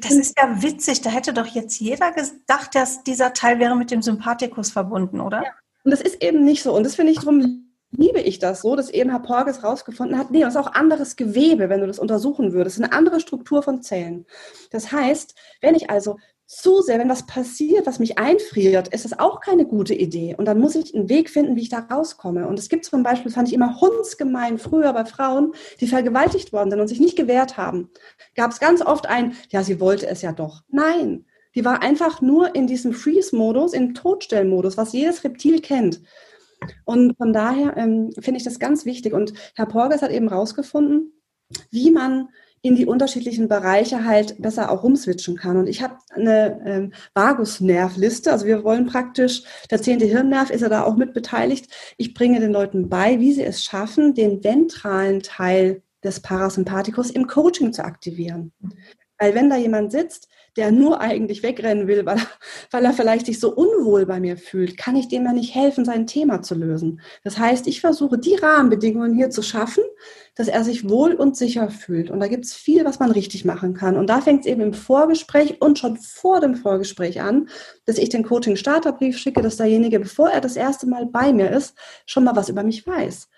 Das 0.00 0.12
ist 0.12 0.36
ja 0.38 0.62
witzig. 0.62 1.00
Da 1.02 1.10
hätte 1.10 1.32
doch 1.32 1.46
jetzt 1.46 1.78
jeder 1.78 2.12
gedacht, 2.12 2.74
dass 2.74 3.04
dieser 3.04 3.32
Teil 3.32 3.58
wäre 3.58 3.76
mit 3.76 3.90
dem 3.90 4.02
Sympathikus 4.02 4.72
verbunden, 4.72 5.20
oder? 5.20 5.42
Ja. 5.44 5.50
Und 5.84 5.92
das 5.92 6.00
ist 6.00 6.22
eben 6.22 6.44
nicht 6.44 6.62
so. 6.62 6.74
Und 6.74 6.84
das 6.84 6.96
finde 6.96 7.12
ich 7.12 7.18
drum 7.18 7.69
liebe 7.90 8.20
ich 8.20 8.38
das 8.38 8.62
so, 8.62 8.76
dass 8.76 8.90
eben 8.90 9.10
Herr 9.10 9.20
Porges 9.20 9.64
rausgefunden 9.64 10.18
hat, 10.18 10.30
nee, 10.30 10.40
das 10.40 10.54
ist 10.54 10.60
auch 10.60 10.72
anderes 10.72 11.16
Gewebe, 11.16 11.68
wenn 11.68 11.80
du 11.80 11.86
das 11.86 11.98
untersuchen 11.98 12.52
würdest, 12.52 12.78
eine 12.78 12.92
andere 12.92 13.20
Struktur 13.20 13.62
von 13.62 13.82
Zellen. 13.82 14.26
Das 14.70 14.92
heißt, 14.92 15.34
wenn 15.60 15.74
ich 15.74 15.90
also 15.90 16.16
zu 16.46 16.82
sehr, 16.82 16.98
wenn 16.98 17.08
was 17.08 17.26
passiert, 17.26 17.86
was 17.86 18.00
mich 18.00 18.18
einfriert, 18.18 18.88
ist 18.88 19.04
das 19.04 19.16
auch 19.20 19.40
keine 19.40 19.66
gute 19.66 19.94
Idee. 19.94 20.34
Und 20.36 20.46
dann 20.46 20.58
muss 20.58 20.74
ich 20.74 20.92
einen 20.92 21.08
Weg 21.08 21.30
finden, 21.30 21.54
wie 21.54 21.62
ich 21.62 21.68
da 21.68 21.78
rauskomme. 21.78 22.48
Und 22.48 22.58
es 22.58 22.68
gibt 22.68 22.84
zum 22.84 23.04
Beispiel, 23.04 23.30
fand 23.30 23.46
ich 23.46 23.54
immer 23.54 23.80
hundsgemein, 23.80 24.58
früher 24.58 24.92
bei 24.92 25.04
Frauen, 25.04 25.52
die 25.80 25.86
vergewaltigt 25.86 26.52
worden 26.52 26.70
sind 26.70 26.80
und 26.80 26.88
sich 26.88 26.98
nicht 26.98 27.16
gewehrt 27.16 27.56
haben. 27.56 27.88
Gab 28.34 28.50
es 28.50 28.58
ganz 28.58 28.82
oft 28.82 29.06
ein, 29.06 29.36
ja, 29.50 29.62
sie 29.62 29.78
wollte 29.78 30.08
es 30.08 30.22
ja 30.22 30.32
doch. 30.32 30.62
Nein, 30.68 31.24
die 31.54 31.64
war 31.64 31.82
einfach 31.82 32.20
nur 32.20 32.52
in 32.56 32.66
diesem 32.66 32.94
Freeze-Modus, 32.94 33.72
im 33.72 33.94
Todstellmodus, 33.94 34.76
was 34.76 34.92
jedes 34.92 35.22
Reptil 35.22 35.60
kennt. 35.60 36.00
Und 36.84 37.16
von 37.16 37.32
daher 37.32 37.76
ähm, 37.76 38.10
finde 38.18 38.38
ich 38.38 38.44
das 38.44 38.58
ganz 38.58 38.84
wichtig. 38.84 39.12
Und 39.12 39.32
Herr 39.54 39.66
Porges 39.66 40.02
hat 40.02 40.10
eben 40.10 40.28
rausgefunden, 40.28 41.12
wie 41.70 41.90
man 41.90 42.28
in 42.62 42.76
die 42.76 42.86
unterschiedlichen 42.86 43.48
Bereiche 43.48 44.04
halt 44.04 44.40
besser 44.40 44.70
auch 44.70 44.82
rumswitchen 44.82 45.36
kann. 45.36 45.56
Und 45.56 45.66
ich 45.66 45.82
habe 45.82 45.96
eine 46.10 46.60
ähm, 46.66 46.92
Vagusnervliste, 47.14 48.30
also 48.30 48.44
wir 48.44 48.64
wollen 48.64 48.86
praktisch, 48.86 49.42
der 49.70 49.80
zehnte 49.80 50.04
Hirnnerv 50.04 50.50
ist 50.50 50.60
ja 50.60 50.68
da 50.68 50.84
auch 50.84 50.96
mit 50.96 51.14
beteiligt. 51.14 51.72
Ich 51.96 52.12
bringe 52.12 52.38
den 52.38 52.52
Leuten 52.52 52.88
bei, 52.90 53.18
wie 53.18 53.32
sie 53.32 53.44
es 53.44 53.64
schaffen, 53.64 54.14
den 54.14 54.44
ventralen 54.44 55.20
Teil 55.22 55.82
des 56.04 56.20
Parasympathikus 56.20 57.10
im 57.10 57.26
Coaching 57.26 57.72
zu 57.72 57.84
aktivieren. 57.84 58.52
Weil 59.18 59.34
wenn 59.34 59.50
da 59.50 59.56
jemand 59.56 59.92
sitzt, 59.92 60.28
der 60.56 60.72
nur 60.72 61.00
eigentlich 61.00 61.42
wegrennen 61.42 61.86
will, 61.86 62.04
weil, 62.06 62.18
weil 62.70 62.84
er 62.84 62.92
vielleicht 62.92 63.26
sich 63.26 63.40
so 63.40 63.54
unwohl 63.54 64.06
bei 64.06 64.20
mir 64.20 64.36
fühlt, 64.36 64.76
kann 64.76 64.96
ich 64.96 65.08
dem 65.08 65.24
ja 65.24 65.32
nicht 65.32 65.54
helfen, 65.54 65.84
sein 65.84 66.06
Thema 66.06 66.42
zu 66.42 66.54
lösen. 66.54 67.00
Das 67.24 67.38
heißt, 67.38 67.66
ich 67.66 67.80
versuche 67.80 68.18
die 68.18 68.34
Rahmenbedingungen 68.34 69.14
hier 69.14 69.30
zu 69.30 69.42
schaffen, 69.42 69.84
dass 70.34 70.48
er 70.48 70.64
sich 70.64 70.88
wohl 70.88 71.12
und 71.14 71.36
sicher 71.36 71.70
fühlt. 71.70 72.10
Und 72.10 72.20
da 72.20 72.28
gibt 72.28 72.44
es 72.44 72.54
viel, 72.54 72.84
was 72.84 72.98
man 72.98 73.10
richtig 73.10 73.44
machen 73.44 73.74
kann. 73.74 73.96
Und 73.96 74.08
da 74.08 74.20
fängt 74.20 74.40
es 74.40 74.46
eben 74.46 74.62
im 74.62 74.74
Vorgespräch 74.74 75.60
und 75.60 75.78
schon 75.78 75.96
vor 75.96 76.40
dem 76.40 76.54
Vorgespräch 76.54 77.20
an, 77.20 77.48
dass 77.84 77.98
ich 77.98 78.08
den 78.08 78.24
Coaching-Starterbrief 78.24 79.18
schicke, 79.18 79.42
dass 79.42 79.56
derjenige, 79.56 80.00
bevor 80.00 80.30
er 80.30 80.40
das 80.40 80.56
erste 80.56 80.86
Mal 80.86 81.06
bei 81.06 81.32
mir 81.32 81.50
ist, 81.50 81.76
schon 82.06 82.24
mal 82.24 82.36
was 82.36 82.48
über 82.48 82.62
mich 82.62 82.86
weiß. 82.86 83.28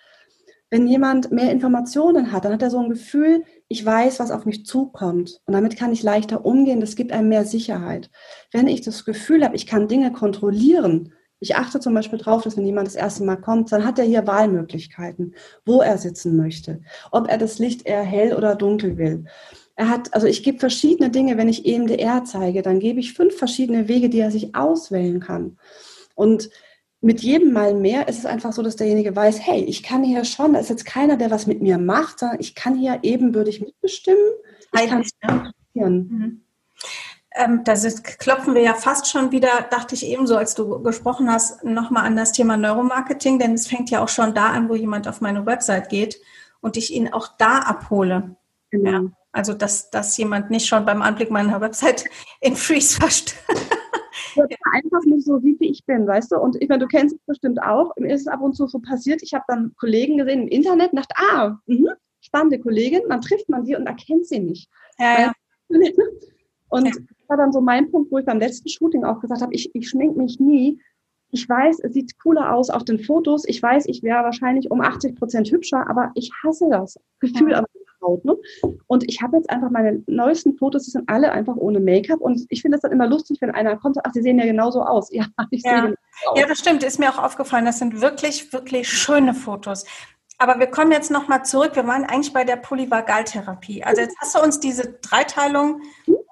Wenn 0.69 0.87
jemand 0.87 1.31
mehr 1.31 1.51
Informationen 1.51 2.31
hat, 2.31 2.45
dann 2.45 2.53
hat 2.53 2.63
er 2.63 2.71
so 2.71 2.79
ein 2.79 2.89
Gefühl, 2.89 3.43
ich 3.67 3.85
weiß, 3.85 4.19
was 4.19 4.31
auf 4.31 4.45
mich 4.45 4.65
zukommt 4.65 5.41
und 5.45 5.53
damit 5.53 5.77
kann 5.77 5.91
ich 5.91 6.03
leichter 6.03 6.45
umgehen. 6.45 6.79
Das 6.79 6.95
gibt 6.95 7.11
einem 7.11 7.29
mehr 7.29 7.45
Sicherheit. 7.45 8.09
Wenn 8.51 8.67
ich 8.67 8.81
das 8.81 9.05
Gefühl 9.05 9.43
habe, 9.43 9.55
ich 9.55 9.65
kann 9.65 9.87
Dinge 9.87 10.11
kontrollieren, 10.11 11.13
ich 11.43 11.57
achte 11.57 11.81
zum 11.81 11.93
Beispiel 11.93 12.19
darauf, 12.19 12.43
dass 12.43 12.55
wenn 12.55 12.65
jemand 12.65 12.87
das 12.87 12.95
erste 12.95 13.23
Mal 13.25 13.35
kommt, 13.35 13.69
dann 13.71 13.85
hat 13.85 13.99
er 13.99 14.05
hier 14.05 14.25
Wahlmöglichkeiten, 14.25 15.35
wo 15.65 15.81
er 15.81 15.97
sitzen 15.97 16.37
möchte, 16.37 16.81
ob 17.11 17.27
er 17.27 17.37
das 17.37 17.59
Licht 17.59 17.85
eher 17.85 18.01
hell 18.01 18.33
oder 18.33 18.55
dunkel 18.55 18.97
will. 18.97 19.25
Er 19.75 19.89
hat, 19.89 20.13
also 20.13 20.25
ich 20.25 20.43
gebe 20.43 20.59
verschiedene 20.59 21.09
Dinge, 21.09 21.35
wenn 21.37 21.49
ich 21.49 21.65
EMDR 21.65 22.23
zeige, 22.23 22.61
dann 22.61 22.79
gebe 22.79 23.01
ich 23.01 23.13
fünf 23.13 23.35
verschiedene 23.35 23.89
Wege, 23.89 24.09
die 24.09 24.19
er 24.19 24.31
sich 24.31 24.55
auswählen 24.55 25.19
kann. 25.19 25.57
Und 26.15 26.49
mit 27.03 27.21
jedem 27.21 27.51
Mal 27.51 27.73
mehr 27.73 28.07
ist 28.07 28.19
es 28.19 28.25
einfach 28.25 28.53
so, 28.53 28.61
dass 28.61 28.77
derjenige 28.77 29.13
weiß, 29.13 29.45
hey, 29.45 29.61
ich 29.61 29.83
kann 29.83 30.03
hier 30.03 30.23
schon, 30.23 30.53
da 30.53 30.59
ist 30.59 30.69
jetzt 30.69 30.85
keiner, 30.85 31.17
der 31.17 31.31
was 31.31 31.47
mit 31.47 31.61
mir 31.61 31.77
macht, 31.77 32.19
sondern 32.19 32.39
ich 32.39 32.55
kann 32.55 32.75
hier 32.75 32.99
ebenbürtig 33.03 33.59
mitbestimmen. 33.59 34.23
Ich 34.73 34.89
kann 34.89 35.05
mhm. 35.73 36.41
ähm, 37.35 37.61
das 37.65 37.83
ist, 37.83 38.19
klopfen 38.19 38.55
wir 38.55 38.61
ja 38.61 38.73
fast 38.73 39.09
schon 39.09 39.33
wieder, 39.33 39.49
dachte 39.69 39.95
ich 39.95 40.05
ebenso, 40.05 40.37
als 40.37 40.55
du 40.55 40.81
gesprochen 40.81 41.29
hast, 41.29 41.65
nochmal 41.65 42.05
an 42.05 42.15
das 42.15 42.31
Thema 42.31 42.55
Neuromarketing, 42.55 43.37
denn 43.37 43.53
es 43.53 43.67
fängt 43.67 43.89
ja 43.89 44.01
auch 44.01 44.09
schon 44.09 44.33
da 44.33 44.51
an, 44.51 44.69
wo 44.69 44.75
jemand 44.75 45.05
auf 45.09 45.19
meine 45.19 45.45
Website 45.45 45.89
geht 45.89 46.21
und 46.61 46.77
ich 46.77 46.93
ihn 46.93 47.11
auch 47.11 47.27
da 47.37 47.59
abhole. 47.59 48.37
Genau. 48.69 48.89
Ja, 48.89 49.03
also, 49.33 49.53
dass, 49.53 49.89
dass 49.89 50.15
jemand 50.15 50.51
nicht 50.51 50.67
schon 50.67 50.85
beim 50.85 51.01
Anblick 51.01 51.31
meiner 51.31 51.59
Website 51.59 52.05
in 52.39 52.55
Freeze 52.55 52.95
fascht. 52.95 53.35
Ja. 54.35 54.57
einfach 54.71 55.03
nicht 55.05 55.25
so 55.25 55.43
wie 55.43 55.57
ich 55.59 55.85
bin, 55.85 56.07
weißt 56.07 56.31
du? 56.31 56.37
Und 56.37 56.61
ich 56.61 56.69
meine, 56.69 56.81
du 56.81 56.87
kennst 56.87 57.15
es 57.15 57.21
bestimmt 57.25 57.61
auch. 57.61 57.95
Mir 57.97 58.13
ist 58.13 58.21
es 58.21 58.27
ab 58.27 58.41
und 58.41 58.53
zu 58.55 58.67
so 58.67 58.79
passiert. 58.79 59.21
Ich 59.23 59.33
habe 59.33 59.43
dann 59.47 59.73
Kollegen 59.77 60.17
gesehen 60.17 60.43
im 60.43 60.47
Internet 60.47 60.91
und 60.91 60.97
dachte, 60.97 61.15
ah, 61.17 61.57
mh, 61.65 61.95
spannende 62.21 62.59
Kollegin. 62.59 63.01
Dann 63.09 63.21
trifft 63.21 63.49
man 63.49 63.63
die 63.63 63.75
und 63.75 63.87
erkennt 63.87 64.27
sie 64.27 64.39
nicht. 64.39 64.69
Ja, 64.99 65.21
ja. 65.21 65.33
Und 66.69 66.87
das 66.87 66.99
war 67.27 67.37
dann 67.37 67.51
so 67.51 67.61
mein 67.61 67.91
Punkt, 67.91 68.11
wo 68.11 68.17
ich 68.17 68.25
beim 68.25 68.39
letzten 68.39 68.67
Shooting 68.67 69.03
auch 69.03 69.19
gesagt 69.19 69.43
habe, 69.43 69.53
ich, 69.53 69.69
ich 69.75 69.87
schmink 69.87 70.17
mich 70.17 70.39
nie. 70.39 70.81
Ich 71.29 71.47
weiß, 71.47 71.79
es 71.81 71.93
sieht 71.93 72.17
cooler 72.17 72.51
aus 72.51 72.71
auf 72.71 72.83
den 72.83 72.97
Fotos. 72.97 73.45
Ich 73.47 73.61
weiß, 73.61 73.85
ich 73.85 74.01
wäre 74.01 74.23
wahrscheinlich 74.23 74.71
um 74.71 74.81
80 74.81 75.15
Prozent 75.15 75.51
hübscher, 75.51 75.87
aber 75.87 76.11
ich 76.15 76.31
hasse 76.43 76.67
das 76.71 76.99
Gefühl 77.19 77.51
ja. 77.51 77.63
Haut. 78.03 78.23
Ne? 78.25 78.35
Und 78.87 79.03
ich 79.09 79.21
habe 79.21 79.37
jetzt 79.37 79.49
einfach 79.49 79.69
meine 79.71 80.03
neuesten 80.07 80.57
Fotos, 80.57 80.83
die 80.83 80.91
sind 80.91 81.09
alle 81.09 81.31
einfach 81.31 81.55
ohne 81.55 81.79
Make-up. 81.79 82.21
Und 82.21 82.45
ich 82.49 82.61
finde 82.61 82.75
es 82.75 82.81
dann 82.81 82.91
immer 82.91 83.07
lustig, 83.07 83.39
wenn 83.41 83.51
einer 83.51 83.77
kommt, 83.77 83.97
ach, 84.03 84.11
sie 84.13 84.21
sehen 84.21 84.37
ja 84.39 84.45
genauso 84.45 84.83
aus. 84.83 85.09
Ja, 85.13 85.27
ich 85.51 85.63
ja. 85.63 85.81
sehe 85.81 85.95
aus. 86.25 86.39
Ja, 86.39 86.47
das 86.47 86.59
stimmt. 86.59 86.83
Ist 86.83 86.99
mir 86.99 87.09
auch 87.09 87.23
aufgefallen. 87.23 87.65
Das 87.65 87.79
sind 87.79 88.01
wirklich, 88.01 88.51
wirklich 88.51 88.89
schöne 88.89 89.33
Fotos. 89.33 89.85
Aber 90.37 90.59
wir 90.59 90.67
kommen 90.67 90.91
jetzt 90.91 91.11
nochmal 91.11 91.45
zurück. 91.45 91.75
Wir 91.75 91.87
waren 91.87 92.03
eigentlich 92.03 92.33
bei 92.33 92.43
der 92.43 92.57
Polyvagaltherapie. 92.57 93.83
Also 93.83 94.01
jetzt 94.01 94.17
hast 94.19 94.35
du 94.35 94.41
uns 94.41 94.59
diese 94.59 94.93
Dreiteilung, 95.01 95.81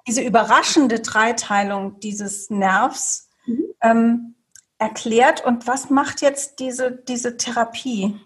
diese 0.06 0.22
überraschende 0.22 1.00
Dreiteilung 1.00 2.00
dieses 2.00 2.50
Nervs 2.50 3.30
mhm. 3.46 3.64
ähm, 3.80 4.34
erklärt. 4.78 5.44
Und 5.44 5.66
was 5.66 5.90
macht 5.90 6.20
jetzt 6.20 6.58
diese, 6.58 6.90
diese 6.90 7.36
Therapie? 7.36 8.16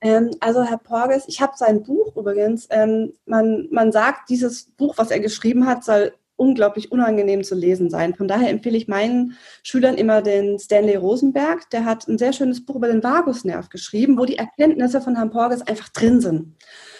Ähm, 0.00 0.30
also 0.40 0.62
Herr 0.62 0.78
Porges, 0.78 1.24
ich 1.26 1.40
habe 1.40 1.52
sein 1.56 1.82
Buch 1.82 2.16
übrigens, 2.16 2.66
ähm, 2.70 3.12
man, 3.24 3.68
man 3.70 3.92
sagt, 3.92 4.28
dieses 4.28 4.66
Buch, 4.76 4.94
was 4.98 5.10
er 5.10 5.20
geschrieben 5.20 5.66
hat, 5.66 5.84
soll 5.84 6.12
unglaublich 6.36 6.92
unangenehm 6.92 7.42
zu 7.42 7.54
lesen 7.54 7.90
sein. 7.90 8.14
Von 8.14 8.28
daher 8.28 8.50
empfehle 8.50 8.76
ich 8.76 8.88
meinen 8.88 9.36
Schülern 9.62 9.96
immer 9.96 10.22
den 10.22 10.58
Stanley 10.58 10.96
Rosenberg. 10.96 11.68
Der 11.70 11.84
hat 11.84 12.06
ein 12.08 12.18
sehr 12.18 12.32
schönes 12.32 12.64
Buch 12.64 12.76
über 12.76 12.88
den 12.88 13.02
Vagusnerv 13.02 13.70
geschrieben, 13.70 14.18
wo 14.18 14.26
die 14.26 14.36
Erkenntnisse 14.36 15.00
von 15.00 15.16
Herrn 15.16 15.30
Porges 15.30 15.62
einfach 15.62 15.88
drin 15.88 16.20
sind. 16.20 16.54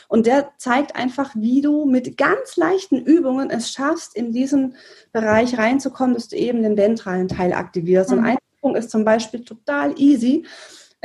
Und 0.09 0.27
der 0.27 0.53
zeigt 0.57 0.97
einfach, 0.97 1.33
wie 1.35 1.61
du 1.61 1.85
mit 1.85 2.17
ganz 2.17 2.57
leichten 2.57 2.97
Übungen 2.97 3.51
es 3.51 3.73
schaffst, 3.73 4.17
in 4.17 4.33
diesen 4.33 4.77
Bereich 5.13 5.59
reinzukommen, 5.59 6.15
dass 6.15 6.29
du 6.29 6.37
eben 6.37 6.63
den 6.63 6.77
ventralen 6.77 7.29
Teil 7.29 7.53
aktivierst. 7.53 8.11
Mhm. 8.11 8.19
Und 8.19 8.25
eine 8.25 8.39
Übung 8.59 8.77
ist 8.77 8.91
zum 8.91 9.05
Beispiel 9.05 9.45
total 9.45 9.99
easy. 10.01 10.47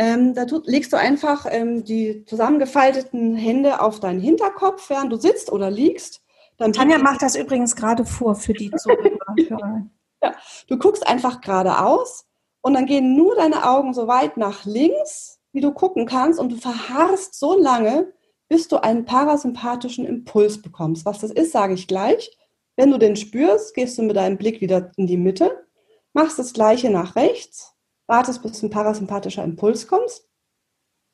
Ähm, 0.01 0.33
da 0.33 0.45
tut, 0.45 0.65
legst 0.65 0.91
du 0.93 0.97
einfach 0.97 1.45
ähm, 1.47 1.83
die 1.83 2.25
zusammengefalteten 2.25 3.35
Hände 3.35 3.81
auf 3.81 3.99
deinen 3.99 4.19
Hinterkopf, 4.19 4.89
während 4.89 5.11
du 5.11 5.17
sitzt 5.17 5.51
oder 5.51 5.69
liegst. 5.69 6.23
Dann 6.57 6.73
Tanja 6.73 6.97
macht 6.97 7.21
das 7.21 7.35
übrigens 7.35 7.75
gerade 7.75 8.03
vor 8.03 8.33
für 8.33 8.53
die 8.53 8.71
Zuhörer. 8.71 9.27
ja, 10.23 10.33
du 10.67 10.79
guckst 10.79 11.05
einfach 11.05 11.39
geradeaus 11.39 12.25
und 12.61 12.73
dann 12.73 12.87
gehen 12.87 13.15
nur 13.15 13.35
deine 13.35 13.69
Augen 13.69 13.93
so 13.93 14.07
weit 14.07 14.37
nach 14.37 14.65
links, 14.65 15.39
wie 15.53 15.61
du 15.61 15.71
gucken 15.71 16.07
kannst 16.07 16.39
und 16.39 16.51
du 16.51 16.55
verharrst 16.55 17.37
so 17.37 17.55
lange, 17.55 18.11
bis 18.49 18.67
du 18.67 18.77
einen 18.77 19.05
parasympathischen 19.05 20.07
Impuls 20.07 20.63
bekommst. 20.63 21.05
Was 21.05 21.19
das 21.19 21.29
ist, 21.29 21.51
sage 21.51 21.75
ich 21.75 21.87
gleich. 21.87 22.35
Wenn 22.75 22.89
du 22.89 22.97
den 22.97 23.15
spürst, 23.15 23.75
gehst 23.75 23.99
du 23.99 24.01
mit 24.01 24.15
deinem 24.15 24.39
Blick 24.39 24.61
wieder 24.61 24.91
in 24.97 25.05
die 25.05 25.17
Mitte, 25.17 25.67
machst 26.13 26.39
das 26.39 26.53
gleiche 26.53 26.89
nach 26.89 27.15
rechts 27.15 27.70
wartest, 28.11 28.43
bis 28.43 28.61
ein 28.61 28.69
parasympathischer 28.69 29.43
Impuls 29.43 29.87
kommt, 29.87 30.21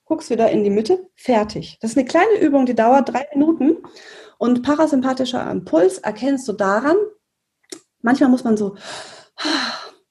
guckst 0.03 0.29
wieder 0.29 0.49
in 0.49 0.65
die 0.65 0.69
Mitte, 0.69 1.07
fertig. 1.15 1.77
Das 1.79 1.91
ist 1.91 1.97
eine 1.97 2.07
kleine 2.07 2.39
Übung, 2.41 2.65
die 2.65 2.75
dauert 2.75 3.09
drei 3.09 3.25
Minuten. 3.33 3.77
Und 4.37 4.63
parasympathischer 4.63 5.49
Impuls 5.49 5.99
erkennst 5.99 6.47
du 6.47 6.53
daran, 6.53 6.97
manchmal 8.01 8.29
muss 8.29 8.43
man 8.43 8.57
so, 8.57 8.75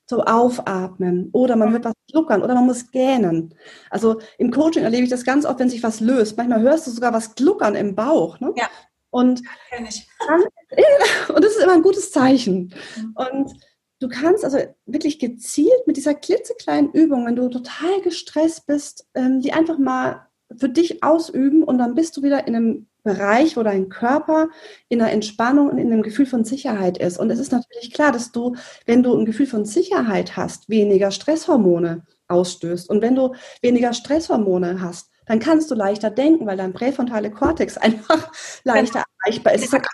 so 0.07 0.23
aufatmen 0.23 1.31
oder 1.33 1.57
man 1.57 1.73
wird 1.73 1.85
was 1.85 1.95
schluckern 2.11 2.43
oder 2.43 2.55
man 2.55 2.67
muss 2.67 2.91
gähnen. 2.91 3.55
Also 3.91 4.21
im 4.39 4.51
Coaching 4.51 4.85
erlebe 4.85 5.05
ich 5.05 5.11
das 5.11 5.25
ganz 5.25 5.45
oft, 5.45 5.59
wenn 5.59 5.71
sich 5.71 5.83
was 5.83 6.01
löst. 6.01 6.37
Manchmal 6.37 6.63
hörst 6.63 6.87
du 6.87 6.91
sogar 6.93 7.13
was 7.13 7.35
gluckern 7.35 7.75
im 7.75 7.95
Bauch. 7.95 8.39
Ne? 8.41 8.53
Ja. 8.57 8.69
Und, 9.11 9.43
dann, 9.71 9.85
und 11.35 11.45
das 11.45 11.53
ist 11.57 11.63
immer 11.63 11.73
ein 11.73 11.83
gutes 11.83 12.13
Zeichen. 12.13 12.75
Mhm. 12.97 13.15
Und 13.15 13.53
du 14.01 14.09
kannst 14.09 14.45
also 14.45 14.59
wirklich 14.85 15.19
gezielt 15.19 15.87
mit 15.87 15.97
dieser 15.97 16.15
klitzekleinen 16.15 16.93
Übung, 16.93 17.27
wenn 17.27 17.37
du 17.37 17.49
total 17.49 18.01
gestresst 18.03 18.67
bist, 18.67 19.07
ähm, 19.15 19.41
die 19.41 19.53
einfach 19.53 19.79
mal 19.79 20.27
für 20.57 20.69
dich 20.69 21.03
ausüben 21.03 21.63
und 21.65 21.79
dann 21.79 21.95
bist 21.95 22.17
du 22.17 22.23
wieder 22.23 22.47
in 22.47 22.55
einem 22.55 22.87
Bereich, 23.03 23.57
wo 23.57 23.63
dein 23.63 23.89
Körper 23.89 24.49
in 24.89 25.01
einer 25.01 25.13
Entspannung 25.13 25.71
und 25.71 25.79
in 25.79 25.93
einem 25.93 26.03
Gefühl 26.03 26.27
von 26.27 26.45
Sicherheit 26.45 26.99
ist. 26.99 27.19
Und 27.19 27.31
es 27.31 27.39
ist 27.39 27.53
natürlich 27.53 27.93
klar, 27.93 28.11
dass 28.11 28.33
du, 28.33 28.57
wenn 28.85 29.05
du 29.05 29.17
ein 29.17 29.25
Gefühl 29.25 29.47
von 29.47 29.65
Sicherheit 29.65 30.37
hast, 30.37 30.69
weniger 30.69 31.13
Stresshormone 31.13 32.05
ausstößt. 32.27 32.91
Und 32.91 33.03
wenn 33.03 33.15
du 33.15 33.35
weniger 33.63 33.93
Stresshormone 33.93 34.81
hast, 34.81 35.11
dann 35.27 35.41
kannst 35.41 35.71
du 35.71 35.75
leichter 35.75 36.11
denken, 36.11 36.47
weil 36.47 36.57
dein 36.57 36.73
präfrontale 36.73 37.31
Kortex 37.31 37.77
einfach 37.77 38.31
leichter 38.65 39.05
erreichbar 39.25 39.55
ist. 39.55 39.73
Hat 39.73 39.87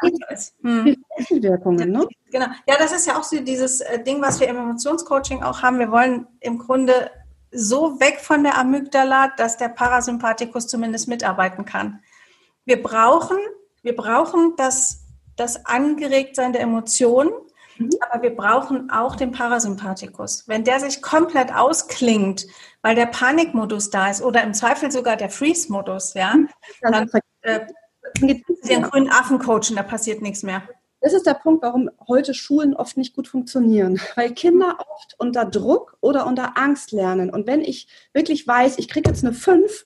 hm. 0.62 0.96
Wirkungen, 1.30 1.90
ne? 1.90 2.06
Genau. 2.30 2.46
Ja, 2.66 2.76
das 2.78 2.92
ist 2.92 3.06
ja 3.06 3.18
auch 3.18 3.24
so 3.24 3.40
dieses 3.40 3.80
äh, 3.80 4.02
Ding, 4.02 4.20
was 4.22 4.40
wir 4.40 4.48
im 4.48 4.56
Emotionscoaching 4.56 5.42
auch 5.42 5.62
haben. 5.62 5.78
Wir 5.78 5.90
wollen 5.90 6.26
im 6.40 6.58
Grunde 6.58 7.10
so 7.50 8.00
weg 8.00 8.18
von 8.20 8.42
der 8.42 8.58
Amygdala, 8.58 9.32
dass 9.36 9.56
der 9.56 9.68
Parasympathikus 9.68 10.66
zumindest 10.68 11.08
mitarbeiten 11.08 11.64
kann. 11.64 12.00
Wir 12.64 12.82
brauchen, 12.82 13.36
wir 13.82 13.94
brauchen 13.94 14.54
das, 14.56 15.04
das 15.36 15.66
Angeregtsein 15.66 16.52
der 16.52 16.62
Emotionen. 16.62 17.30
Aber 18.10 18.22
wir 18.22 18.34
brauchen 18.34 18.90
auch 18.90 19.16
den 19.16 19.32
Parasympathikus. 19.32 20.44
Wenn 20.46 20.64
der 20.64 20.80
sich 20.80 21.02
komplett 21.02 21.54
ausklingt, 21.54 22.46
weil 22.82 22.94
der 22.94 23.06
Panikmodus 23.06 23.90
da 23.90 24.10
ist 24.10 24.22
oder 24.22 24.42
im 24.42 24.54
Zweifel 24.54 24.90
sogar 24.90 25.16
der 25.16 25.30
Freeze-Modus, 25.30 26.14
ja, 26.14 26.34
mhm. 26.34 26.48
dann 26.82 27.10
äh, 27.42 27.60
den 28.20 28.82
grünen 28.82 29.10
Affen 29.10 29.38
coachen, 29.38 29.76
da 29.76 29.82
passiert 29.82 30.22
nichts 30.22 30.42
mehr. 30.42 30.62
Das 31.00 31.12
ist 31.12 31.26
der 31.26 31.34
Punkt, 31.34 31.64
warum 31.64 31.90
heute 32.06 32.32
Schulen 32.32 32.74
oft 32.74 32.96
nicht 32.96 33.14
gut 33.16 33.26
funktionieren, 33.26 34.00
weil 34.14 34.32
Kinder 34.32 34.78
oft 34.78 35.16
unter 35.18 35.44
Druck 35.44 35.96
oder 36.00 36.26
unter 36.26 36.56
Angst 36.56 36.92
lernen. 36.92 37.28
Und 37.30 37.46
wenn 37.46 37.60
ich 37.60 37.88
wirklich 38.12 38.46
weiß, 38.46 38.78
ich 38.78 38.88
kriege 38.88 39.10
jetzt 39.10 39.24
eine 39.24 39.34
5, 39.34 39.84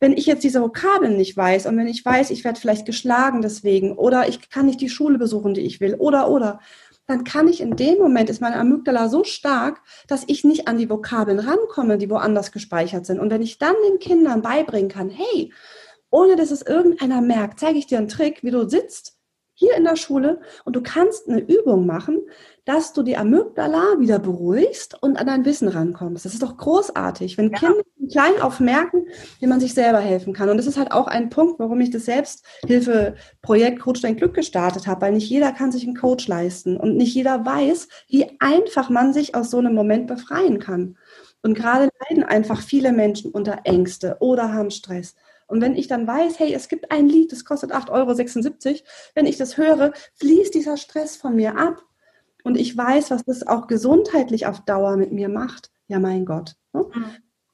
wenn 0.00 0.12
ich 0.12 0.26
jetzt 0.26 0.44
diese 0.44 0.60
Vokabeln 0.60 1.16
nicht 1.16 1.36
weiß 1.36 1.66
und 1.66 1.76
wenn 1.76 1.88
ich 1.88 2.04
weiß, 2.04 2.30
ich 2.30 2.44
werde 2.44 2.60
vielleicht 2.60 2.86
geschlagen 2.86 3.42
deswegen 3.42 3.96
oder 3.96 4.28
ich 4.28 4.48
kann 4.50 4.66
nicht 4.66 4.80
die 4.80 4.90
Schule 4.90 5.18
besuchen, 5.18 5.54
die 5.54 5.62
ich 5.62 5.80
will 5.80 5.94
oder 5.94 6.30
oder, 6.30 6.60
dann 7.08 7.24
kann 7.24 7.48
ich 7.48 7.62
in 7.62 7.74
dem 7.74 7.98
Moment, 7.98 8.28
ist 8.28 8.42
meine 8.42 8.56
Amygdala 8.56 9.08
so 9.08 9.24
stark, 9.24 9.80
dass 10.06 10.24
ich 10.26 10.44
nicht 10.44 10.68
an 10.68 10.76
die 10.76 10.90
Vokabeln 10.90 11.40
rankomme, 11.40 11.96
die 11.96 12.10
woanders 12.10 12.52
gespeichert 12.52 13.06
sind. 13.06 13.18
Und 13.18 13.30
wenn 13.30 13.40
ich 13.42 13.58
dann 13.58 13.74
den 13.88 13.98
Kindern 13.98 14.42
beibringen 14.42 14.90
kann, 14.90 15.08
hey, 15.08 15.52
ohne 16.10 16.36
dass 16.36 16.50
es 16.50 16.62
irgendeiner 16.62 17.22
merkt, 17.22 17.60
zeige 17.60 17.78
ich 17.78 17.86
dir 17.86 17.98
einen 17.98 18.08
Trick, 18.08 18.42
wie 18.42 18.50
du 18.50 18.68
sitzt 18.68 19.17
hier 19.58 19.74
in 19.76 19.82
der 19.82 19.96
Schule 19.96 20.40
und 20.64 20.76
du 20.76 20.82
kannst 20.82 21.28
eine 21.28 21.40
Übung 21.40 21.84
machen, 21.84 22.20
dass 22.64 22.92
du 22.92 23.02
die 23.02 23.16
Amygdala 23.16 23.98
wieder 23.98 24.20
beruhigst 24.20 25.02
und 25.02 25.16
an 25.16 25.26
dein 25.26 25.44
Wissen 25.44 25.66
rankommst. 25.66 26.24
Das 26.24 26.32
ist 26.32 26.44
doch 26.44 26.56
großartig, 26.56 27.36
wenn 27.38 27.50
ja. 27.50 27.58
Kinder 27.58 27.82
klein 28.08 28.40
auf 28.40 28.60
merken, 28.60 29.06
wie 29.40 29.48
man 29.48 29.58
sich 29.58 29.74
selber 29.74 29.98
helfen 29.98 30.32
kann. 30.32 30.48
Und 30.48 30.58
das 30.58 30.68
ist 30.68 30.78
halt 30.78 30.92
auch 30.92 31.08
ein 31.08 31.28
Punkt, 31.28 31.58
warum 31.58 31.80
ich 31.80 31.90
das 31.90 32.04
Selbsthilfeprojekt 32.04 33.80
Coach 33.80 34.00
Dein 34.00 34.16
Glück 34.16 34.34
gestartet 34.34 34.86
habe, 34.86 35.00
weil 35.00 35.12
nicht 35.12 35.28
jeder 35.28 35.50
kann 35.50 35.72
sich 35.72 35.84
einen 35.84 35.96
Coach 35.96 36.28
leisten 36.28 36.76
und 36.76 36.96
nicht 36.96 37.14
jeder 37.14 37.44
weiß, 37.44 37.88
wie 38.06 38.30
einfach 38.38 38.90
man 38.90 39.12
sich 39.12 39.34
aus 39.34 39.50
so 39.50 39.58
einem 39.58 39.74
Moment 39.74 40.06
befreien 40.06 40.60
kann. 40.60 40.96
Und 41.42 41.54
gerade 41.54 41.88
leiden 42.08 42.22
einfach 42.22 42.62
viele 42.62 42.92
Menschen 42.92 43.32
unter 43.32 43.62
Ängste 43.64 44.18
oder 44.20 44.52
haben 44.52 44.70
Stress 44.70 45.16
und 45.48 45.60
wenn 45.62 45.74
ich 45.74 45.88
dann 45.88 46.06
weiß, 46.06 46.38
hey, 46.38 46.54
es 46.54 46.68
gibt 46.68 46.92
ein 46.92 47.08
Lied, 47.08 47.32
das 47.32 47.44
kostet 47.44 47.72
8,76 47.72 48.66
Euro, 48.66 48.78
wenn 49.14 49.26
ich 49.26 49.38
das 49.38 49.56
höre, 49.56 49.92
fließt 50.14 50.54
dieser 50.54 50.76
Stress 50.76 51.16
von 51.16 51.34
mir 51.34 51.58
ab. 51.58 51.82
Und 52.44 52.56
ich 52.56 52.76
weiß, 52.76 53.10
was 53.10 53.24
das 53.24 53.46
auch 53.46 53.66
gesundheitlich 53.66 54.46
auf 54.46 54.60
Dauer 54.60 54.96
mit 54.96 55.10
mir 55.10 55.28
macht. 55.28 55.70
Ja, 55.88 55.98
mein 55.98 56.24
Gott. 56.24 56.54
Ne? 56.72 56.84
Mhm. 56.94 57.04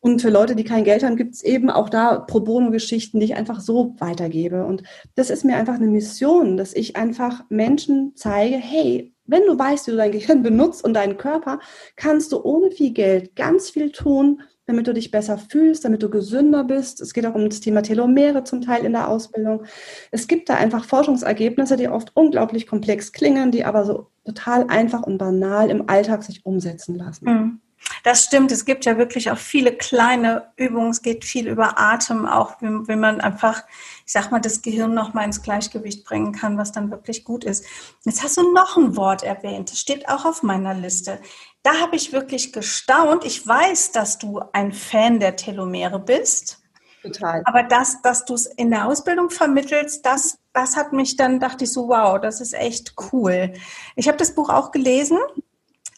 Und 0.01 0.21
für 0.21 0.29
Leute, 0.29 0.55
die 0.55 0.65
kein 0.65 0.85
Geld 0.85 1.03
haben, 1.03 1.17
gibt 1.17 1.35
es 1.35 1.43
eben 1.43 1.71
auch 1.71 1.89
da 1.89 2.19
Pro 2.19 2.41
Bono-Geschichten, 2.41 3.21
die 3.21 3.25
ich 3.25 3.37
einfach 3.37 3.61
so 3.61 3.95
weitergebe. 4.01 4.67
Und 4.67 4.83
das 5.15 5.31
ist 5.31 5.45
mir 5.45 5.57
einfach 5.57 5.77
eine 5.77 5.87
Mission, 5.87 6.59
dass 6.59 6.75
ich 6.75 6.97
einfach 6.97 7.45
Menschen 7.49 8.13
zeige, 8.15 8.57
hey, 8.57 9.15
wenn 9.25 9.47
du 9.47 9.59
weißt, 9.59 9.87
wie 9.87 9.93
du 9.93 9.97
dein 9.97 10.13
Gehirn 10.13 10.43
benutzt 10.43 10.85
und 10.85 10.93
deinen 10.93 11.17
Körper, 11.17 11.59
kannst 11.97 12.33
du 12.33 12.43
ohne 12.43 12.71
viel 12.71 12.93
Geld 12.93 13.35
ganz 13.35 13.71
viel 13.71 13.93
tun, 13.93 14.43
damit 14.67 14.87
du 14.87 14.95
dich 14.95 15.11
besser 15.11 15.39
fühlst, 15.39 15.85
damit 15.85 16.03
du 16.03 16.09
gesünder 16.09 16.65
bist. 16.65 17.01
Es 17.01 17.13
geht 17.13 17.27
auch 17.27 17.35
um 17.35 17.49
das 17.49 17.61
Thema 17.61 17.83
Telomere 17.83 18.45
zum 18.45 18.63
Teil 18.63 18.85
in 18.85 18.93
der 18.93 19.09
Ausbildung. 19.09 19.65
Es 20.11 20.27
gibt 20.27 20.49
da 20.49 20.55
einfach 20.55 20.85
Forschungsergebnisse, 20.85 21.77
die 21.77 21.89
oft 21.89 22.13
unglaublich 22.15 22.67
komplex 22.67 23.13
klingen, 23.13 23.51
die 23.51 23.65
aber 23.65 23.85
so 23.85 24.09
total 24.25 24.67
einfach 24.69 25.03
und 25.03 25.19
banal 25.19 25.71
im 25.71 25.89
Alltag 25.89 26.23
sich 26.23 26.47
umsetzen 26.47 26.97
lassen. 26.97 27.25
Mhm. 27.25 27.61
Das 28.03 28.25
stimmt. 28.25 28.51
Es 28.53 28.65
gibt 28.65 28.87
ja 28.87 28.97
wirklich 28.97 29.31
auch 29.31 29.39
viele 29.39 29.73
kleine 29.73 30.51
Übungen. 30.57 30.91
Es 30.91 31.03
geht 31.03 31.25
viel 31.25 31.49
über 31.49 31.79
Atem, 31.79 32.27
auch 32.27 32.57
wie 32.61 32.97
man 32.97 33.21
einfach, 33.21 33.63
ich 34.07 34.13
sag 34.13 34.31
mal, 34.31 34.41
das 34.41 34.63
Gehirn 34.63 34.95
noch 34.95 35.15
mal 35.15 35.25
ins 35.25 35.43
Gleichgewicht 35.43 36.05
bringen 36.05 36.33
kann, 36.33 36.57
was 36.57 36.73
dann 36.73 36.91
wirklich 36.91 37.25
gut 37.25 37.45
ist. 37.45 37.65
Jetzt 38.05 38.23
hast 38.23 38.39
du 38.39 38.53
noch 38.53 38.77
ein 38.77 38.97
Wort 38.97 39.23
erwähnt. 39.23 39.71
Das 39.71 39.79
steht 39.79 40.09
auch 40.09 40.25
auf 40.25 40.43
meiner 40.43 40.75
Liste 40.75 41.19
da 41.65 41.81
habe 41.81 41.97
ich 41.97 42.13
wirklich 42.13 42.53
gestaunt. 42.53 43.25
Ich 43.25 43.47
weiß, 43.47 43.91
dass 43.93 44.19
du 44.19 44.41
ein 44.53 44.73
Fan 44.73 45.19
der 45.19 45.35
Telomere 45.35 45.99
bist. 45.99 46.61
Total. 47.03 47.43
Aber 47.47 47.63
das, 47.63 48.01
dass 48.03 48.25
du 48.25 48.35
es 48.35 48.47
in 48.47 48.71
der 48.71 48.87
Ausbildung 48.87 49.31
vermittelst, 49.31 50.05
das, 50.07 50.39
das 50.53 50.77
hat 50.77 50.93
mich 50.93 51.17
dann, 51.17 51.41
dachte 51.41 51.65
ich 51.65 51.73
so, 51.73 51.89
wow, 51.89 52.21
das 52.21 52.41
ist 52.41 52.55
echt 52.55 52.95
cool. 53.13 53.55
Ich 53.97 54.09
habe 54.09 54.19
das 54.19 54.35
Buch 54.35 54.51
auch 54.51 54.71
gelesen. 54.71 55.19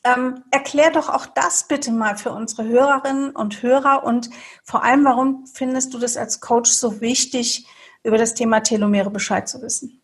Ähm, 0.04 0.44
erklär 0.52 0.92
doch 0.92 1.08
auch 1.08 1.26
das 1.26 1.66
bitte 1.66 1.90
mal 1.90 2.16
für 2.16 2.30
unsere 2.30 2.64
Hörerinnen 2.64 3.30
und 3.30 3.62
Hörer 3.62 4.04
und 4.04 4.30
vor 4.62 4.84
allem, 4.84 5.04
warum 5.04 5.46
findest 5.46 5.94
du 5.94 5.98
das 5.98 6.16
als 6.16 6.40
Coach 6.40 6.70
so 6.70 7.00
wichtig, 7.00 7.66
über 8.04 8.18
das 8.18 8.34
Thema 8.34 8.60
Telomere 8.60 9.10
Bescheid 9.10 9.48
zu 9.48 9.60
wissen? 9.62 10.00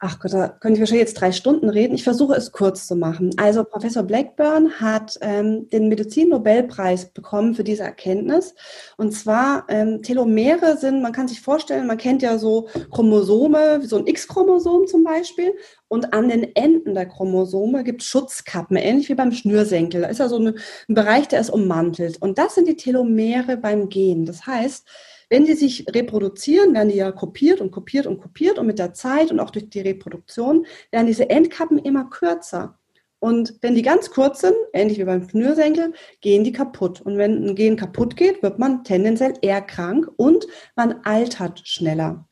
Ach 0.00 0.20
Gott, 0.20 0.32
da 0.32 0.46
könnte 0.46 0.74
ich 0.74 0.80
wahrscheinlich 0.80 1.08
jetzt 1.08 1.20
drei 1.20 1.32
Stunden 1.32 1.68
reden. 1.68 1.94
Ich 1.94 2.04
versuche 2.04 2.34
es 2.34 2.52
kurz 2.52 2.86
zu 2.86 2.94
machen. 2.94 3.30
Also 3.36 3.64
Professor 3.64 4.04
Blackburn 4.04 4.70
hat 4.80 5.18
ähm, 5.22 5.68
den 5.70 5.88
Medizin-Nobelpreis 5.88 7.06
bekommen 7.06 7.54
für 7.56 7.64
diese 7.64 7.82
Erkenntnis. 7.82 8.54
Und 8.96 9.10
zwar 9.10 9.64
ähm, 9.68 10.00
Telomere 10.02 10.76
sind, 10.76 11.02
man 11.02 11.10
kann 11.10 11.26
sich 11.26 11.40
vorstellen, 11.40 11.88
man 11.88 11.96
kennt 11.96 12.22
ja 12.22 12.38
so 12.38 12.68
Chromosome, 12.92 13.84
so 13.84 13.96
ein 13.96 14.06
X-Chromosom 14.06 14.86
zum 14.86 15.02
Beispiel. 15.02 15.52
Und 15.88 16.14
an 16.14 16.28
den 16.28 16.54
Enden 16.54 16.94
der 16.94 17.06
Chromosome 17.06 17.82
gibt 17.82 18.02
es 18.02 18.08
Schutzkappen, 18.08 18.76
ähnlich 18.76 19.08
wie 19.08 19.14
beim 19.14 19.32
Schnürsenkel. 19.32 20.02
Da 20.02 20.08
ist 20.08 20.18
ja 20.18 20.28
so 20.28 20.38
ein 20.38 20.58
Bereich, 20.86 21.26
der 21.26 21.40
ist 21.40 21.50
ummantelt. 21.50 22.22
Und 22.22 22.38
das 22.38 22.54
sind 22.54 22.68
die 22.68 22.76
Telomere 22.76 23.56
beim 23.56 23.88
Gen. 23.88 24.26
Das 24.26 24.46
heißt, 24.46 24.86
wenn 25.28 25.44
die 25.44 25.54
sich 25.54 25.86
reproduzieren, 25.92 26.74
werden 26.74 26.88
die 26.88 26.96
ja 26.96 27.12
kopiert 27.12 27.60
und 27.60 27.70
kopiert 27.70 28.06
und 28.06 28.18
kopiert 28.20 28.58
und 28.58 28.66
mit 28.66 28.78
der 28.78 28.94
Zeit 28.94 29.30
und 29.30 29.40
auch 29.40 29.50
durch 29.50 29.68
die 29.68 29.80
Reproduktion 29.80 30.66
werden 30.90 31.06
diese 31.06 31.28
Endkappen 31.28 31.78
immer 31.78 32.08
kürzer. 32.08 32.78
Und 33.20 33.58
wenn 33.62 33.74
die 33.74 33.82
ganz 33.82 34.10
kurz 34.10 34.40
sind, 34.40 34.54
ähnlich 34.72 34.98
wie 34.98 35.04
beim 35.04 35.28
Schnürsenkel, 35.28 35.92
gehen 36.20 36.44
die 36.44 36.52
kaputt. 36.52 37.00
Und 37.00 37.18
wenn 37.18 37.48
ein 37.48 37.54
Gen 37.56 37.76
kaputt 37.76 38.16
geht, 38.16 38.42
wird 38.42 38.58
man 38.58 38.84
tendenziell 38.84 39.34
eher 39.42 39.60
krank 39.60 40.08
und 40.16 40.46
man 40.76 41.00
altert 41.02 41.66
schneller. 41.66 42.28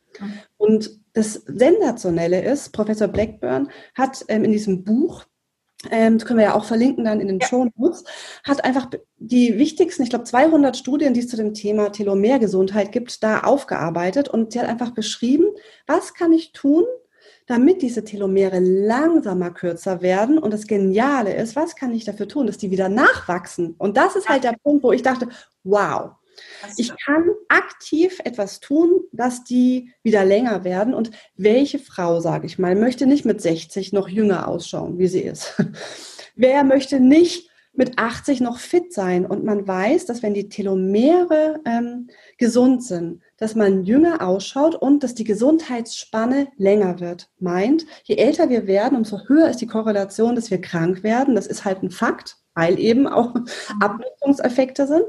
Und 0.57 1.01
das 1.12 1.34
Sensationelle 1.47 2.42
ist, 2.42 2.72
Professor 2.72 3.09
Blackburn 3.09 3.70
hat 3.94 4.24
ähm, 4.28 4.44
in 4.44 4.53
diesem 4.53 4.84
Buch 4.84 5.24
das 5.91 6.24
können 6.24 6.39
wir 6.39 6.47
ja 6.47 6.55
auch 6.55 6.64
verlinken 6.64 7.05
dann 7.05 7.20
in 7.20 7.28
den 7.28 7.41
ja. 7.41 7.47
Show 7.47 7.68
Notes, 7.76 8.05
hat 8.45 8.64
einfach 8.64 8.89
die 9.18 9.59
wichtigsten, 9.59 10.03
ich 10.03 10.11
glaube 10.11 10.24
200 10.24 10.76
Studien, 10.76 11.14
die 11.14 11.20
es 11.20 11.28
zu 11.28 11.37
dem 11.37 11.55
Thema 11.55 11.91
Telomergesundheit 11.91 12.93
gibt, 12.93 13.22
da 13.22 13.41
aufgearbeitet 13.41 14.28
und 14.28 14.53
sie 14.53 14.61
hat 14.61 14.68
einfach 14.68 14.91
beschrieben, 14.91 15.47
was 15.87 16.14
kann 16.14 16.32
ich 16.32 16.53
tun, 16.53 16.84
damit 17.47 17.80
diese 17.80 18.05
Telomere 18.05 18.59
langsamer 18.59 19.51
kürzer 19.53 20.03
werden. 20.03 20.39
Und 20.39 20.53
das 20.53 20.66
Geniale 20.66 21.34
ist, 21.34 21.55
was 21.55 21.76
kann 21.76 21.95
ich 21.95 22.05
dafür 22.05 22.28
tun, 22.28 22.47
dass 22.47 22.59
die 22.59 22.70
wieder 22.70 22.89
nachwachsen? 22.89 23.76
Und 23.78 23.97
das 23.97 24.16
ist 24.16 24.28
halt 24.28 24.45
der 24.45 24.57
Punkt, 24.62 24.82
wo 24.82 24.93
ich 24.93 25.03
dachte, 25.03 25.28
wow, 25.62 26.11
ich 26.76 26.93
kann 27.05 27.30
aktiv 27.49 28.20
etwas 28.24 28.61
tun, 28.61 29.03
dass 29.12 29.45
die 29.45 29.93
wieder 30.03 30.24
länger 30.24 30.64
werden. 30.64 30.95
Und 30.95 31.11
welche 31.37 31.78
Frau, 31.78 32.20
sage 32.20 32.47
ich 32.47 32.59
mal, 32.59 32.74
möchte 32.74 33.07
nicht 33.07 33.24
mit 33.24 33.41
60 33.41 33.93
noch 33.93 34.09
jünger 34.09 34.49
ausschauen, 34.49 34.99
wie 34.99 35.09
sie 35.09 35.22
ist? 35.22 35.55
Wer 36.37 36.64
möchte 36.64 37.01
nicht 37.01 37.51
mit 37.72 37.99
80 37.99 38.41
noch 38.41 38.59
fit 38.59 38.93
sein? 38.93 39.26
Und 39.26 39.45
man 39.45 39.66
weiß, 39.66 40.07
dass 40.07 40.22
wenn 40.22 40.34
die 40.34 40.49
Telomere 40.49 41.61
ähm, 41.64 42.09
gesund 42.39 42.82
sind, 42.84 43.22
dass 43.37 43.55
man 43.55 43.84
jünger 43.84 44.26
ausschaut 44.26 44.74
und 44.74 45.03
dass 45.03 45.14
die 45.14 45.24
Gesundheitsspanne 45.24 46.49
länger 46.57 47.01
wird. 47.01 47.28
Meint, 47.39 47.87
je 48.05 48.16
älter 48.16 48.49
wir 48.49 48.66
werden, 48.66 48.97
umso 48.97 49.28
höher 49.28 49.49
ist 49.51 49.61
die 49.61 49.66
Korrelation, 49.66 50.34
dass 50.34 50.51
wir 50.51 50.61
krank 50.61 51.03
werden. 51.03 51.34
Das 51.34 51.47
ist 51.47 51.64
halt 51.64 51.82
ein 51.82 51.91
Fakt, 51.91 52.37
weil 52.55 52.78
eben 52.78 53.07
auch 53.07 53.34
mhm. 53.34 53.47
Abnutzungseffekte 53.80 54.87
sind. 54.87 55.05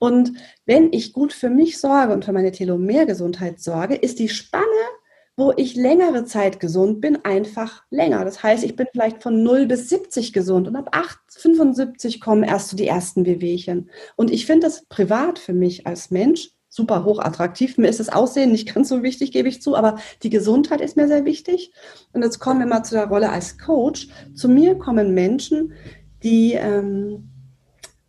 Und 0.00 0.32
wenn 0.64 0.92
ich 0.92 1.12
gut 1.12 1.32
für 1.32 1.50
mich 1.50 1.78
sorge 1.78 2.14
und 2.14 2.24
für 2.24 2.32
meine 2.32 2.50
Telomergesundheit 2.50 3.60
sorge, 3.60 3.94
ist 3.94 4.18
die 4.18 4.30
Spanne, 4.30 4.64
wo 5.36 5.52
ich 5.56 5.76
längere 5.76 6.24
Zeit 6.24 6.58
gesund 6.58 7.02
bin, 7.02 7.22
einfach 7.22 7.84
länger. 7.90 8.24
Das 8.24 8.42
heißt, 8.42 8.64
ich 8.64 8.76
bin 8.76 8.86
vielleicht 8.90 9.22
von 9.22 9.42
0 9.42 9.66
bis 9.66 9.90
70 9.90 10.32
gesund 10.32 10.68
und 10.68 10.74
ab 10.74 10.88
8, 10.92 11.18
75 11.28 12.20
kommen 12.20 12.42
erst 12.42 12.70
so 12.70 12.76
die 12.76 12.86
ersten 12.86 13.26
Wehwehchen. 13.26 13.90
Und 14.16 14.30
ich 14.30 14.46
finde 14.46 14.66
das 14.66 14.86
privat 14.86 15.38
für 15.38 15.52
mich 15.52 15.86
als 15.86 16.10
Mensch 16.10 16.50
super 16.70 17.04
hochattraktiv. 17.04 17.76
Mir 17.76 17.88
ist 17.88 18.00
das 18.00 18.08
Aussehen 18.08 18.52
nicht 18.52 18.72
ganz 18.74 18.88
so 18.88 19.02
wichtig, 19.02 19.32
gebe 19.32 19.48
ich 19.48 19.60
zu, 19.60 19.76
aber 19.76 19.98
die 20.22 20.30
Gesundheit 20.30 20.80
ist 20.80 20.96
mir 20.96 21.08
sehr 21.08 21.26
wichtig. 21.26 21.72
Und 22.14 22.22
jetzt 22.22 22.38
kommen 22.38 22.60
wir 22.60 22.66
mal 22.66 22.84
zu 22.84 22.94
der 22.94 23.08
Rolle 23.08 23.30
als 23.30 23.58
Coach. 23.58 24.08
Zu 24.34 24.48
mir 24.48 24.76
kommen 24.76 25.12
Menschen, 25.12 25.74
die 26.22 26.54
ähm, 26.54 27.29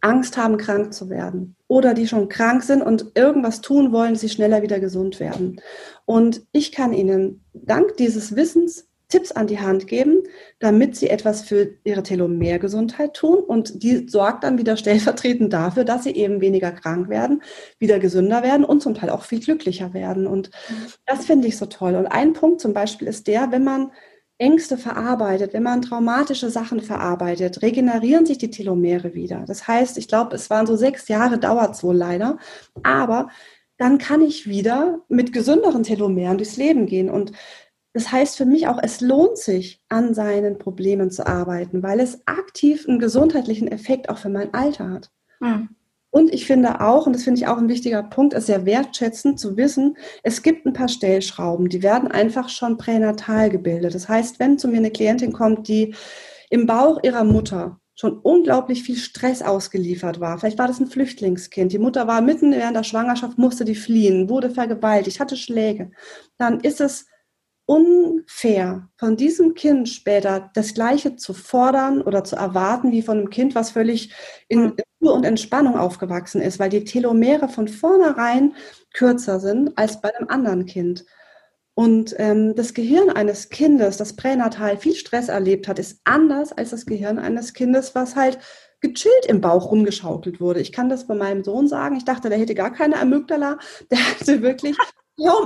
Angst 0.01 0.35
haben, 0.37 0.57
krank 0.57 0.93
zu 0.93 1.09
werden 1.09 1.55
oder 1.67 1.93
die 1.93 2.07
schon 2.07 2.27
krank 2.27 2.63
sind 2.63 2.81
und 2.81 3.11
irgendwas 3.15 3.61
tun 3.61 3.91
wollen, 3.91 4.13
dass 4.13 4.21
sie 4.21 4.29
schneller 4.29 4.61
wieder 4.61 4.79
gesund 4.79 5.19
werden. 5.19 5.61
Und 6.05 6.45
ich 6.51 6.71
kann 6.71 6.93
ihnen 6.93 7.43
dank 7.53 7.95
dieses 7.97 8.35
Wissens 8.35 8.87
Tipps 9.11 9.31
an 9.31 9.45
die 9.45 9.59
Hand 9.59 9.87
geben, 9.87 10.23
damit 10.59 10.95
sie 10.95 11.09
etwas 11.09 11.41
für 11.43 11.75
ihre 11.83 12.01
Telomergesundheit 12.01 13.13
tun 13.13 13.39
und 13.39 13.83
die 13.83 14.07
sorgt 14.07 14.43
dann 14.43 14.57
wieder 14.57 14.77
stellvertretend 14.77 15.53
dafür, 15.53 15.83
dass 15.83 16.05
sie 16.05 16.11
eben 16.11 16.41
weniger 16.41 16.71
krank 16.71 17.09
werden, 17.09 17.43
wieder 17.77 17.99
gesünder 17.99 18.41
werden 18.41 18.65
und 18.65 18.81
zum 18.81 18.95
Teil 18.95 19.09
auch 19.09 19.23
viel 19.23 19.41
glücklicher 19.41 19.93
werden. 19.93 20.25
Und 20.25 20.49
mhm. 20.69 20.87
das 21.05 21.25
finde 21.25 21.47
ich 21.47 21.57
so 21.57 21.67
toll. 21.67 21.95
Und 21.95 22.07
ein 22.07 22.33
Punkt 22.33 22.61
zum 22.61 22.73
Beispiel 22.73 23.07
ist 23.07 23.27
der, 23.27 23.51
wenn 23.51 23.63
man 23.63 23.91
Ängste 24.41 24.75
verarbeitet, 24.77 25.53
wenn 25.53 25.63
man 25.63 25.83
traumatische 25.83 26.49
Sachen 26.49 26.81
verarbeitet, 26.81 27.61
regenerieren 27.61 28.25
sich 28.25 28.39
die 28.39 28.49
Telomere 28.49 29.13
wieder. 29.13 29.43
Das 29.45 29.67
heißt, 29.67 29.97
ich 29.99 30.07
glaube, 30.07 30.35
es 30.35 30.49
waren 30.49 30.65
so 30.65 30.75
sechs 30.75 31.07
Jahre, 31.07 31.37
dauert 31.37 31.75
es 31.75 31.83
wohl 31.83 31.95
leider, 31.95 32.37
aber 32.81 33.29
dann 33.77 33.99
kann 33.99 34.21
ich 34.21 34.47
wieder 34.47 35.01
mit 35.09 35.31
gesünderen 35.31 35.83
Telomeren 35.83 36.37
durchs 36.37 36.57
Leben 36.57 36.87
gehen. 36.87 37.09
Und 37.09 37.33
das 37.93 38.11
heißt 38.11 38.35
für 38.35 38.45
mich 38.45 38.67
auch, 38.67 38.79
es 38.81 38.99
lohnt 38.99 39.37
sich, 39.37 39.83
an 39.89 40.13
seinen 40.13 40.57
Problemen 40.57 41.11
zu 41.11 41.27
arbeiten, 41.27 41.83
weil 41.83 41.99
es 41.99 42.25
aktiv 42.25 42.87
einen 42.87 42.99
gesundheitlichen 42.99 43.67
Effekt 43.67 44.09
auch 44.09 44.17
für 44.17 44.29
mein 44.29 44.53
Alter 44.53 44.89
hat. 44.89 45.11
Mhm. 45.39 45.69
Und 46.11 46.33
ich 46.33 46.45
finde 46.45 46.81
auch, 46.81 47.07
und 47.07 47.13
das 47.13 47.23
finde 47.23 47.39
ich 47.39 47.47
auch 47.47 47.57
ein 47.57 47.69
wichtiger 47.69 48.03
Punkt, 48.03 48.33
es 48.33 48.45
sehr 48.45 48.65
wertschätzend 48.65 49.39
zu 49.39 49.57
wissen, 49.57 49.97
es 50.23 50.43
gibt 50.43 50.65
ein 50.65 50.73
paar 50.73 50.89
Stellschrauben, 50.89 51.69
die 51.69 51.81
werden 51.81 52.11
einfach 52.11 52.49
schon 52.49 52.77
pränatal 52.77 53.49
gebildet. 53.49 53.95
Das 53.95 54.09
heißt, 54.09 54.39
wenn 54.39 54.59
zu 54.59 54.67
mir 54.67 54.77
eine 54.77 54.91
Klientin 54.91 55.31
kommt, 55.31 55.67
die 55.69 55.95
im 56.49 56.65
Bauch 56.65 56.99
ihrer 57.01 57.23
Mutter 57.23 57.79
schon 57.95 58.17
unglaublich 58.17 58.83
viel 58.83 58.97
Stress 58.97 59.41
ausgeliefert 59.41 60.19
war. 60.19 60.37
Vielleicht 60.37 60.57
war 60.57 60.67
das 60.67 60.79
ein 60.79 60.87
Flüchtlingskind. 60.87 61.71
Die 61.71 61.79
Mutter 61.79 62.07
war 62.07 62.21
mitten 62.21 62.51
während 62.51 62.75
der 62.75 62.83
Schwangerschaft, 62.83 63.37
musste 63.37 63.63
die 63.63 63.75
fliehen, 63.75 64.27
wurde 64.27 64.49
vergewaltigt, 64.49 65.19
hatte 65.19 65.37
Schläge. 65.37 65.91
Dann 66.37 66.59
ist 66.59 66.81
es 66.81 67.05
unfair, 67.71 68.89
von 68.97 69.15
diesem 69.15 69.53
Kind 69.53 69.87
später 69.87 70.51
das 70.53 70.73
Gleiche 70.73 71.15
zu 71.15 71.33
fordern 71.33 72.01
oder 72.01 72.25
zu 72.25 72.35
erwarten 72.35 72.91
wie 72.91 73.01
von 73.01 73.17
einem 73.19 73.29
Kind, 73.29 73.55
was 73.55 73.71
völlig 73.71 74.11
in 74.49 74.73
Ruhe 75.01 75.13
und 75.13 75.23
Entspannung 75.23 75.77
aufgewachsen 75.77 76.41
ist, 76.41 76.59
weil 76.59 76.69
die 76.69 76.83
Telomere 76.83 77.47
von 77.47 77.69
vornherein 77.69 78.55
kürzer 78.93 79.39
sind 79.39 79.77
als 79.77 80.01
bei 80.01 80.13
einem 80.13 80.27
anderen 80.27 80.65
Kind. 80.65 81.05
Und 81.73 82.13
ähm, 82.17 82.55
das 82.55 82.73
Gehirn 82.73 83.09
eines 83.09 83.47
Kindes, 83.47 83.95
das 83.95 84.17
pränatal 84.17 84.75
viel 84.77 84.93
Stress 84.93 85.29
erlebt 85.29 85.69
hat, 85.69 85.79
ist 85.79 86.01
anders 86.03 86.51
als 86.51 86.71
das 86.71 86.85
Gehirn 86.85 87.19
eines 87.19 87.53
Kindes, 87.53 87.95
was 87.95 88.17
halt 88.17 88.37
gechillt 88.81 89.27
im 89.29 89.39
Bauch 89.39 89.71
rumgeschaukelt 89.71 90.41
wurde. 90.41 90.59
Ich 90.59 90.73
kann 90.73 90.89
das 90.89 91.07
bei 91.07 91.15
meinem 91.15 91.45
Sohn 91.45 91.69
sagen. 91.69 91.95
Ich 91.95 92.03
dachte, 92.03 92.27
der 92.27 92.37
hätte 92.37 92.53
gar 92.53 92.73
keine 92.73 92.99
Amygdala. 92.99 93.59
Der 93.89 93.99
hatte 93.99 94.41
wirklich 94.41 94.75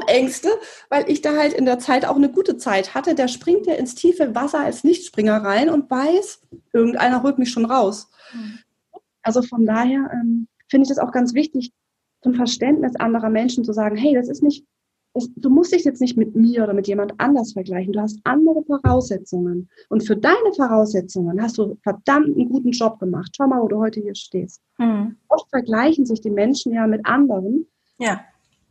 Ängste, 0.07 0.49
weil 0.89 1.09
ich 1.09 1.21
da 1.21 1.35
halt 1.35 1.53
in 1.53 1.65
der 1.65 1.79
Zeit 1.79 2.05
auch 2.05 2.15
eine 2.15 2.31
gute 2.31 2.57
Zeit 2.57 2.93
hatte. 2.93 3.15
Der 3.15 3.27
springt 3.27 3.65
ja 3.65 3.73
ins 3.73 3.95
tiefe 3.95 4.35
Wasser 4.35 4.59
als 4.59 4.83
Nichtspringer 4.83 5.37
rein 5.37 5.69
und 5.69 5.89
weiß, 5.89 6.41
irgendeiner 6.73 7.23
holt 7.23 7.39
mich 7.39 7.51
schon 7.51 7.65
raus. 7.65 8.09
Mhm. 8.33 8.59
Also 9.21 9.41
von 9.41 9.65
daher 9.65 10.09
ähm, 10.13 10.47
finde 10.69 10.83
ich 10.83 10.89
das 10.89 10.99
auch 10.99 11.11
ganz 11.11 11.33
wichtig, 11.33 11.71
zum 12.21 12.35
Verständnis 12.35 12.95
anderer 12.95 13.29
Menschen 13.29 13.63
zu 13.63 13.73
sagen, 13.73 13.97
hey, 13.97 14.13
das 14.13 14.29
ist 14.29 14.43
nicht, 14.43 14.65
das, 15.13 15.29
du 15.35 15.49
musst 15.49 15.73
dich 15.73 15.83
jetzt 15.83 16.01
nicht 16.01 16.17
mit 16.17 16.35
mir 16.35 16.63
oder 16.63 16.73
mit 16.73 16.87
jemand 16.87 17.13
anders 17.19 17.53
vergleichen. 17.53 17.93
Du 17.93 18.01
hast 18.01 18.19
andere 18.23 18.63
Voraussetzungen. 18.63 19.69
Und 19.89 20.05
für 20.05 20.17
deine 20.17 20.53
Voraussetzungen 20.55 21.41
hast 21.41 21.57
du 21.57 21.77
verdammt 21.83 22.35
einen 22.35 22.49
guten 22.49 22.71
Job 22.71 22.99
gemacht. 22.99 23.33
Schau 23.35 23.47
mal, 23.47 23.61
wo 23.61 23.67
du 23.67 23.77
heute 23.77 24.01
hier 24.01 24.15
stehst. 24.15 24.61
Mhm. 24.77 25.17
Oft 25.27 25.49
vergleichen 25.49 26.05
sich 26.05 26.21
die 26.21 26.31
Menschen 26.31 26.73
ja 26.73 26.87
mit 26.87 27.05
anderen. 27.05 27.67
Ja 27.97 28.21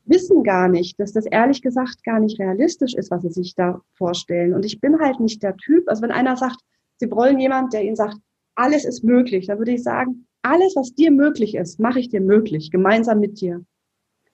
wissen 0.06 0.42
gar 0.42 0.68
nicht, 0.68 0.98
dass 1.00 1.12
das 1.12 1.26
ehrlich 1.26 1.62
gesagt 1.62 2.04
gar 2.04 2.20
nicht 2.20 2.38
realistisch 2.38 2.94
ist, 2.94 3.10
was 3.10 3.22
sie 3.22 3.30
sich 3.30 3.54
da 3.54 3.80
vorstellen. 3.94 4.54
Und 4.54 4.64
ich 4.64 4.80
bin 4.80 5.00
halt 5.00 5.20
nicht 5.20 5.42
der 5.42 5.56
Typ, 5.56 5.88
also 5.88 6.02
wenn 6.02 6.10
einer 6.10 6.36
sagt, 6.36 6.60
sie 6.96 7.10
wollen 7.10 7.38
jemand, 7.38 7.72
der 7.72 7.84
ihnen 7.84 7.96
sagt, 7.96 8.16
alles 8.54 8.84
ist 8.84 9.02
möglich, 9.04 9.46
dann 9.46 9.58
würde 9.58 9.72
ich 9.72 9.82
sagen, 9.82 10.26
alles, 10.42 10.76
was 10.76 10.94
dir 10.94 11.10
möglich 11.10 11.54
ist, 11.54 11.80
mache 11.80 12.00
ich 12.00 12.08
dir 12.08 12.20
möglich, 12.20 12.70
gemeinsam 12.70 13.18
mit 13.20 13.40
dir. 13.40 13.64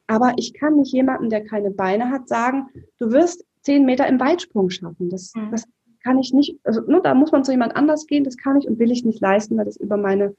Aber 0.07 0.35
ich 0.37 0.55
kann 0.55 0.77
nicht 0.77 0.93
jemanden, 0.93 1.31
der 1.31 1.45
keine 1.45 1.71
Beine 1.71 2.11
hat, 2.11 2.29
sagen, 2.29 2.67
du 2.99 3.13
wirst 3.13 3.45
zehn 3.63 3.85
Meter 3.85 4.09
im 4.09 4.19
Weitsprung 4.19 4.69
schaffen. 4.71 5.09
Das, 5.09 5.33
mhm. 5.35 5.53
das 5.53 5.65
kann 6.03 6.19
ich 6.19 6.33
nicht, 6.33 6.59
also 6.65 6.81
nur, 6.81 7.01
da 7.01 7.15
muss 7.15 7.31
man 7.31 7.45
zu 7.45 7.53
jemand 7.53 7.77
anders 7.77 8.07
gehen, 8.07 8.25
das 8.25 8.37
kann 8.37 8.59
ich 8.59 8.67
und 8.67 8.79
will 8.79 8.91
ich 8.91 9.05
nicht 9.05 9.21
leisten, 9.21 9.57
weil 9.57 9.67
das 9.67 9.77
über 9.77 9.97
meine 9.97 10.35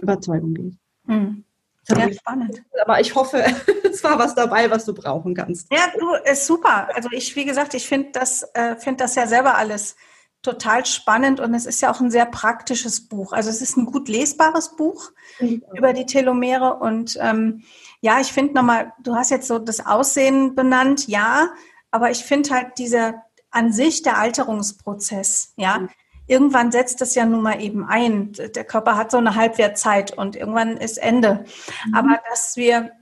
Überzeugung 0.00 0.54
geht. 0.54 0.74
Mhm. 1.06 1.44
Ja, 1.88 2.12
spannend. 2.12 2.62
Aber 2.82 3.00
ich 3.00 3.14
hoffe, 3.14 3.44
es 3.84 4.02
war 4.02 4.18
was 4.18 4.34
dabei, 4.34 4.70
was 4.70 4.84
du 4.84 4.94
brauchen 4.94 5.34
kannst. 5.34 5.72
Ja, 5.72 5.92
du, 5.98 6.14
ist 6.30 6.46
super. 6.46 6.88
Also 6.94 7.08
ich, 7.12 7.34
wie 7.36 7.44
gesagt, 7.44 7.74
ich 7.74 7.86
finde 7.86 8.10
das, 8.12 8.42
äh, 8.54 8.76
finde 8.76 9.04
das 9.04 9.14
ja 9.14 9.26
selber 9.26 9.56
alles 9.56 9.96
total 10.42 10.86
spannend 10.86 11.40
und 11.40 11.54
es 11.54 11.66
ist 11.66 11.80
ja 11.80 11.90
auch 11.90 12.00
ein 12.00 12.10
sehr 12.10 12.26
praktisches 12.26 13.08
Buch. 13.08 13.32
Also 13.32 13.50
es 13.50 13.60
ist 13.60 13.76
ein 13.76 13.86
gut 13.86 14.08
lesbares 14.08 14.76
Buch 14.76 15.10
mhm. 15.40 15.62
über 15.74 15.92
die 15.92 16.06
Telomere 16.06 16.74
und 16.74 17.18
ähm, 17.20 17.64
ja, 18.00 18.20
ich 18.20 18.32
finde 18.32 18.54
nochmal, 18.54 18.92
du 19.02 19.14
hast 19.16 19.30
jetzt 19.30 19.48
so 19.48 19.58
das 19.58 19.84
Aussehen 19.84 20.54
benannt, 20.54 21.08
ja, 21.08 21.48
aber 21.90 22.10
ich 22.10 22.24
finde 22.24 22.50
halt 22.50 22.78
dieser 22.78 23.24
an 23.50 23.72
sich 23.72 24.02
der 24.02 24.18
Alterungsprozess, 24.18 25.54
ja, 25.56 25.78
mhm 25.78 25.88
irgendwann 26.26 26.72
setzt 26.72 27.00
das 27.00 27.14
ja 27.14 27.24
nun 27.24 27.42
mal 27.42 27.60
eben 27.62 27.84
ein. 27.84 28.32
Der 28.32 28.64
Körper 28.64 28.96
hat 28.96 29.10
so 29.10 29.18
eine 29.18 29.34
Halbwertzeit 29.34 30.16
und 30.16 30.36
irgendwann 30.36 30.76
ist 30.76 30.98
Ende. 30.98 31.44
Mhm. 31.86 31.94
Aber 31.94 32.20
dass 32.28 32.56
wir 32.56 32.92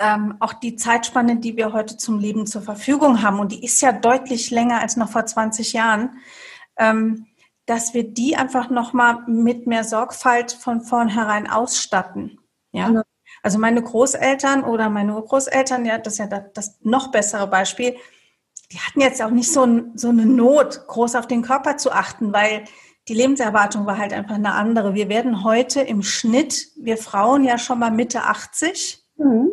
ähm, 0.00 0.36
auch 0.40 0.52
die 0.52 0.76
Zeitspanne, 0.76 1.36
die 1.36 1.56
wir 1.56 1.72
heute 1.72 1.96
zum 1.96 2.18
Leben 2.18 2.46
zur 2.46 2.62
Verfügung 2.62 3.22
haben, 3.22 3.40
und 3.40 3.52
die 3.52 3.64
ist 3.64 3.80
ja 3.80 3.92
deutlich 3.92 4.50
länger 4.50 4.80
als 4.80 4.96
noch 4.96 5.10
vor 5.10 5.26
20 5.26 5.72
Jahren, 5.72 6.18
ähm, 6.76 7.26
dass 7.66 7.94
wir 7.94 8.04
die 8.04 8.36
einfach 8.36 8.70
nochmal 8.70 9.24
mit 9.26 9.66
mehr 9.66 9.84
Sorgfalt 9.84 10.52
von 10.52 10.80
vornherein 10.80 11.48
ausstatten. 11.50 12.38
Ja. 12.72 12.88
Genau. 12.88 13.02
Also 13.42 13.58
meine 13.58 13.82
Großeltern 13.82 14.64
oder 14.64 14.88
meine 14.88 15.14
Urgroßeltern, 15.14 15.84
ja, 15.84 15.98
das 15.98 16.14
ist 16.14 16.18
ja 16.18 16.26
das, 16.26 16.42
das 16.54 16.78
noch 16.82 17.10
bessere 17.10 17.46
Beispiel, 17.46 17.96
die 18.72 18.78
hatten 18.78 19.00
jetzt 19.00 19.22
auch 19.22 19.30
nicht 19.30 19.50
so, 19.50 19.66
so 19.94 20.08
eine 20.08 20.26
Not, 20.26 20.86
groß 20.86 21.14
auf 21.14 21.26
den 21.26 21.42
Körper 21.42 21.76
zu 21.76 21.90
achten, 21.90 22.32
weil 22.32 22.64
die 23.08 23.14
Lebenserwartung 23.14 23.86
war 23.86 23.96
halt 23.96 24.12
einfach 24.12 24.34
eine 24.34 24.52
andere. 24.52 24.94
Wir 24.94 25.08
werden 25.08 25.42
heute 25.42 25.80
im 25.80 26.02
Schnitt, 26.02 26.68
wir 26.76 26.98
Frauen 26.98 27.44
ja 27.44 27.56
schon 27.56 27.78
mal 27.78 27.90
Mitte 27.90 28.24
80. 28.24 29.02
Mhm. 29.16 29.52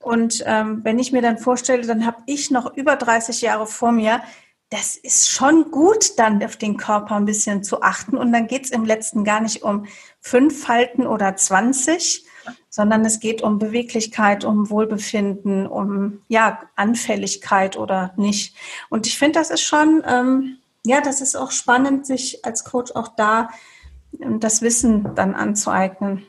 Und 0.00 0.42
ähm, 0.46 0.80
wenn 0.84 0.98
ich 0.98 1.12
mir 1.12 1.22
dann 1.22 1.38
vorstelle, 1.38 1.86
dann 1.86 2.04
habe 2.04 2.22
ich 2.26 2.50
noch 2.50 2.76
über 2.76 2.96
30 2.96 3.40
Jahre 3.40 3.66
vor 3.66 3.92
mir, 3.92 4.20
das 4.68 4.96
ist 4.96 5.30
schon 5.30 5.70
gut, 5.70 6.18
dann 6.18 6.42
auf 6.42 6.56
den 6.56 6.76
Körper 6.76 7.16
ein 7.16 7.24
bisschen 7.24 7.62
zu 7.62 7.82
achten. 7.82 8.16
Und 8.16 8.32
dann 8.32 8.46
geht 8.46 8.64
es 8.64 8.70
im 8.70 8.84
letzten 8.84 9.24
gar 9.24 9.40
nicht 9.40 9.62
um 9.62 9.86
fünf 10.20 10.62
Falten 10.64 11.06
oder 11.06 11.36
20, 11.36 12.26
sondern 12.68 13.04
es 13.04 13.20
geht 13.20 13.42
um 13.42 13.58
Beweglichkeit, 13.58 14.44
um 14.44 14.70
Wohlbefinden, 14.70 15.66
um 15.66 16.22
ja 16.28 16.60
Anfälligkeit 16.76 17.76
oder 17.76 18.12
nicht. 18.16 18.56
Und 18.90 19.06
ich 19.06 19.18
finde, 19.18 19.38
das 19.38 19.50
ist 19.50 19.62
schon, 19.62 20.02
ähm, 20.06 20.58
ja, 20.84 21.00
das 21.00 21.20
ist 21.20 21.36
auch 21.36 21.50
spannend, 21.50 22.06
sich 22.06 22.44
als 22.44 22.64
Coach 22.64 22.92
auch 22.92 23.08
da 23.08 23.50
ähm, 24.20 24.40
das 24.40 24.62
Wissen 24.62 25.14
dann 25.14 25.34
anzueignen. 25.34 26.26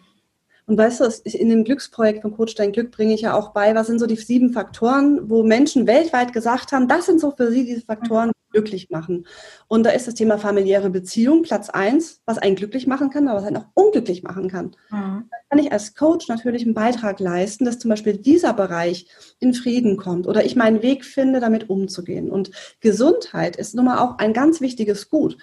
Und 0.66 0.78
weißt 0.78 1.02
du, 1.02 1.30
in 1.30 1.50
dem 1.50 1.66
Glücksprojekt 1.66 2.22
von 2.22 2.36
Coach 2.36 2.56
Dein 2.56 2.72
Glück 2.72 2.92
bringe 2.92 3.14
ich 3.14 3.22
ja 3.22 3.34
auch 3.34 3.50
bei, 3.50 3.76
was 3.76 3.88
sind 3.88 4.00
so 4.00 4.06
die 4.06 4.16
sieben 4.16 4.54
Faktoren, 4.54 5.30
wo 5.30 5.44
Menschen 5.44 5.88
weltweit 5.88 6.32
gesagt 6.32 6.72
haben, 6.72 6.88
das 6.88 7.06
sind 7.06 7.20
so 7.20 7.32
für 7.32 7.52
sie 7.52 7.66
diese 7.66 7.82
Faktoren, 7.82 8.32
glücklich 8.54 8.90
machen. 8.90 9.26
Und 9.68 9.84
da 9.84 9.90
ist 9.90 10.08
das 10.08 10.14
Thema 10.14 10.38
familiäre 10.38 10.90
Beziehung 10.90 11.42
Platz 11.42 11.70
eins, 11.70 12.22
was 12.26 12.38
einen 12.38 12.56
glücklich 12.56 12.88
machen 12.88 13.10
kann, 13.10 13.28
aber 13.28 13.40
was 13.40 13.48
einen 13.48 13.58
auch 13.58 13.66
unglücklich 13.74 14.24
machen 14.24 14.50
kann. 14.50 14.76
Mhm. 14.90 15.26
Da 15.30 15.38
kann 15.50 15.60
ich 15.60 15.72
als 15.72 15.96
Coach 15.96 16.28
natürlich 16.30 16.64
einen 16.64 16.74
Beitrag 16.74 17.20
leisten, 17.20 17.66
dass 17.66 17.80
zum 17.80 17.90
Beispiel 17.90 18.18
dieser 18.18 18.54
Bereich 18.54 19.08
in 19.40 19.54
Frieden 19.54 19.98
kommt 19.98 20.28
oder 20.28 20.46
ich 20.46 20.56
meinen 20.56 20.82
Weg 20.82 21.04
finde, 21.04 21.40
damit 21.40 21.70
umzugehen. 21.70 22.32
Und 22.32 22.52
Gesundheit 22.80 23.56
ist 23.56 23.76
nun 23.76 23.86
mal 23.86 24.00
auch 24.00 24.20
ein 24.20 24.34
ganz 24.34 24.62
wichtiges 24.62 25.10
Gut. 25.10 25.38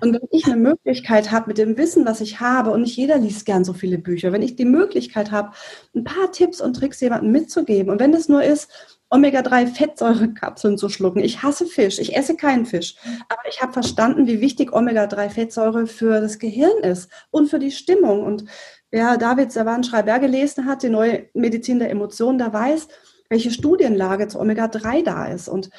Und 0.00 0.12
wenn 0.12 0.28
ich 0.30 0.46
eine 0.46 0.56
Möglichkeit 0.56 1.32
habe 1.32 1.48
mit 1.48 1.58
dem 1.58 1.76
Wissen, 1.76 2.04
was 2.06 2.20
ich 2.20 2.40
habe, 2.40 2.70
und 2.70 2.82
nicht 2.82 2.96
jeder 2.96 3.18
liest 3.18 3.46
gern 3.46 3.64
so 3.64 3.72
viele 3.72 3.98
Bücher, 3.98 4.32
wenn 4.32 4.42
ich 4.42 4.54
die 4.54 4.64
Möglichkeit 4.64 5.30
habe, 5.30 5.52
ein 5.94 6.04
paar 6.04 6.30
Tipps 6.30 6.60
und 6.60 6.74
Tricks 6.74 7.00
jemandem 7.00 7.32
mitzugeben, 7.32 7.90
und 7.90 8.00
wenn 8.00 8.14
es 8.14 8.28
nur 8.28 8.42
ist, 8.42 8.68
Omega-3-Fettsäurekapseln 9.10 10.78
zu 10.78 10.88
schlucken. 10.88 11.20
Ich 11.20 11.42
hasse 11.42 11.66
Fisch, 11.66 11.98
ich 11.98 12.16
esse 12.16 12.36
keinen 12.36 12.64
Fisch. 12.64 12.94
Aber 13.28 13.42
ich 13.48 13.60
habe 13.60 13.72
verstanden, 13.72 14.26
wie 14.26 14.40
wichtig 14.40 14.72
Omega-3-Fettsäure 14.72 15.86
für 15.86 16.20
das 16.20 16.38
Gehirn 16.38 16.78
ist 16.82 17.10
und 17.30 17.48
für 17.48 17.58
die 17.58 17.72
Stimmung. 17.72 18.24
Und 18.24 18.44
wer 18.90 19.18
David 19.18 19.52
Savan-Schreiber 19.52 20.18
gelesen 20.20 20.66
hat, 20.66 20.82
die 20.82 20.88
neue 20.88 21.28
Medizin 21.34 21.80
der 21.80 21.90
Emotionen, 21.90 22.38
da 22.38 22.52
weiß, 22.52 22.88
welche 23.28 23.52
Studienlage 23.52 24.28
zu 24.28 24.40
Omega-3 24.40 25.04
da 25.04 25.26
ist. 25.26 25.48
Und 25.48 25.70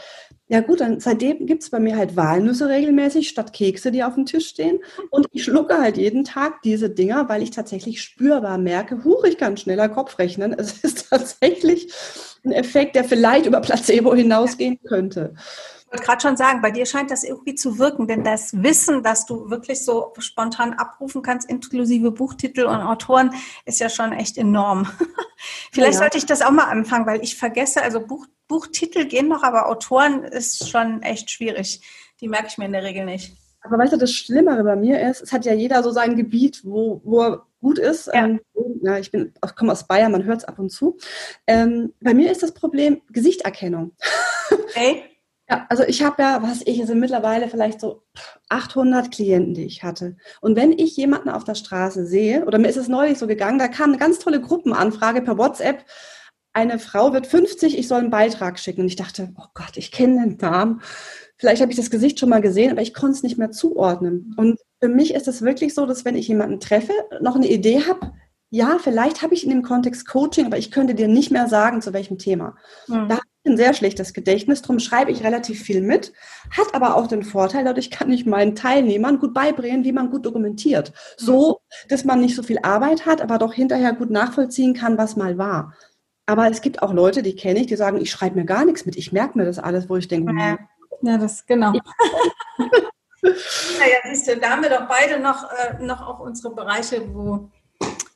ja 0.47 0.61
gut, 0.61 0.81
dann 0.81 0.99
seitdem 0.99 1.45
gibt 1.45 1.63
es 1.63 1.69
bei 1.69 1.79
mir 1.79 1.97
halt 1.97 2.15
Walnüsse 2.15 2.67
regelmäßig 2.67 3.29
statt 3.29 3.53
Kekse, 3.53 3.91
die 3.91 4.03
auf 4.03 4.15
dem 4.15 4.25
Tisch 4.25 4.47
stehen. 4.47 4.79
Und 5.09 5.27
ich 5.31 5.43
schlucke 5.43 5.77
halt 5.77 5.97
jeden 5.97 6.23
Tag 6.23 6.61
diese 6.63 6.89
Dinger, 6.89 7.29
weil 7.29 7.43
ich 7.43 7.51
tatsächlich 7.51 8.01
spürbar 8.01 8.57
merke, 8.57 9.03
huch, 9.03 9.23
ich 9.25 9.37
kann 9.37 9.57
schneller 9.57 9.89
Kopf 9.89 10.17
rechnen. 10.17 10.53
Es 10.57 10.79
ist 10.79 11.07
tatsächlich 11.09 11.93
ein 12.43 12.51
Effekt, 12.51 12.95
der 12.95 13.03
vielleicht 13.03 13.45
über 13.45 13.61
Placebo 13.61 14.15
hinausgehen 14.15 14.79
könnte. 14.87 15.35
wollte 15.91 16.05
gerade 16.05 16.21
schon 16.21 16.37
sagen, 16.37 16.61
bei 16.61 16.71
dir 16.71 16.85
scheint 16.85 17.11
das 17.11 17.23
irgendwie 17.23 17.55
zu 17.55 17.77
wirken, 17.77 18.07
denn 18.07 18.23
das 18.23 18.63
Wissen, 18.63 19.03
das 19.03 19.25
du 19.25 19.49
wirklich 19.49 19.83
so 19.83 20.13
spontan 20.19 20.73
abrufen 20.73 21.21
kannst, 21.21 21.49
inklusive 21.49 22.11
Buchtitel 22.11 22.65
und 22.65 22.81
Autoren, 22.81 23.31
ist 23.65 23.79
ja 23.79 23.89
schon 23.89 24.13
echt 24.13 24.37
enorm. 24.37 24.87
Vielleicht 25.71 25.93
ja. 25.93 25.99
sollte 25.99 26.17
ich 26.17 26.25
das 26.25 26.41
auch 26.41 26.51
mal 26.51 26.65
anfangen, 26.65 27.05
weil 27.05 27.21
ich 27.21 27.35
vergesse, 27.35 27.83
also 27.83 27.99
Buch, 27.99 28.25
Buchtitel 28.47 29.05
gehen 29.05 29.27
noch, 29.27 29.43
aber 29.43 29.69
Autoren 29.69 30.23
ist 30.23 30.69
schon 30.69 31.01
echt 31.03 31.29
schwierig. 31.29 31.81
Die 32.19 32.27
merke 32.27 32.47
ich 32.47 32.57
mir 32.57 32.65
in 32.65 32.73
der 32.73 32.83
Regel 32.83 33.05
nicht. 33.05 33.35
Aber 33.61 33.77
weißt 33.77 33.93
du, 33.93 33.97
das 33.97 34.11
Schlimmere 34.11 34.63
bei 34.63 34.75
mir 34.75 35.07
ist, 35.09 35.21
es 35.21 35.31
hat 35.31 35.45
ja 35.45 35.53
jeder 35.53 35.83
so 35.83 35.91
sein 35.91 36.15
Gebiet, 36.15 36.61
wo, 36.63 37.01
wo 37.03 37.21
er 37.21 37.45
gut 37.61 37.79
ist. 37.79 38.07
Ja. 38.07 38.25
Ähm, 38.25 38.39
ja 38.81 38.97
ich 38.97 39.11
bin, 39.11 39.33
komme 39.55 39.71
aus 39.71 39.87
Bayern, 39.87 40.11
man 40.11 40.25
hört 40.25 40.39
es 40.39 40.45
ab 40.45 40.59
und 40.59 40.69
zu. 40.69 40.97
Ähm, 41.47 41.93
bei 42.01 42.13
mir 42.13 42.31
ist 42.31 42.43
das 42.43 42.53
Problem 42.53 43.01
Gesichterkennung. 43.09 43.93
Okay. 44.51 45.03
Ja, 45.51 45.65
also 45.69 45.83
ich 45.83 46.01
habe 46.01 46.21
ja, 46.21 46.41
was 46.41 46.61
ich, 46.65 46.85
sind 46.85 46.99
mittlerweile 46.99 47.49
vielleicht 47.49 47.81
so 47.81 48.03
800 48.47 49.11
Klienten, 49.11 49.53
die 49.53 49.65
ich 49.65 49.83
hatte. 49.83 50.15
Und 50.39 50.55
wenn 50.55 50.71
ich 50.71 50.95
jemanden 50.95 51.27
auf 51.27 51.43
der 51.43 51.55
Straße 51.55 52.05
sehe, 52.05 52.45
oder 52.45 52.57
mir 52.57 52.69
ist 52.69 52.77
es 52.77 52.87
neulich 52.87 53.17
so 53.17 53.27
gegangen, 53.27 53.59
da 53.59 53.67
kam 53.67 53.89
eine 53.89 53.97
ganz 53.97 54.19
tolle 54.19 54.39
Gruppenanfrage 54.39 55.21
per 55.21 55.37
WhatsApp. 55.37 55.85
Eine 56.53 56.79
Frau 56.79 57.11
wird 57.11 57.27
50, 57.27 57.77
ich 57.77 57.87
soll 57.89 57.99
einen 57.99 58.09
Beitrag 58.11 58.59
schicken. 58.59 58.81
Und 58.81 58.87
ich 58.87 58.95
dachte, 58.95 59.33
oh 59.37 59.47
Gott, 59.53 59.75
ich 59.75 59.91
kenne 59.91 60.25
den 60.25 60.37
Namen. 60.37 60.81
Vielleicht 61.37 61.61
habe 61.61 61.71
ich 61.71 61.77
das 61.77 61.89
Gesicht 61.91 62.19
schon 62.19 62.29
mal 62.29 62.41
gesehen, 62.41 62.71
aber 62.71 62.81
ich 62.81 62.93
konnte 62.93 63.17
es 63.17 63.23
nicht 63.23 63.37
mehr 63.37 63.51
zuordnen. 63.51 64.33
Und 64.37 64.57
für 64.81 64.89
mich 64.89 65.13
ist 65.13 65.27
es 65.27 65.41
wirklich 65.41 65.73
so, 65.73 65.85
dass 65.85 66.05
wenn 66.05 66.15
ich 66.15 66.27
jemanden 66.27 66.59
treffe, 66.59 66.93
noch 67.21 67.35
eine 67.35 67.49
Idee 67.49 67.83
habe, 67.87 68.11
ja, 68.49 68.79
vielleicht 68.79 69.21
habe 69.21 69.33
ich 69.33 69.45
in 69.45 69.49
dem 69.49 69.61
Kontext 69.61 70.07
Coaching, 70.07 70.45
aber 70.45 70.57
ich 70.57 70.71
könnte 70.71 70.95
dir 70.95 71.07
nicht 71.07 71.31
mehr 71.31 71.47
sagen, 71.47 71.81
zu 71.81 71.93
welchem 71.93 72.17
Thema. 72.17 72.57
Mhm. 72.87 73.07
Da 73.07 73.15
habe 73.15 73.25
ich 73.43 73.51
ein 73.51 73.57
sehr 73.57 73.73
schlechtes 73.73 74.13
Gedächtnis, 74.13 74.61
darum 74.61 74.79
schreibe 74.79 75.11
ich 75.11 75.23
relativ 75.23 75.61
viel 75.61 75.81
mit, 75.81 76.11
hat 76.49 76.73
aber 76.73 76.97
auch 76.97 77.07
den 77.07 77.23
Vorteil, 77.23 77.63
dadurch 77.63 77.91
kann 77.91 78.11
ich 78.11 78.25
meinen 78.25 78.55
Teilnehmern 78.55 79.19
gut 79.19 79.33
beibringen, 79.33 79.85
wie 79.85 79.93
man 79.93 80.09
gut 80.09 80.25
dokumentiert. 80.25 80.89
Mhm. 80.89 81.25
So, 81.25 81.59
dass 81.87 82.03
man 82.03 82.19
nicht 82.19 82.35
so 82.35 82.43
viel 82.43 82.59
Arbeit 82.63 83.05
hat, 83.05 83.21
aber 83.21 83.37
doch 83.37 83.53
hinterher 83.53 83.93
gut 83.93 84.09
nachvollziehen 84.09 84.73
kann, 84.73 84.97
was 84.97 85.15
mal 85.15 85.37
war. 85.37 85.73
Aber 86.25 86.49
es 86.49 86.61
gibt 86.61 86.81
auch 86.81 86.93
Leute, 86.93 87.23
die 87.23 87.35
kenne 87.35 87.59
ich, 87.59 87.67
die 87.67 87.75
sagen, 87.75 88.01
ich 88.01 88.11
schreibe 88.11 88.35
mir 88.35 88.45
gar 88.45 88.65
nichts 88.65 88.85
mit, 88.85 88.97
ich 88.97 89.11
merke 89.11 89.37
mir 89.37 89.45
das 89.45 89.59
alles, 89.59 89.89
wo 89.89 89.95
ich 89.95 90.07
denke, 90.07 90.33
ja, 90.37 90.57
ja 91.03 91.17
das 91.17 91.45
genau. 91.45 91.73
naja, 93.21 93.97
siehst 94.05 94.27
du, 94.27 94.37
da 94.37 94.51
haben 94.51 94.63
wir 94.63 94.69
doch 94.69 94.87
beide 94.87 95.19
noch, 95.19 95.49
äh, 95.51 95.83
noch 95.83 96.01
auch 96.01 96.19
unsere 96.19 96.53
Bereiche, 96.53 97.13
wo 97.13 97.49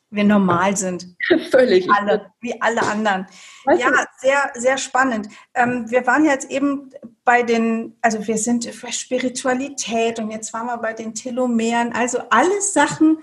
wir 0.10 0.24
normal 0.24 0.76
sind. 0.76 1.16
Völlig. 1.51 1.86
Wie 1.86 1.91
alle, 1.91 2.32
wie 2.39 2.62
alle 2.62 2.82
anderen. 2.82 3.28
Weißt 3.66 3.82
ja, 3.82 3.89
du? 3.89 3.97
sehr, 4.18 4.51
sehr 4.56 4.78
spannend. 4.78 5.28
Ähm, 5.53 5.89
wir 5.89 6.08
waren 6.08 6.26
jetzt 6.26 6.49
eben 6.49 6.91
bei 7.24 7.43
den, 7.43 7.97
also 8.01 8.26
wir 8.26 8.38
sind 8.38 8.66
für 8.66 8.91
Spiritualität 8.91 10.20
und 10.20 10.32
jetzt 10.32 10.53
waren 10.53 10.68
wir 10.68 10.78
bei 10.78 10.93
den 10.93 11.14
Telomeren. 11.14 11.93
Also 11.93 12.20
alles 12.30 12.74
Sachen, 12.74 13.18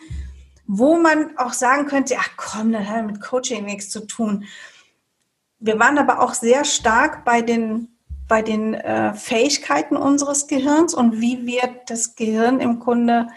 wo 0.67 0.97
man 0.97 1.37
auch 1.39 1.53
sagen 1.53 1.87
könnte, 1.87 2.17
ach 2.19 2.31
komm, 2.37 2.73
das 2.73 2.87
hat 2.87 3.07
mit 3.07 3.21
Coaching 3.21 3.65
nichts 3.65 3.91
zu 3.91 4.07
tun. 4.07 4.45
Wir 5.59 5.79
waren 5.79 5.99
aber 5.99 6.21
auch 6.21 6.35
sehr 6.35 6.65
stark 6.65 7.25
bei 7.25 7.41
den, 7.41 7.92
bei 8.29 8.43
den 8.43 8.75
äh, 8.75 9.15
Fähigkeiten 9.15 9.97
unseres 9.97 10.47
Gehirns 10.47 10.95
und 10.95 11.21
wie 11.21 11.47
wir 11.47 11.63
das 11.87 12.15
Gehirn 12.15 12.61
im 12.61 12.79
Grunde 12.81 13.29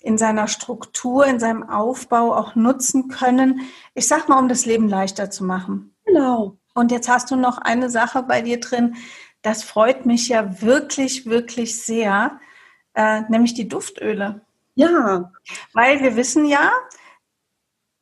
in 0.00 0.18
seiner 0.18 0.48
Struktur, 0.48 1.26
in 1.26 1.40
seinem 1.40 1.68
Aufbau 1.68 2.34
auch 2.34 2.54
nutzen 2.54 3.08
können. 3.08 3.62
Ich 3.94 4.06
sag 4.06 4.28
mal, 4.28 4.38
um 4.38 4.48
das 4.48 4.66
Leben 4.66 4.88
leichter 4.88 5.30
zu 5.30 5.44
machen. 5.44 5.94
Genau. 6.04 6.58
Und 6.74 6.90
jetzt 6.92 7.08
hast 7.08 7.30
du 7.30 7.36
noch 7.36 7.58
eine 7.58 7.88
Sache 7.88 8.22
bei 8.22 8.42
dir 8.42 8.60
drin. 8.60 8.96
Das 9.42 9.62
freut 9.62 10.04
mich 10.04 10.28
ja 10.28 10.60
wirklich, 10.60 11.26
wirklich 11.26 11.82
sehr, 11.82 12.38
äh, 12.94 13.22
nämlich 13.28 13.54
die 13.54 13.68
Duftöle. 13.68 14.42
Ja. 14.74 15.32
Weil 15.72 16.02
wir 16.02 16.16
wissen 16.16 16.44
ja, 16.46 16.70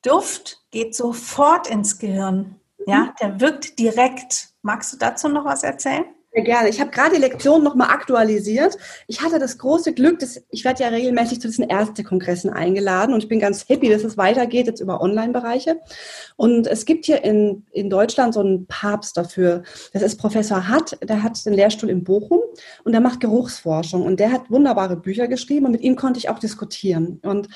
Duft 0.02 0.64
geht 0.70 0.96
sofort 0.96 1.68
ins 1.68 1.98
Gehirn. 1.98 2.56
Ja, 2.86 2.98
mhm. 2.98 3.10
der 3.20 3.40
wirkt 3.40 3.78
direkt. 3.78 4.51
Magst 4.62 4.92
du 4.92 4.96
dazu 4.96 5.28
noch 5.28 5.44
was 5.44 5.62
erzählen? 5.62 6.04
Sehr 6.34 6.44
gerne. 6.44 6.70
Ich 6.70 6.80
habe 6.80 6.90
gerade 6.90 7.16
die 7.16 7.20
Lektion 7.20 7.62
nochmal 7.62 7.90
aktualisiert. 7.90 8.78
Ich 9.06 9.20
hatte 9.20 9.38
das 9.38 9.58
große 9.58 9.92
Glück, 9.92 10.18
dass 10.20 10.42
ich 10.48 10.64
werde 10.64 10.82
ja 10.82 10.88
regelmäßig 10.88 11.42
zu 11.42 11.48
diesen 11.48 11.68
Ärztekongressen 11.68 12.48
eingeladen 12.48 13.12
und 13.12 13.22
ich 13.22 13.28
bin 13.28 13.38
ganz 13.38 13.68
happy, 13.68 13.90
dass 13.90 14.02
es 14.02 14.16
weitergeht 14.16 14.66
jetzt 14.66 14.80
über 14.80 15.02
Online-Bereiche. 15.02 15.80
Und 16.36 16.66
es 16.66 16.86
gibt 16.86 17.04
hier 17.04 17.22
in, 17.22 17.66
in 17.72 17.90
Deutschland 17.90 18.32
so 18.32 18.40
einen 18.40 18.66
Papst 18.66 19.18
dafür. 19.18 19.62
Das 19.92 20.00
ist 20.00 20.16
Professor 20.16 20.68
Hatt, 20.68 20.96
der 21.06 21.22
hat 21.22 21.44
den 21.44 21.52
Lehrstuhl 21.52 21.90
in 21.90 22.02
Bochum 22.02 22.40
und 22.84 22.92
der 22.92 23.02
macht 23.02 23.20
Geruchsforschung 23.20 24.00
und 24.00 24.18
der 24.18 24.32
hat 24.32 24.50
wunderbare 24.50 24.96
Bücher 24.96 25.28
geschrieben 25.28 25.66
und 25.66 25.72
mit 25.72 25.82
ihm 25.82 25.96
konnte 25.96 26.18
ich 26.18 26.30
auch 26.30 26.38
diskutieren. 26.38 27.20
Und 27.22 27.48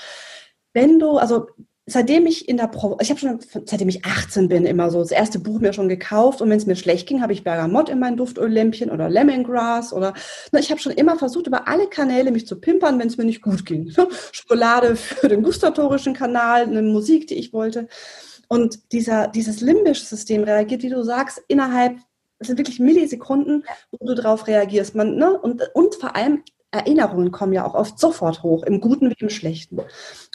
wenn 0.74 0.98
du, 0.98 1.16
also 1.16 1.46
seitdem 1.86 2.26
ich 2.26 2.48
in 2.48 2.56
der 2.56 2.66
Pro 2.66 2.98
ich 3.00 3.10
habe 3.10 3.20
schon 3.20 3.38
seitdem 3.64 3.88
ich 3.88 4.04
18 4.04 4.48
bin 4.48 4.66
immer 4.66 4.90
so 4.90 4.98
das 4.98 5.12
erste 5.12 5.38
Buch 5.38 5.60
mir 5.60 5.72
schon 5.72 5.88
gekauft 5.88 6.42
und 6.42 6.50
wenn 6.50 6.58
es 6.58 6.66
mir 6.66 6.74
schlecht 6.74 7.08
ging, 7.08 7.22
habe 7.22 7.32
ich 7.32 7.44
Bergamott 7.44 7.88
in 7.88 8.00
mein 8.00 8.16
Duftöllämpchen 8.16 8.90
oder 8.90 9.08
Lemongrass 9.08 9.92
oder 9.92 10.12
ne, 10.50 10.60
ich 10.60 10.70
habe 10.70 10.80
schon 10.80 10.92
immer 10.92 11.16
versucht 11.16 11.46
über 11.46 11.68
alle 11.68 11.86
Kanäle 11.86 12.32
mich 12.32 12.46
zu 12.46 12.60
pimpern, 12.60 12.98
wenn 12.98 13.06
es 13.06 13.16
mir 13.16 13.24
nicht 13.24 13.40
gut 13.40 13.64
ging. 13.64 13.92
Schokolade 14.32 14.96
für 14.96 15.28
den 15.28 15.44
gustatorischen 15.44 16.12
Kanal, 16.12 16.62
eine 16.62 16.82
Musik, 16.82 17.28
die 17.28 17.36
ich 17.36 17.52
wollte. 17.52 17.88
Und 18.48 18.92
dieser 18.92 19.28
dieses 19.28 19.60
limbische 19.60 20.04
System 20.04 20.42
reagiert, 20.42 20.82
wie 20.82 20.90
du 20.90 21.02
sagst, 21.04 21.42
innerhalb 21.48 21.98
es 22.38 22.48
sind 22.48 22.58
wirklich 22.58 22.80
Millisekunden, 22.80 23.64
wo 23.92 24.06
du 24.06 24.14
darauf 24.14 24.46
reagierst. 24.46 24.94
Man, 24.94 25.16
ne? 25.16 25.38
und, 25.38 25.62
und 25.74 25.94
vor 25.94 26.16
allem 26.16 26.42
Erinnerungen 26.76 27.32
kommen 27.32 27.52
ja 27.52 27.64
auch 27.64 27.74
oft 27.74 27.98
sofort 27.98 28.42
hoch, 28.42 28.62
im 28.64 28.80
Guten 28.80 29.10
wie 29.10 29.16
im 29.18 29.30
Schlechten. 29.30 29.78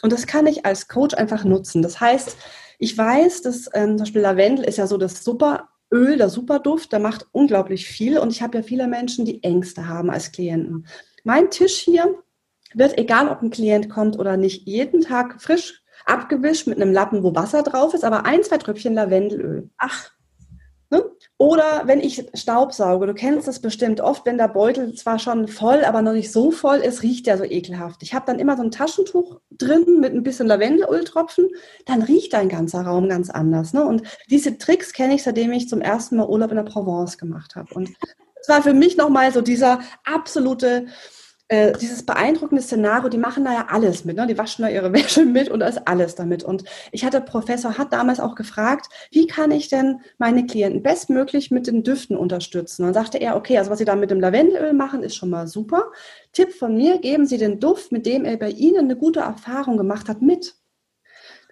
Und 0.02 0.12
das 0.12 0.26
kann 0.26 0.46
ich 0.46 0.66
als 0.66 0.88
Coach 0.88 1.14
einfach 1.14 1.44
nutzen. 1.44 1.82
Das 1.82 2.00
heißt, 2.00 2.36
ich 2.78 2.96
weiß, 2.96 3.42
dass 3.42 3.68
ähm, 3.74 3.90
zum 3.90 3.98
Beispiel 3.98 4.22
Lavendel 4.22 4.64
ist 4.64 4.78
ja 4.78 4.86
so 4.86 4.96
das 4.96 5.22
Superöl, 5.24 6.16
der 6.18 6.28
Superduft, 6.28 6.92
der 6.92 6.98
macht 6.98 7.26
unglaublich 7.32 7.86
viel. 7.86 8.18
Und 8.18 8.30
ich 8.30 8.42
habe 8.42 8.58
ja 8.58 8.62
viele 8.62 8.88
Menschen, 8.88 9.24
die 9.24 9.42
Ängste 9.42 9.88
haben 9.88 10.10
als 10.10 10.32
Klienten. 10.32 10.86
Mein 11.24 11.50
Tisch 11.50 11.78
hier 11.78 12.14
wird, 12.74 12.98
egal 12.98 13.28
ob 13.28 13.42
ein 13.42 13.50
Klient 13.50 13.88
kommt 13.88 14.18
oder 14.18 14.36
nicht, 14.36 14.66
jeden 14.66 15.02
Tag 15.02 15.40
frisch 15.40 15.82
abgewischt 16.04 16.66
mit 16.66 16.80
einem 16.80 16.92
Lappen, 16.92 17.22
wo 17.22 17.34
Wasser 17.34 17.62
drauf 17.62 17.94
ist, 17.94 18.04
aber 18.04 18.26
ein, 18.26 18.42
zwei 18.42 18.58
Tröpfchen 18.58 18.94
Lavendelöl. 18.94 19.70
Ach? 19.76 20.10
Oder 21.42 21.82
wenn 21.86 21.98
ich 21.98 22.24
Staubsauge, 22.34 23.04
du 23.08 23.14
kennst 23.14 23.48
das 23.48 23.58
bestimmt 23.58 24.00
oft, 24.00 24.24
wenn 24.26 24.38
der 24.38 24.46
Beutel 24.46 24.94
zwar 24.94 25.18
schon 25.18 25.48
voll, 25.48 25.84
aber 25.84 26.00
noch 26.00 26.12
nicht 26.12 26.30
so 26.30 26.52
voll 26.52 26.76
ist, 26.76 27.02
riecht 27.02 27.26
der 27.26 27.36
so 27.36 27.42
ekelhaft. 27.42 28.04
Ich 28.04 28.14
habe 28.14 28.26
dann 28.26 28.38
immer 28.38 28.56
so 28.56 28.62
ein 28.62 28.70
Taschentuch 28.70 29.40
drin 29.50 29.98
mit 29.98 30.14
ein 30.14 30.22
bisschen 30.22 30.46
Lavendelöltropfen, 30.46 31.48
dann 31.84 32.02
riecht 32.02 32.32
dein 32.32 32.48
ganzer 32.48 32.82
Raum 32.82 33.08
ganz 33.08 33.28
anders. 33.28 33.72
Ne? 33.72 33.84
Und 33.84 34.04
diese 34.30 34.56
Tricks 34.56 34.92
kenne 34.92 35.16
ich, 35.16 35.24
seitdem 35.24 35.50
ich 35.52 35.68
zum 35.68 35.80
ersten 35.80 36.16
Mal 36.16 36.28
Urlaub 36.28 36.50
in 36.52 36.58
der 36.58 36.62
Provence 36.62 37.18
gemacht 37.18 37.56
habe. 37.56 37.74
Und 37.74 37.90
es 38.40 38.48
war 38.48 38.62
für 38.62 38.72
mich 38.72 38.96
nochmal 38.96 39.32
so 39.32 39.40
dieser 39.40 39.80
absolute 40.04 40.86
äh, 41.52 41.72
dieses 41.78 42.02
beeindruckende 42.06 42.62
Szenario, 42.62 43.10
die 43.10 43.18
machen 43.18 43.44
da 43.44 43.52
ja 43.52 43.66
alles 43.68 44.06
mit, 44.06 44.16
ne? 44.16 44.26
die 44.26 44.38
waschen 44.38 44.62
da 44.62 44.70
ihre 44.70 44.90
Wäsche 44.94 45.26
mit 45.26 45.50
und 45.50 45.60
da 45.60 45.66
ist 45.66 45.86
alles 45.86 46.14
damit. 46.14 46.44
Und 46.44 46.64
ich 46.92 47.04
hatte 47.04 47.20
Professor 47.20 47.76
hat 47.76 47.92
damals 47.92 48.20
auch 48.20 48.36
gefragt, 48.36 48.86
wie 49.10 49.26
kann 49.26 49.50
ich 49.50 49.68
denn 49.68 50.00
meine 50.16 50.46
Klienten 50.46 50.82
bestmöglich 50.82 51.50
mit 51.50 51.66
den 51.66 51.82
Düften 51.82 52.16
unterstützen? 52.16 52.82
Und 52.82 52.94
dann 52.94 53.04
sagte 53.04 53.18
er, 53.18 53.36
okay, 53.36 53.58
also 53.58 53.70
was 53.70 53.78
Sie 53.78 53.84
da 53.84 53.96
mit 53.96 54.10
dem 54.10 54.18
Lavendelöl 54.18 54.72
machen, 54.72 55.02
ist 55.02 55.14
schon 55.14 55.28
mal 55.28 55.46
super. 55.46 55.92
Tipp 56.32 56.54
von 56.54 56.74
mir, 56.74 56.98
geben 56.98 57.26
Sie 57.26 57.36
den 57.36 57.60
Duft, 57.60 57.92
mit 57.92 58.06
dem 58.06 58.24
er 58.24 58.38
bei 58.38 58.48
Ihnen 58.48 58.86
eine 58.86 58.96
gute 58.96 59.20
Erfahrung 59.20 59.76
gemacht 59.76 60.08
hat, 60.08 60.22
mit. 60.22 60.54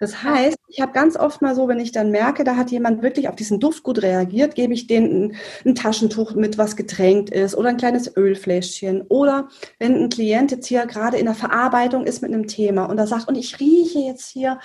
Das 0.01 0.23
heißt, 0.23 0.57
ich 0.67 0.81
habe 0.81 0.93
ganz 0.93 1.15
oft 1.15 1.43
mal 1.43 1.53
so, 1.53 1.67
wenn 1.67 1.79
ich 1.79 1.91
dann 1.91 2.09
merke, 2.09 2.43
da 2.43 2.55
hat 2.55 2.71
jemand 2.71 3.03
wirklich 3.03 3.29
auf 3.29 3.35
diesen 3.35 3.59
Duft 3.59 3.83
gut 3.83 4.01
reagiert, 4.01 4.55
gebe 4.55 4.73
ich 4.73 4.87
denen 4.87 5.25
ein, 5.25 5.35
ein, 5.63 5.75
Taschentuch 5.75 6.33
mit, 6.33 6.57
was 6.57 6.75
getränkt 6.75 7.29
ist 7.29 7.53
oder 7.53 7.69
ein 7.69 7.77
kleines 7.77 8.17
Ölfläschchen. 8.17 9.03
Oder 9.03 9.49
wenn 9.77 9.95
ein 9.95 10.09
Klient 10.09 10.49
jetzt 10.49 10.65
hier 10.65 10.87
gerade 10.87 11.17
in 11.17 11.25
der 11.25 11.35
Verarbeitung 11.35 12.07
ist 12.07 12.23
mit 12.23 12.33
einem 12.33 12.47
Thema 12.47 12.85
und 12.85 12.97
er 12.97 13.05
sagt, 13.05 13.27
und 13.27 13.35
ich 13.35 13.59
rieche 13.59 13.99
jetzt 13.99 14.31
hier 14.31 14.59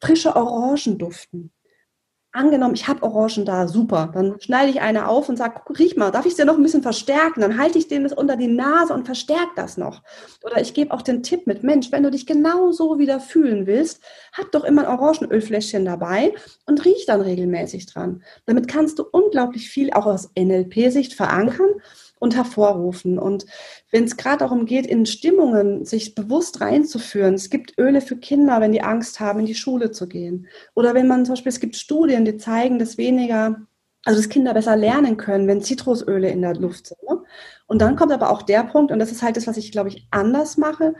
frische 0.00 0.36
Orangenduften 0.36 1.50
angenommen, 2.38 2.74
ich 2.74 2.88
habe 2.88 3.02
Orangen 3.02 3.44
da, 3.44 3.68
super. 3.68 4.10
Dann 4.14 4.40
schneide 4.40 4.70
ich 4.70 4.80
eine 4.80 5.08
auf 5.08 5.28
und 5.28 5.36
sage, 5.36 5.60
riech 5.78 5.96
mal, 5.96 6.10
darf 6.10 6.24
ich 6.24 6.36
dir 6.36 6.44
noch 6.44 6.56
ein 6.56 6.62
bisschen 6.62 6.82
verstärken? 6.82 7.40
Dann 7.40 7.58
halte 7.58 7.78
ich 7.78 7.88
dem 7.88 8.04
das 8.04 8.12
unter 8.12 8.36
die 8.36 8.46
Nase 8.46 8.94
und 8.94 9.04
verstärke 9.04 9.50
das 9.56 9.76
noch. 9.76 10.02
Oder 10.44 10.60
ich 10.60 10.72
gebe 10.72 10.92
auch 10.92 11.02
den 11.02 11.22
Tipp 11.22 11.46
mit, 11.46 11.62
Mensch, 11.62 11.92
wenn 11.92 12.02
du 12.02 12.10
dich 12.10 12.26
genau 12.26 12.70
so 12.72 12.98
wieder 12.98 13.20
fühlen 13.20 13.66
willst, 13.66 14.02
hab 14.32 14.50
doch 14.52 14.64
immer 14.64 14.88
ein 14.88 14.98
Orangenölfläschchen 14.98 15.84
dabei 15.84 16.32
und 16.66 16.84
riech 16.84 17.04
dann 17.06 17.20
regelmäßig 17.20 17.86
dran. 17.86 18.22
Damit 18.46 18.68
kannst 18.68 18.98
du 18.98 19.04
unglaublich 19.10 19.68
viel 19.68 19.92
auch 19.92 20.06
aus 20.06 20.30
NLP-Sicht 20.38 21.14
verankern 21.14 21.80
und 22.18 22.36
hervorrufen. 22.36 23.18
Und 23.18 23.46
wenn 23.90 24.04
es 24.04 24.16
gerade 24.16 24.38
darum 24.38 24.66
geht, 24.66 24.86
in 24.86 25.06
Stimmungen 25.06 25.84
sich 25.84 26.14
bewusst 26.14 26.60
reinzuführen, 26.60 27.34
es 27.34 27.50
gibt 27.50 27.78
Öle 27.78 28.00
für 28.00 28.16
Kinder, 28.16 28.60
wenn 28.60 28.72
die 28.72 28.82
Angst 28.82 29.20
haben, 29.20 29.40
in 29.40 29.46
die 29.46 29.54
Schule 29.54 29.90
zu 29.90 30.08
gehen. 30.08 30.46
Oder 30.74 30.94
wenn 30.94 31.08
man 31.08 31.24
zum 31.24 31.34
Beispiel, 31.34 31.50
es 31.50 31.60
gibt 31.60 31.76
Studien, 31.76 32.24
die 32.24 32.36
zeigen, 32.36 32.78
dass 32.78 32.98
weniger, 32.98 33.60
also 34.04 34.20
dass 34.20 34.28
Kinder 34.28 34.54
besser 34.54 34.76
lernen 34.76 35.16
können, 35.16 35.46
wenn 35.46 35.62
Zitrusöle 35.62 36.30
in 36.30 36.42
der 36.42 36.54
Luft 36.54 36.88
sind. 36.88 37.02
Ne? 37.02 37.22
Und 37.66 37.82
dann 37.82 37.96
kommt 37.96 38.12
aber 38.12 38.30
auch 38.30 38.42
der 38.42 38.64
Punkt, 38.64 38.92
und 38.92 38.98
das 38.98 39.12
ist 39.12 39.22
halt 39.22 39.36
das, 39.36 39.46
was 39.46 39.56
ich, 39.56 39.72
glaube 39.72 39.90
ich, 39.90 40.06
anders 40.10 40.56
mache. 40.56 40.94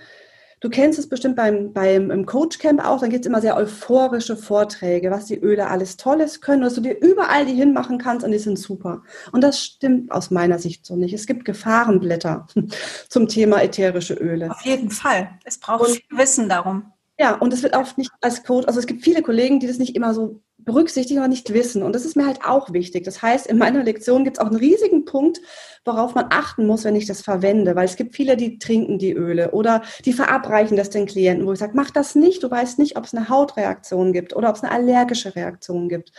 Du 0.61 0.69
kennst 0.69 0.99
es 0.99 1.09
bestimmt 1.09 1.37
beim, 1.37 1.73
beim 1.73 2.11
im 2.11 2.27
Coachcamp 2.27 2.85
auch, 2.85 3.01
dann 3.01 3.11
gibt 3.11 3.25
es 3.25 3.29
immer 3.29 3.41
sehr 3.41 3.57
euphorische 3.57 4.37
Vorträge, 4.37 5.11
was 5.11 5.27
die 5.27 5.39
Öle 5.39 5.69
alles 5.69 5.97
Tolles 5.97 6.41
können, 6.41 6.63
dass 6.63 6.75
du 6.75 6.81
dir 6.81 6.99
überall 7.01 7.47
die 7.47 7.55
hinmachen 7.55 7.99
kannst 7.99 8.27
und 8.27 8.33
die 8.33 8.39
sind 8.39 8.59
super. 8.59 9.03
Und 9.31 9.43
das 9.43 9.63
stimmt 9.63 10.11
aus 10.11 10.31
meiner 10.31 10.59
Sicht 10.59 10.85
so 10.85 10.97
nicht. 10.97 11.15
Es 11.15 11.27
gibt 11.27 11.45
Gefahrenblätter 11.45 12.47
zum 13.09 13.29
Thema 13.29 13.63
ätherische 13.63 14.15
Öle. 14.15 14.51
Auf 14.51 14.63
jeden 14.63 14.91
Fall. 14.91 15.31
Es 15.45 15.59
braucht 15.59 15.89
und, 15.89 15.91
viel 15.91 16.19
Wissen 16.19 16.49
darum. 16.49 16.93
Ja, 17.21 17.35
und 17.37 17.53
es 17.53 17.63
wird 17.63 17.77
oft 17.77 17.99
nicht 17.99 18.11
als 18.21 18.43
Coach, 18.43 18.67
also 18.67 18.81
es 18.81 18.87
gibt 18.87 19.03
viele 19.03 19.23
Kollegen, 19.23 19.61
die 19.61 19.67
das 19.67 19.79
nicht 19.79 19.95
immer 19.95 20.15
so 20.15 20.41
berücksichtigen, 20.69 21.19
aber 21.19 21.29
nicht 21.29 21.53
wissen. 21.53 21.83
Und 21.83 21.95
das 21.95 22.05
ist 22.05 22.14
mir 22.14 22.27
halt 22.27 22.45
auch 22.45 22.73
wichtig. 22.73 23.05
Das 23.05 23.23
heißt, 23.23 23.47
in 23.47 23.59
meiner 23.59 23.83
Lektion 23.83 24.23
gibt 24.23 24.37
es 24.37 24.41
auch 24.43 24.49
einen 24.49 24.57
riesigen 24.57 25.05
Punkt, 25.05 25.41
worauf 25.85 26.14
man 26.14 26.27
achten 26.31 26.66
muss, 26.66 26.85
wenn 26.85 26.95
ich 26.95 27.07
das 27.07 27.23
verwende. 27.23 27.75
Weil 27.75 27.87
es 27.87 27.97
gibt 27.97 28.14
viele, 28.14 28.37
die 28.37 28.59
trinken 28.59 28.99
die 28.99 29.12
Öle 29.12 29.53
oder 29.53 29.83
die 30.05 30.12
verabreichen 30.12 30.77
das 30.77 30.91
den 30.91 31.07
Klienten, 31.07 31.47
wo 31.47 31.53
ich 31.53 31.59
sage, 31.59 31.73
mach 31.75 31.91
das 31.91 32.14
nicht. 32.14 32.43
Du 32.43 32.51
weißt 32.51 32.79
nicht, 32.79 32.97
ob 32.97 33.05
es 33.05 33.14
eine 33.14 33.29
Hautreaktion 33.29 34.12
gibt 34.12 34.37
oder 34.37 34.51
ob 34.51 34.57
es 34.57 34.62
eine 34.62 34.73
allergische 34.73 35.35
Reaktion 35.35 35.89
gibt. 35.89 36.12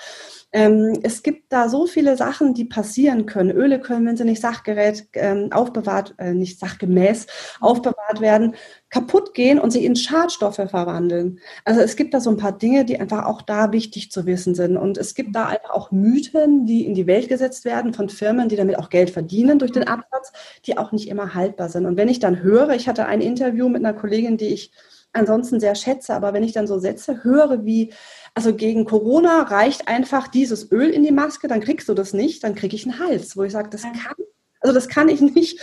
Ähm, 0.52 1.00
es 1.04 1.22
gibt 1.22 1.54
da 1.54 1.70
so 1.70 1.86
viele 1.86 2.18
Sachen, 2.18 2.56
die 2.56 2.66
passieren 2.66 3.28
können. 3.28 3.52
Öle 3.52 3.80
können, 3.80 4.08
wenn 4.08 4.18
sie 4.18 4.26
nicht 4.26 4.42
sachgerät 4.42 5.08
ähm, 5.14 5.52
aufbewahrt, 5.52 6.16
äh, 6.18 6.34
nicht 6.34 6.60
sachgemäß 6.60 7.28
aufbewahrt 7.60 8.20
werden, 8.20 8.56
kaputt 8.90 9.34
gehen 9.34 9.60
und 9.60 9.72
sich 9.72 9.84
in 9.84 9.96
Schadstoffe 9.96 10.56
verwandeln. 10.56 11.40
Also 11.64 11.82
es 11.82 11.96
gibt 11.96 12.14
da 12.14 12.20
so 12.20 12.32
ein 12.32 12.38
paar 12.38 12.58
Dinge, 12.58 12.86
die 12.86 13.00
einfach 13.00 13.26
auch 13.26 13.42
da 13.42 13.72
wichtig 13.72 14.12
zu 14.12 14.26
wissen 14.26 14.56
sind. 14.56 14.78
Und 14.78 14.98
es 14.98 15.14
gibt 15.14 15.36
da 15.36 15.46
einfach 15.46 15.70
auch 15.70 15.92
Mythen, 15.92 16.66
die 16.66 16.86
in 16.86 16.96
die 16.96 17.06
Welt 17.06 17.30
gesetzt 17.30 17.66
werden 17.66 17.94
von 17.94 18.10
Firmen, 18.10 18.50
die 18.50 18.56
damit 18.56 18.80
auch 18.80 18.90
Geld 18.90 19.12
verdienen 19.12 19.60
durch 19.60 19.72
den 19.72 19.88
Absatz, 19.88 20.32
die 20.66 20.78
auch 20.78 20.92
nicht 20.92 21.08
immer 21.08 21.36
haltbar 21.36 21.70
sind. 21.70 21.86
Und 21.86 21.98
wenn 21.98 22.10
ich 22.10 22.20
dann 22.20 22.42
höre, 22.42 22.72
ich 22.72 22.88
hatte 22.88 23.06
ein 23.06 23.22
Interview 23.22 23.70
mit 23.70 23.86
einer 23.86 23.94
Kollegin, 23.94 24.38
die 24.38 24.48
ich 24.48 24.72
ansonsten 25.14 25.60
sehr 25.60 25.76
schätze, 25.76 26.14
aber 26.14 26.34
wenn 26.34 26.44
ich 26.44 26.54
dann 26.54 26.68
so 26.68 26.80
Sätze 26.80 27.24
höre 27.24 27.66
wie, 27.66 27.94
also 28.36 28.54
gegen 28.54 28.86
Corona 28.86 29.44
reicht 29.44 29.88
einfach 29.88 30.28
dieses 30.28 30.72
Öl 30.72 30.90
in 30.90 31.04
die 31.04 31.12
Maske, 31.12 31.48
dann 31.48 31.62
kriegst 31.62 31.90
du 31.90 31.94
das 31.94 32.14
nicht, 32.14 32.44
dann 32.44 32.56
kriege 32.56 32.76
ich 32.76 32.86
einen 32.86 33.00
Hals, 33.00 33.36
wo 33.36 33.44
ich 33.44 33.52
sage, 33.52 33.70
das 33.70 33.84
kann, 33.84 34.16
also 34.62 34.74
das 34.74 34.88
kann 34.88 35.10
ich 35.10 35.22
nicht 35.22 35.60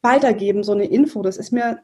weitergeben, 0.00 0.62
so 0.62 0.72
eine 0.72 0.86
Info. 0.86 1.22
Das 1.22 1.36
ist 1.36 1.52
mir, 1.52 1.80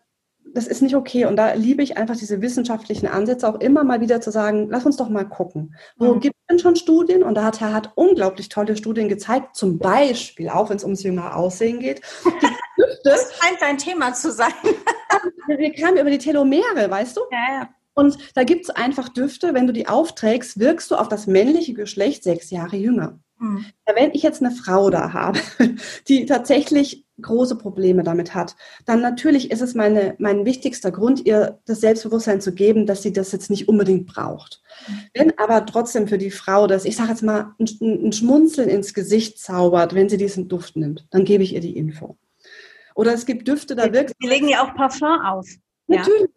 das 0.53 0.67
ist 0.67 0.83
nicht 0.83 0.95
okay. 0.95 1.25
Und 1.27 1.37
da 1.37 1.55
liebe 1.55 1.83
ich 1.83 1.97
einfach 1.97 2.17
diese 2.17 2.41
wissenschaftlichen 2.41 3.07
Ansätze, 3.07 3.49
auch 3.49 3.61
immer 3.61 3.85
mal 3.85 4.01
wieder 4.01 4.21
zu 4.21 4.31
sagen, 4.31 4.69
lass 4.71 4.87
uns 4.87 4.97
doch 4.97 5.09
mal 5.09 5.25
gucken. 5.25 5.75
Wo 5.97 6.15
mhm. 6.15 6.21
gibt 6.21 6.37
es 6.37 6.47
denn 6.49 6.59
schon 6.59 6.77
Studien? 6.77 7.23
Und 7.23 7.35
da 7.35 7.45
hat 7.45 7.61
er 7.61 7.73
hat 7.73 7.93
unglaublich 7.95 8.49
tolle 8.49 8.77
Studien 8.77 9.09
gezeigt, 9.09 9.57
zum 9.57 9.79
Beispiel, 9.79 10.49
auch 10.49 10.71
wenn 10.71 10.77
es 10.77 10.85
ums 10.85 11.03
jüngere 11.03 11.37
Aussehen 11.37 11.81
geht. 11.81 12.03
das 13.05 13.35
scheint 13.37 13.61
dein 13.61 13.79
Thema 13.79 14.13
zu 14.15 14.31
sein. 14.31 14.53
Wir 15.47 15.73
kamen 15.73 15.99
über 15.99 16.11
die 16.11 16.19
Telomere, 16.19 16.89
weißt 16.89 17.17
du? 17.17 17.21
Ja, 17.31 17.61
ja. 17.61 17.69
Und 17.95 18.19
da 18.35 18.43
gibt 18.43 18.65
es 18.65 18.71
einfach 18.71 19.09
Düfte, 19.09 19.55
wenn 19.55 19.67
du 19.67 19.73
die 19.73 19.87
aufträgst, 19.87 20.59
wirkst 20.59 20.91
du 20.91 20.97
auf 20.97 21.09
das 21.09 21.27
männliche 21.27 21.75
Geschlecht 21.75 22.25
sechs 22.25 22.51
Jahre 22.51 22.77
jünger. 22.77 23.21
Mhm. 23.39 23.67
Wenn 23.87 24.13
ich 24.13 24.23
jetzt 24.23 24.43
eine 24.43 24.55
Frau 24.55 24.91
da 24.91 25.13
habe, 25.13 25.39
die 26.09 26.27
tatsächlich 26.27 27.04
große 27.21 27.57
Probleme 27.57 28.03
damit 28.03 28.35
hat, 28.35 28.57
dann 28.87 29.01
natürlich 29.01 29.51
ist 29.51 29.61
es 29.61 29.75
meine, 29.75 30.15
mein 30.19 30.45
wichtigster 30.45 30.91
Grund, 30.91 31.25
ihr 31.25 31.61
das 31.65 31.81
Selbstbewusstsein 31.81 32.41
zu 32.41 32.53
geben, 32.53 32.87
dass 32.87 33.03
sie 33.03 33.13
das 33.13 33.33
jetzt 33.33 33.51
nicht 33.51 33.69
unbedingt 33.69 34.07
braucht. 34.07 34.63
Wenn 35.15 35.39
aber 35.39 35.65
trotzdem 35.67 36.09
für 36.09 36.19
die 36.19 36.31
Frau 36.31 36.67
das, 36.67 36.85
ich 36.85 36.97
sage 36.97 37.11
jetzt 37.11 37.23
mal, 37.23 37.55
ein, 37.59 38.07
ein 38.07 38.13
Schmunzeln 38.13 38.69
ins 38.69 38.95
Gesicht 38.95 39.39
zaubert, 39.39 39.95
wenn 39.95 40.09
sie 40.09 40.17
diesen 40.17 40.49
Duft 40.49 40.77
nimmt, 40.77 41.07
dann 41.11 41.25
gebe 41.25 41.43
ich 41.43 41.55
ihr 41.55 41.61
die 41.61 41.77
Info. 41.77 42.17
Oder 42.95 43.13
es 43.13 43.27
gibt 43.27 43.49
Düfte, 43.49 43.75
da 43.75 43.93
wirkt. 43.93 44.15
Wir 44.19 44.31
legen 44.31 44.49
ja 44.49 44.65
auch 44.65 44.75
Parfum 44.75 45.21
auf. 45.25 45.49
Natürlich. 45.87 46.23
Ja. 46.23 46.29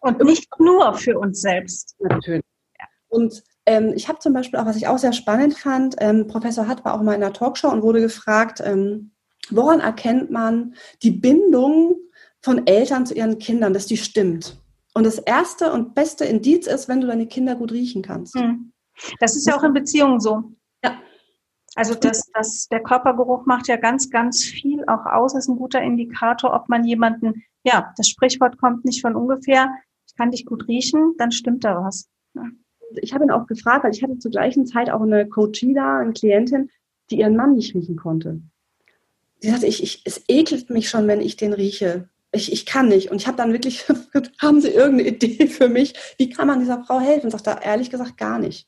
Und 0.00 0.22
nicht 0.24 0.48
nur 0.58 0.94
für 0.94 1.18
uns 1.18 1.40
selbst. 1.40 1.94
Natürlich. 1.98 2.44
Ja. 2.78 2.86
Und 3.08 3.42
ähm, 3.66 3.92
ich 3.94 4.08
habe 4.08 4.18
zum 4.20 4.32
Beispiel 4.32 4.58
auch, 4.58 4.66
was 4.66 4.76
ich 4.76 4.86
auch 4.86 4.98
sehr 4.98 5.12
spannend 5.12 5.58
fand, 5.58 5.96
ähm, 5.98 6.26
Professor 6.26 6.68
Hatt 6.68 6.84
war 6.84 6.94
auch 6.94 7.02
mal 7.02 7.14
in 7.14 7.22
einer 7.22 7.32
Talkshow 7.32 7.68
und 7.68 7.82
wurde 7.82 8.00
gefragt, 8.00 8.62
ähm, 8.64 9.12
woran 9.50 9.80
erkennt 9.80 10.30
man 10.30 10.74
die 11.02 11.10
Bindung 11.10 11.96
von 12.40 12.66
Eltern 12.66 13.06
zu 13.06 13.14
ihren 13.14 13.38
Kindern, 13.38 13.72
dass 13.72 13.86
die 13.86 13.96
stimmt? 13.96 14.60
Und 14.94 15.04
das 15.04 15.18
erste 15.18 15.72
und 15.72 15.94
beste 15.94 16.24
Indiz 16.24 16.66
ist, 16.66 16.88
wenn 16.88 17.00
du 17.00 17.06
deine 17.06 17.26
Kinder 17.26 17.54
gut 17.54 17.72
riechen 17.72 18.02
kannst. 18.02 18.34
Hm. 18.34 18.72
Das 19.20 19.36
ist 19.36 19.46
ja 19.46 19.56
auch 19.56 19.62
in 19.62 19.74
Beziehungen 19.74 20.20
so. 20.20 20.52
Ja. 20.82 20.98
Also 21.74 21.94
das, 21.94 22.30
das, 22.32 22.66
der 22.68 22.82
Körpergeruch 22.82 23.44
macht 23.44 23.68
ja 23.68 23.76
ganz, 23.76 24.08
ganz 24.08 24.42
viel 24.42 24.84
auch 24.86 25.04
aus, 25.04 25.34
ist 25.34 25.48
ein 25.48 25.58
guter 25.58 25.82
Indikator, 25.82 26.54
ob 26.54 26.70
man 26.70 26.84
jemanden, 26.84 27.44
ja, 27.62 27.92
das 27.98 28.08
Sprichwort 28.08 28.56
kommt 28.58 28.86
nicht 28.86 29.02
von 29.02 29.14
ungefähr, 29.14 29.68
ich 30.08 30.14
kann 30.16 30.30
dich 30.30 30.46
gut 30.46 30.66
riechen, 30.66 31.14
dann 31.18 31.30
stimmt 31.30 31.64
da 31.64 31.82
was. 31.84 32.08
Ja. 32.34 32.44
Ich 33.02 33.12
habe 33.12 33.24
ihn 33.24 33.30
auch 33.30 33.46
gefragt, 33.46 33.84
weil 33.84 33.92
ich 33.92 34.02
hatte 34.02 34.18
zur 34.18 34.30
gleichen 34.30 34.64
Zeit 34.64 34.88
auch 34.88 35.02
eine 35.02 35.28
Coachie 35.28 35.74
da, 35.74 35.98
eine 35.98 36.12
Klientin, 36.12 36.70
die 37.10 37.18
ihren 37.18 37.36
Mann 37.36 37.54
nicht 37.54 37.74
riechen 37.74 37.96
konnte. 37.96 38.40
Sie 39.40 39.50
sagte, 39.50 39.66
ich, 39.66 39.82
ich, 39.82 40.02
es 40.04 40.22
ekelt 40.28 40.70
mich 40.70 40.88
schon, 40.88 41.06
wenn 41.08 41.20
ich 41.20 41.36
den 41.36 41.52
rieche. 41.52 42.08
Ich, 42.32 42.52
ich 42.52 42.66
kann 42.66 42.88
nicht. 42.88 43.10
Und 43.10 43.20
ich 43.20 43.26
habe 43.26 43.36
dann 43.36 43.52
wirklich, 43.52 43.84
haben 44.40 44.60
Sie 44.60 44.68
irgendeine 44.68 45.10
Idee 45.10 45.46
für 45.46 45.68
mich? 45.68 45.94
Wie 46.18 46.30
kann 46.30 46.46
man 46.46 46.60
dieser 46.60 46.82
Frau 46.84 47.00
helfen? 47.00 47.30
Sagt 47.30 47.46
er, 47.46 47.62
ehrlich 47.62 47.90
gesagt, 47.90 48.16
gar 48.16 48.38
nicht. 48.38 48.66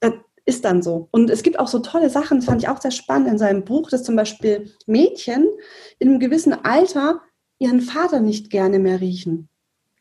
Das 0.00 0.12
ist 0.44 0.64
dann 0.64 0.82
so. 0.82 1.08
Und 1.10 1.30
es 1.30 1.42
gibt 1.42 1.58
auch 1.58 1.68
so 1.68 1.78
tolle 1.78 2.10
Sachen, 2.10 2.38
das 2.38 2.46
fand 2.46 2.62
ich 2.62 2.68
auch 2.68 2.80
sehr 2.80 2.90
spannend 2.90 3.28
in 3.28 3.38
seinem 3.38 3.64
Buch, 3.64 3.90
dass 3.90 4.04
zum 4.04 4.16
Beispiel 4.16 4.72
Mädchen 4.86 5.48
in 5.98 6.08
einem 6.08 6.20
gewissen 6.20 6.52
Alter 6.52 7.22
ihren 7.58 7.80
Vater 7.80 8.20
nicht 8.20 8.50
gerne 8.50 8.78
mehr 8.78 9.00
riechen. 9.00 9.48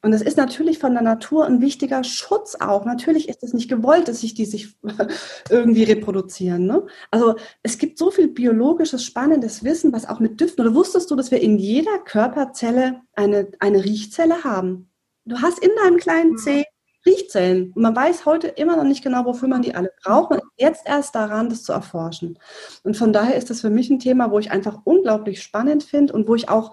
Und 0.03 0.11
das 0.11 0.21
ist 0.21 0.35
natürlich 0.35 0.79
von 0.79 0.93
der 0.93 1.01
Natur 1.01 1.45
ein 1.45 1.61
wichtiger 1.61 2.03
Schutz 2.03 2.55
auch. 2.59 2.83
Natürlich 2.83 3.29
ist 3.29 3.41
es 3.41 3.53
nicht 3.53 3.69
gewollt, 3.69 4.09
dass 4.09 4.19
sich 4.19 4.33
die 4.33 4.45
sich 4.45 4.75
irgendwie 5.49 5.83
reproduzieren. 5.83 6.65
Ne? 6.65 6.85
Also 7.09 7.35
es 7.63 7.77
gibt 7.77 7.97
so 7.97 8.11
viel 8.11 8.27
biologisches, 8.27 9.05
spannendes 9.05 9.63
Wissen, 9.63 9.93
was 9.93 10.07
auch 10.07 10.19
mit 10.19 10.41
Düften. 10.41 10.65
Oder 10.65 10.75
wusstest 10.75 11.09
du, 11.09 11.15
dass 11.15 11.31
wir 11.31 11.41
in 11.41 11.57
jeder 11.57 11.99
Körperzelle 11.99 13.01
eine, 13.15 13.47
eine 13.59 13.83
Riechzelle 13.85 14.43
haben? 14.43 14.89
Du 15.23 15.41
hast 15.41 15.59
in 15.59 15.71
deinem 15.81 15.97
kleinen 15.97 16.37
Zeh 16.37 16.65
Riechzellen. 17.05 17.71
Und 17.73 17.81
man 17.81 17.95
weiß 17.95 18.25
heute 18.25 18.47
immer 18.47 18.77
noch 18.77 18.83
nicht 18.83 19.03
genau, 19.03 19.25
wofür 19.25 19.47
man 19.47 19.61
die 19.61 19.75
alle 19.75 19.91
braucht. 20.03 20.31
Man 20.31 20.39
ist 20.39 20.45
jetzt 20.57 20.81
erst 20.85 21.15
daran, 21.15 21.49
das 21.49 21.63
zu 21.63 21.73
erforschen. 21.73 22.39
Und 22.83 22.97
von 22.97 23.13
daher 23.13 23.35
ist 23.35 23.49
das 23.49 23.61
für 23.61 23.69
mich 23.69 23.89
ein 23.89 23.99
Thema, 23.99 24.31
wo 24.31 24.39
ich 24.39 24.51
einfach 24.51 24.79
unglaublich 24.83 25.41
spannend 25.41 25.83
finde 25.83 26.13
und 26.13 26.27
wo 26.27 26.35
ich 26.35 26.49
auch 26.49 26.71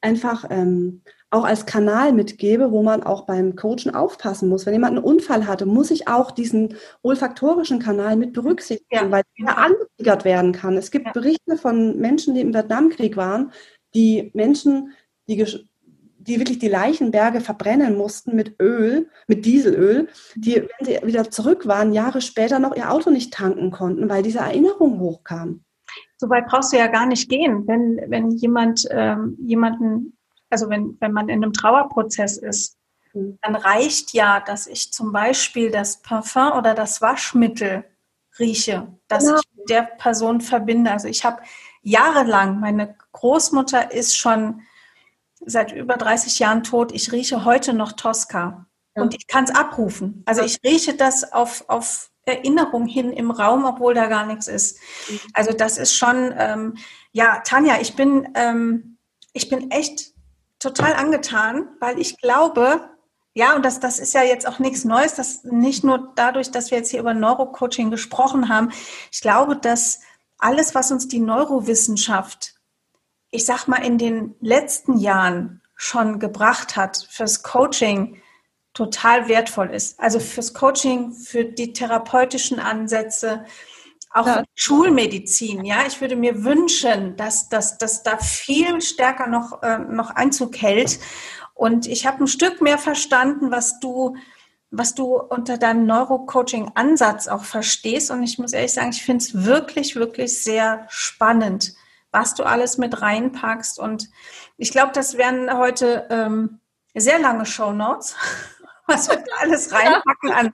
einfach 0.00 0.44
ähm, 0.50 1.02
auch 1.30 1.44
als 1.44 1.66
Kanal 1.66 2.12
mitgebe, 2.12 2.70
wo 2.72 2.82
man 2.82 3.02
auch 3.02 3.26
beim 3.26 3.54
Coachen 3.54 3.94
aufpassen 3.94 4.48
muss. 4.48 4.64
Wenn 4.64 4.72
jemand 4.72 4.96
einen 4.96 5.04
Unfall 5.04 5.46
hatte, 5.46 5.66
muss 5.66 5.90
ich 5.90 6.08
auch 6.08 6.30
diesen 6.30 6.76
olfaktorischen 7.02 7.80
Kanal 7.80 8.16
mit 8.16 8.32
berücksichtigen, 8.32 8.88
ja. 8.90 9.10
weil 9.10 9.22
er 9.36 9.58
angetriggert 9.58 10.24
werden 10.24 10.52
kann. 10.52 10.76
Es 10.76 10.90
gibt 10.90 11.06
ja. 11.06 11.12
Berichte 11.12 11.56
von 11.58 11.98
Menschen, 11.98 12.34
die 12.34 12.40
im 12.40 12.54
Vietnamkrieg 12.54 13.16
waren, 13.16 13.52
die 13.94 14.30
Menschen, 14.32 14.92
die, 15.28 15.44
die 16.18 16.38
wirklich 16.38 16.60
die 16.60 16.68
Leichenberge 16.68 17.40
verbrennen 17.40 17.96
mussten 17.96 18.34
mit 18.34 18.56
Öl, 18.60 19.08
mit 19.26 19.44
Dieselöl, 19.44 20.08
die, 20.34 20.56
wenn 20.56 20.86
sie 20.86 20.98
wieder 21.06 21.30
zurück 21.30 21.66
waren, 21.66 21.92
Jahre 21.92 22.22
später 22.22 22.58
noch 22.58 22.74
ihr 22.74 22.90
Auto 22.90 23.10
nicht 23.10 23.34
tanken 23.34 23.70
konnten, 23.70 24.08
weil 24.08 24.22
diese 24.22 24.38
Erinnerung 24.38 24.98
hochkam. 24.98 25.62
So 26.16 26.28
weit 26.30 26.46
brauchst 26.46 26.72
du 26.72 26.78
ja 26.78 26.86
gar 26.86 27.06
nicht 27.06 27.28
gehen, 27.28 27.66
wenn, 27.66 28.00
wenn 28.10 28.30
jemand 28.30 28.86
ähm, 28.90 29.36
jemanden 29.40 30.17
also 30.50 30.68
wenn, 30.70 30.96
wenn 31.00 31.12
man 31.12 31.28
in 31.28 31.42
einem 31.42 31.52
Trauerprozess 31.52 32.36
ist, 32.36 32.76
mhm. 33.12 33.38
dann 33.42 33.56
reicht 33.56 34.12
ja, 34.12 34.40
dass 34.40 34.66
ich 34.66 34.92
zum 34.92 35.12
Beispiel 35.12 35.70
das 35.70 36.02
Parfum 36.02 36.52
oder 36.52 36.74
das 36.74 37.00
Waschmittel 37.00 37.84
rieche, 38.38 38.88
das 39.08 39.24
genau. 39.24 39.38
ich 39.38 39.56
mit 39.56 39.70
der 39.70 39.82
Person 39.82 40.40
verbinde. 40.40 40.90
Also 40.90 41.08
ich 41.08 41.24
habe 41.24 41.42
jahrelang, 41.82 42.60
meine 42.60 42.96
Großmutter 43.12 43.92
ist 43.92 44.16
schon 44.16 44.62
seit 45.40 45.72
über 45.72 45.96
30 45.96 46.38
Jahren 46.38 46.62
tot, 46.62 46.92
ich 46.92 47.12
rieche 47.12 47.44
heute 47.44 47.72
noch 47.72 47.92
Tosca 47.92 48.66
ja. 48.96 49.02
und 49.02 49.14
ich 49.14 49.26
kann 49.26 49.44
es 49.44 49.54
abrufen. 49.54 50.22
Also 50.26 50.42
ich 50.42 50.58
rieche 50.64 50.94
das 50.94 51.32
auf, 51.32 51.64
auf 51.68 52.10
Erinnerung 52.24 52.86
hin 52.86 53.12
im 53.12 53.30
Raum, 53.30 53.64
obwohl 53.64 53.94
da 53.94 54.06
gar 54.06 54.26
nichts 54.26 54.48
ist. 54.48 54.78
Mhm. 55.08 55.20
Also 55.32 55.52
das 55.52 55.78
ist 55.78 55.96
schon, 55.96 56.34
ähm, 56.36 56.76
ja, 57.12 57.40
Tanja, 57.44 57.80
ich 57.80 57.96
bin, 57.96 58.28
ähm, 58.34 58.98
ich 59.32 59.48
bin 59.48 59.70
echt 59.70 60.12
total 60.58 60.94
angetan, 60.94 61.68
weil 61.80 61.98
ich 61.98 62.18
glaube, 62.18 62.90
ja, 63.34 63.54
und 63.54 63.64
das, 63.64 63.78
das 63.78 63.98
ist 63.98 64.14
ja 64.14 64.22
jetzt 64.22 64.48
auch 64.48 64.58
nichts 64.58 64.84
Neues, 64.84 65.14
dass 65.14 65.44
nicht 65.44 65.84
nur 65.84 66.12
dadurch, 66.16 66.50
dass 66.50 66.70
wir 66.70 66.78
jetzt 66.78 66.90
hier 66.90 67.00
über 67.00 67.14
Neurocoaching 67.14 67.90
gesprochen 67.90 68.48
haben. 68.48 68.70
Ich 69.12 69.20
glaube, 69.20 69.56
dass 69.56 70.00
alles, 70.38 70.74
was 70.74 70.90
uns 70.90 71.08
die 71.08 71.20
Neurowissenschaft, 71.20 72.54
ich 73.30 73.44
sag 73.44 73.68
mal, 73.68 73.84
in 73.84 73.98
den 73.98 74.34
letzten 74.40 74.98
Jahren 74.98 75.62
schon 75.76 76.18
gebracht 76.18 76.76
hat 76.76 77.06
fürs 77.10 77.42
Coaching, 77.42 78.20
total 78.74 79.28
wertvoll 79.28 79.70
ist. 79.70 79.98
Also 80.00 80.20
fürs 80.20 80.54
Coaching, 80.54 81.12
für 81.12 81.44
die 81.44 81.72
therapeutischen 81.72 82.58
Ansätze, 82.58 83.44
Auch 84.18 84.26
ja. 84.26 84.42
Schulmedizin, 84.56 85.64
ja. 85.64 85.84
Ich 85.86 86.00
würde 86.00 86.16
mir 86.16 86.42
wünschen, 86.42 87.16
dass, 87.16 87.48
dass, 87.48 87.78
dass 87.78 88.02
da 88.02 88.18
viel 88.18 88.80
stärker 88.80 89.28
noch, 89.28 89.62
äh, 89.62 89.78
noch 89.78 90.10
Einzug 90.10 90.60
hält. 90.60 90.98
Und 91.54 91.86
ich 91.86 92.06
habe 92.06 92.24
ein 92.24 92.26
Stück 92.26 92.60
mehr 92.60 92.78
verstanden, 92.78 93.52
was 93.52 93.78
du, 93.78 94.16
was 94.70 94.94
du 94.96 95.16
unter 95.16 95.56
deinem 95.56 95.86
Neurocoaching-Ansatz 95.86 97.28
auch 97.28 97.44
verstehst. 97.44 98.10
Und 98.10 98.24
ich 98.24 98.38
muss 98.38 98.52
ehrlich 98.52 98.72
sagen, 98.72 98.90
ich 98.90 99.04
finde 99.04 99.24
es 99.24 99.44
wirklich, 99.44 99.94
wirklich 99.94 100.42
sehr 100.42 100.86
spannend, 100.88 101.74
was 102.10 102.34
du 102.34 102.42
alles 102.42 102.76
mit 102.76 103.00
reinpackst. 103.00 103.78
Und 103.78 104.08
ich 104.56 104.72
glaube, 104.72 104.90
das 104.94 105.16
werden 105.16 105.56
heute 105.56 106.08
ähm, 106.10 106.58
sehr 106.94 107.20
lange 107.20 107.46
Show 107.46 107.72
Notes 107.72 108.16
was 108.88 109.08
wir 109.08 109.16
da 109.16 109.32
alles 109.40 109.72
reinpacken 109.72 110.32
an, 110.32 110.52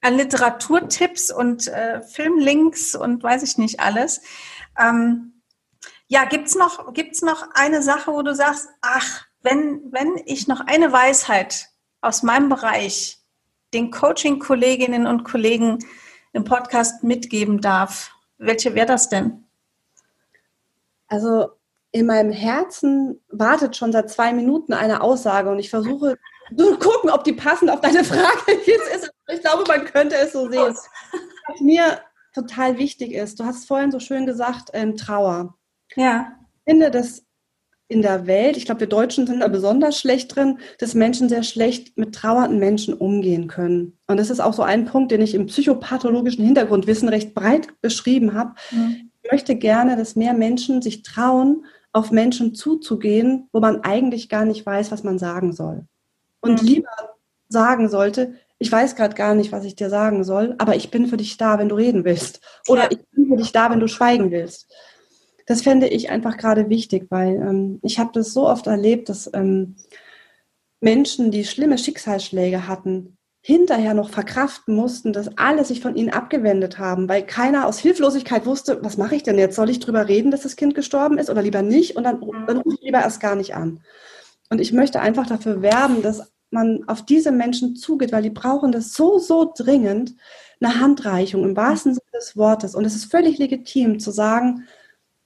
an 0.00 0.16
Literaturtipps 0.16 1.32
und 1.32 1.66
äh, 1.68 2.02
Filmlinks 2.02 2.94
und 2.94 3.22
weiß 3.22 3.42
ich 3.42 3.58
nicht 3.58 3.80
alles. 3.80 4.20
Ähm, 4.78 5.42
ja, 6.06 6.24
gibt's 6.24 6.54
noch, 6.54 6.92
gibt's 6.92 7.22
noch 7.22 7.48
eine 7.54 7.82
Sache, 7.82 8.12
wo 8.12 8.22
du 8.22 8.34
sagst, 8.34 8.68
ach, 8.80 9.26
wenn, 9.42 9.92
wenn 9.92 10.20
ich 10.26 10.46
noch 10.46 10.60
eine 10.60 10.92
Weisheit 10.92 11.68
aus 12.00 12.22
meinem 12.22 12.48
Bereich 12.48 13.18
den 13.72 13.90
Coaching-Kolleginnen 13.90 15.06
und 15.06 15.24
Kollegen 15.24 15.78
im 16.32 16.44
Podcast 16.44 17.04
mitgeben 17.04 17.60
darf, 17.60 18.12
welche 18.38 18.74
wäre 18.74 18.86
das 18.86 19.08
denn? 19.08 19.44
Also 21.06 21.50
in 21.92 22.06
meinem 22.06 22.32
Herzen 22.32 23.20
wartet 23.28 23.76
schon 23.76 23.92
seit 23.92 24.10
zwei 24.10 24.32
Minuten 24.32 24.72
eine 24.72 25.02
Aussage 25.02 25.50
und 25.50 25.58
ich 25.58 25.70
versuche 25.70 26.18
zu 26.56 26.78
gucken, 26.78 27.10
ob 27.10 27.24
die 27.24 27.32
passend 27.32 27.70
auf 27.70 27.80
deine 27.80 28.04
Frage 28.04 28.52
jetzt 28.64 28.94
ist. 28.94 29.10
Ich 29.32 29.40
glaube, 29.40 29.64
man 29.66 29.84
könnte 29.84 30.16
es 30.16 30.32
so 30.32 30.48
sehen. 30.50 30.74
Was 31.46 31.60
mir 31.60 32.00
total 32.34 32.78
wichtig 32.78 33.12
ist, 33.12 33.40
du 33.40 33.44
hast 33.44 33.66
vorhin 33.66 33.90
so 33.90 34.00
schön 34.00 34.26
gesagt, 34.26 34.70
ähm, 34.72 34.96
Trauer. 34.96 35.54
Ja. 35.96 36.32
Ich 36.64 36.72
finde, 36.72 36.90
dass 36.90 37.24
in 37.88 38.02
der 38.02 38.28
Welt, 38.28 38.56
ich 38.56 38.66
glaube, 38.66 38.80
wir 38.80 38.86
Deutschen 38.86 39.26
sind 39.26 39.40
da 39.40 39.48
besonders 39.48 39.98
schlecht 39.98 40.36
drin, 40.36 40.58
dass 40.78 40.94
Menschen 40.94 41.28
sehr 41.28 41.42
schlecht 41.42 41.98
mit 41.98 42.14
trauernden 42.14 42.60
Menschen 42.60 42.94
umgehen 42.94 43.48
können. 43.48 43.98
Und 44.06 44.16
das 44.16 44.30
ist 44.30 44.38
auch 44.38 44.52
so 44.52 44.62
ein 44.62 44.84
Punkt, 44.84 45.10
den 45.10 45.20
ich 45.20 45.34
im 45.34 45.46
psychopathologischen 45.46 46.44
Hintergrundwissen 46.44 47.08
recht 47.08 47.34
breit 47.34 47.68
beschrieben 47.80 48.32
habe. 48.32 48.54
Mhm. 48.70 49.10
Ich 49.22 49.32
möchte 49.32 49.56
gerne, 49.56 49.96
dass 49.96 50.14
mehr 50.14 50.34
Menschen 50.34 50.82
sich 50.82 51.02
trauen, 51.02 51.64
auf 51.92 52.12
Menschen 52.12 52.54
zuzugehen, 52.54 53.48
wo 53.52 53.58
man 53.58 53.80
eigentlich 53.80 54.28
gar 54.28 54.44
nicht 54.44 54.64
weiß, 54.64 54.92
was 54.92 55.02
man 55.02 55.18
sagen 55.18 55.52
soll 55.52 55.86
und 56.40 56.62
mhm. 56.62 56.68
lieber 56.68 56.90
sagen 57.48 57.88
sollte, 57.88 58.34
ich 58.58 58.70
weiß 58.70 58.94
gerade 58.94 59.14
gar 59.14 59.34
nicht, 59.34 59.52
was 59.52 59.64
ich 59.64 59.74
dir 59.74 59.88
sagen 59.88 60.22
soll, 60.22 60.54
aber 60.58 60.76
ich 60.76 60.90
bin 60.90 61.06
für 61.06 61.16
dich 61.16 61.36
da, 61.38 61.58
wenn 61.58 61.70
du 61.70 61.76
reden 61.76 62.04
willst. 62.04 62.40
Oder 62.68 62.84
ja. 62.84 62.88
ich 62.90 62.98
bin 63.10 63.28
für 63.28 63.36
dich 63.36 63.52
da, 63.52 63.70
wenn 63.70 63.80
du 63.80 63.88
schweigen 63.88 64.30
willst. 64.30 64.70
Das 65.46 65.62
fände 65.62 65.88
ich 65.88 66.10
einfach 66.10 66.36
gerade 66.36 66.68
wichtig, 66.68 67.06
weil 67.10 67.36
ähm, 67.36 67.80
ich 67.82 67.98
habe 67.98 68.10
das 68.12 68.32
so 68.32 68.46
oft 68.46 68.66
erlebt, 68.66 69.08
dass 69.08 69.30
ähm, 69.32 69.76
Menschen, 70.80 71.30
die 71.30 71.44
schlimme 71.44 71.78
Schicksalsschläge 71.78 72.68
hatten, 72.68 73.16
hinterher 73.42 73.94
noch 73.94 74.10
verkraften 74.10 74.74
mussten, 74.74 75.14
dass 75.14 75.38
alle 75.38 75.64
sich 75.64 75.80
von 75.80 75.96
ihnen 75.96 76.10
abgewendet 76.10 76.78
haben, 76.78 77.08
weil 77.08 77.24
keiner 77.24 77.66
aus 77.66 77.78
Hilflosigkeit 77.78 78.44
wusste, 78.44 78.78
was 78.82 78.98
mache 78.98 79.16
ich 79.16 79.22
denn 79.22 79.38
jetzt? 79.38 79.56
Soll 79.56 79.70
ich 79.70 79.80
drüber 79.80 80.08
reden, 80.08 80.30
dass 80.30 80.42
das 80.42 80.56
Kind 80.56 80.74
gestorben 80.74 81.16
ist 81.16 81.30
oder 81.30 81.40
lieber 81.40 81.62
nicht? 81.62 81.96
Und 81.96 82.04
dann, 82.04 82.20
dann 82.46 82.58
rufe 82.58 82.76
ich 82.78 82.84
lieber 82.84 83.00
erst 83.00 83.20
gar 83.20 83.36
nicht 83.36 83.54
an. 83.54 83.80
Und 84.50 84.60
ich 84.60 84.72
möchte 84.72 85.00
einfach 85.00 85.26
dafür 85.26 85.62
werben, 85.62 86.02
dass 86.02 86.32
man 86.50 86.86
auf 86.88 87.04
diese 87.04 87.30
Menschen 87.32 87.76
zugeht, 87.76 88.12
weil 88.12 88.24
die 88.24 88.30
brauchen 88.30 88.72
das 88.72 88.92
so, 88.92 89.18
so 89.18 89.52
dringend, 89.56 90.14
eine 90.60 90.80
Handreichung 90.80 91.44
im 91.44 91.56
wahrsten 91.56 91.94
Sinne 91.94 92.10
des 92.12 92.36
Wortes. 92.36 92.74
Und 92.74 92.84
es 92.84 92.94
ist 92.94 93.10
völlig 93.10 93.38
legitim 93.38 94.00
zu 94.00 94.10
sagen, 94.10 94.64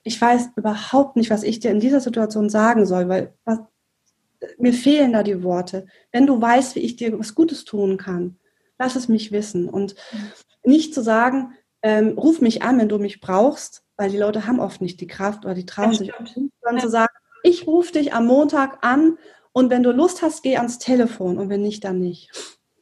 ich 0.03 0.21
weiß 0.21 0.51
überhaupt 0.57 1.17
nicht, 1.17 1.31
was 1.31 1.43
ich 1.43 1.61
dir 1.61 1.71
in 1.71 1.81
dieser 1.81 2.01
Situation 2.01 2.51
sagen 2.51 2.85
soll, 2.87 3.09
weil 3.09 3.33
was, 3.45 3.61
mir 4.59 4.75
fehlen 4.75 5.15
da 5.15 5.23
die 5.23 5.43
Worte. 5.43 5.87
Wenn 6.13 6.27
du 6.27 6.41
weißt, 6.41 6.75
wie 6.77 6.81
ich 6.81 6.97
dir 6.97 7.19
was 7.19 7.35
Gutes 7.35 7.65
tun 7.65 7.97
kann, 7.97 8.37
lass 8.79 8.95
es 8.95 9.09
mich 9.09 9.33
wissen. 9.33 9.69
Und 9.69 9.95
nicht 10.63 10.93
zu 10.93 11.03
sagen, 11.03 11.55
ähm, 11.83 12.19
ruf 12.19 12.43
mich 12.43 12.63
an, 12.63 12.79
wenn 12.79 12.89
du 12.89 12.99
mich 12.99 13.21
brauchst, 13.21 13.85
weil 13.97 14.11
die 14.11 14.19
Leute 14.19 14.47
haben 14.47 14.61
oft 14.61 14.83
nicht 14.83 15.01
die 15.01 15.07
Kraft 15.07 15.45
oder 15.45 15.55
die 15.55 15.67
trauen 15.67 15.95
sich, 15.95 16.13
sondern 16.63 16.83
zu 16.83 16.91
sagen, 16.91 17.13
ich 17.45 17.69
rufe 17.69 17.93
dich 17.93 18.13
am 18.13 18.27
Montag 18.27 18.79
an 18.85 19.19
und 19.53 19.71
wenn 19.71 19.85
du 19.85 19.93
Lust 19.93 20.23
hast, 20.23 20.43
geh 20.43 20.57
ans 20.57 20.79
Telefon 20.79 21.39
und 21.39 21.49
wenn 21.49 21.63
nicht, 21.63 21.85
dann 21.85 22.01
nicht. 22.01 22.31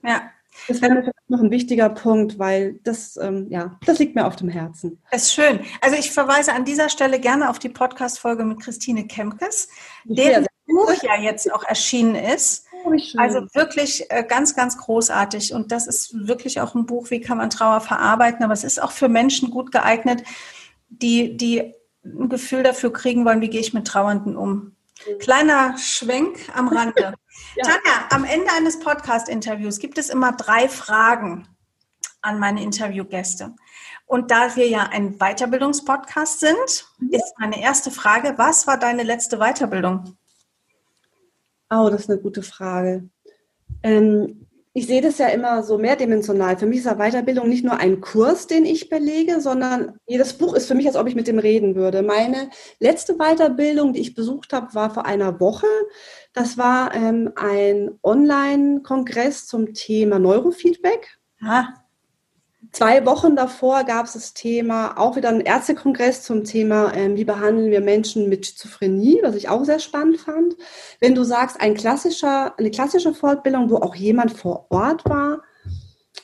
Ja. 0.03 0.23
Das 0.69 0.81
wäre 0.81 1.11
noch 1.29 1.41
ein 1.41 1.51
wichtiger 1.51 1.89
Punkt, 1.89 2.39
weil 2.39 2.79
das, 2.85 3.17
ähm, 3.17 3.47
ja, 3.49 3.79
das 3.87 3.99
liegt 3.99 4.15
mir 4.15 4.27
auf 4.27 4.37
dem 4.37 4.49
Herzen. 4.49 5.03
Das 5.11 5.23
ist 5.23 5.35
schön. 5.35 5.61
Also 5.81 5.97
ich 5.97 6.13
verweise 6.13 6.53
an 6.53 6.65
dieser 6.65 6.89
Stelle 6.89 7.19
gerne 7.19 7.49
auf 7.51 7.59
die 7.59 7.71
Podcast-Folge 7.71 8.45
mit 8.45 8.61
Christine 8.61 9.07
Kemkes, 9.07 9.69
deren 10.05 10.47
Buch 10.67 10.93
ja 11.03 11.21
jetzt 11.21 11.53
auch 11.53 11.65
erschienen 11.65 12.15
ist. 12.15 12.67
Oh, 12.85 12.93
also 13.17 13.47
wirklich 13.55 14.11
äh, 14.11 14.25
ganz, 14.25 14.55
ganz 14.55 14.77
großartig. 14.77 15.55
Und 15.55 15.73
das 15.73 15.87
ist 15.87 16.15
wirklich 16.29 16.61
auch 16.61 16.75
ein 16.75 16.87
Buch, 16.87 17.11
wie 17.11 17.21
kann 17.21 17.39
man 17.39 17.51
Trauer 17.51 17.81
verarbeiten. 17.81 18.45
Aber 18.45 18.53
es 18.53 18.65
ist 18.65 18.81
auch 18.81 18.93
für 18.93 19.09
Menschen 19.09 19.51
gut 19.51 19.73
geeignet, 19.73 20.23
die, 20.89 21.37
die 21.37 21.75
ein 22.05 22.29
Gefühl 22.29 22.63
dafür 22.63 22.93
kriegen 22.93 23.25
wollen, 23.25 23.41
wie 23.41 23.51
gehe 23.51 23.61
ich 23.61 23.75
mit 23.75 23.87
Trauernden 23.87 24.37
um. 24.37 24.77
Kleiner 25.19 25.77
Schwenk 25.79 26.39
am 26.55 26.69
Rande. 26.69 27.15
ja. 27.57 27.65
Tanja, 27.65 28.09
am 28.11 28.25
Ende 28.25 28.53
eines 28.57 28.79
Podcast-Interviews 28.81 29.79
gibt 29.79 29.99
es 29.99 30.11
immer 30.11 30.33
drei 30.33 30.69
Fragen 30.69 31.49
an 32.21 32.39
meine 32.39 32.63
Interviewgäste. 32.63 33.55
Und 34.07 34.31
da 34.31 34.55
wir 34.57 34.69
ja 34.69 34.83
ein 34.91 35.19
Weiterbildungspodcast 35.19 36.41
sind, 36.41 36.87
mhm. 36.99 37.11
ist 37.11 37.35
meine 37.39 37.61
erste 37.61 37.91
Frage, 37.91 38.35
was 38.37 38.67
war 38.67 38.79
deine 38.79 39.03
letzte 39.03 39.39
Weiterbildung? 39.39 40.17
Oh, 41.71 41.89
das 41.91 42.03
ist 42.03 42.11
eine 42.11 42.21
gute 42.21 42.43
Frage. 42.43 43.09
Ähm, 43.83 44.47
ich 44.75 44.87
sehe 44.87 45.03
das 45.03 45.19
ja 45.19 45.29
immer 45.29 45.63
so 45.63 45.77
mehrdimensional. 45.77 46.57
Für 46.57 46.67
mich 46.67 46.79
ist 46.79 46.87
ja 46.87 46.95
Weiterbildung 46.95 47.49
nicht 47.49 47.65
nur 47.65 47.77
ein 47.77 48.01
Kurs, 48.01 48.47
den 48.47 48.65
ich 48.65 48.89
belege, 48.89 49.41
sondern 49.41 49.99
jedes 50.07 50.33
Buch 50.33 50.55
ist 50.55 50.67
für 50.67 50.75
mich, 50.75 50.87
als 50.87 50.97
ob 50.97 51.07
ich 51.07 51.15
mit 51.15 51.27
dem 51.27 51.39
reden 51.39 51.75
würde. 51.75 52.03
Meine 52.03 52.49
letzte 52.79 53.17
Weiterbildung, 53.17 53.93
die 53.93 54.01
ich 54.01 54.15
besucht 54.15 54.55
habe, 54.55 54.75
war 54.75 54.93
vor 54.93 55.05
einer 55.05 55.41
Woche. 55.41 55.67
Das 56.33 56.57
war 56.57 56.95
ähm, 56.95 57.33
ein 57.37 57.99
Online-Kongress 58.03 59.47
zum 59.47 59.75
Thema 59.75 60.19
Neurofeedback. 60.19 61.19
Ah. 61.43 61.82
Zwei 62.73 63.05
Wochen 63.05 63.37
davor 63.37 63.85
gab 63.85 64.07
es 64.07 64.15
das 64.15 64.33
Thema, 64.33 64.99
auch 64.99 65.15
wieder 65.17 65.29
ein 65.29 65.43
Ärztekongress 65.43 66.23
zum 66.23 66.45
Thema, 66.45 66.95
ähm, 66.95 67.17
wie 67.17 67.25
behandeln 67.25 67.71
wir 67.71 67.83
Menschen 67.83 68.31
mit 68.31 68.47
Schizophrenie, 68.47 69.21
was 69.23 69.35
ich 69.35 69.51
auch 69.51 69.65
sehr 69.65 69.79
spannend 69.79 70.19
fand. 70.19 70.57
Wenn 70.99 71.15
du 71.15 71.23
sagst, 71.23 71.61
ein 71.61 71.75
klassischer, 71.75 72.59
eine 72.59 72.71
klassische 72.71 73.13
Fortbildung, 73.13 73.69
wo 73.69 73.77
auch 73.77 73.95
jemand 73.95 74.33
vor 74.33 74.67
Ort 74.71 75.05
war, 75.05 75.43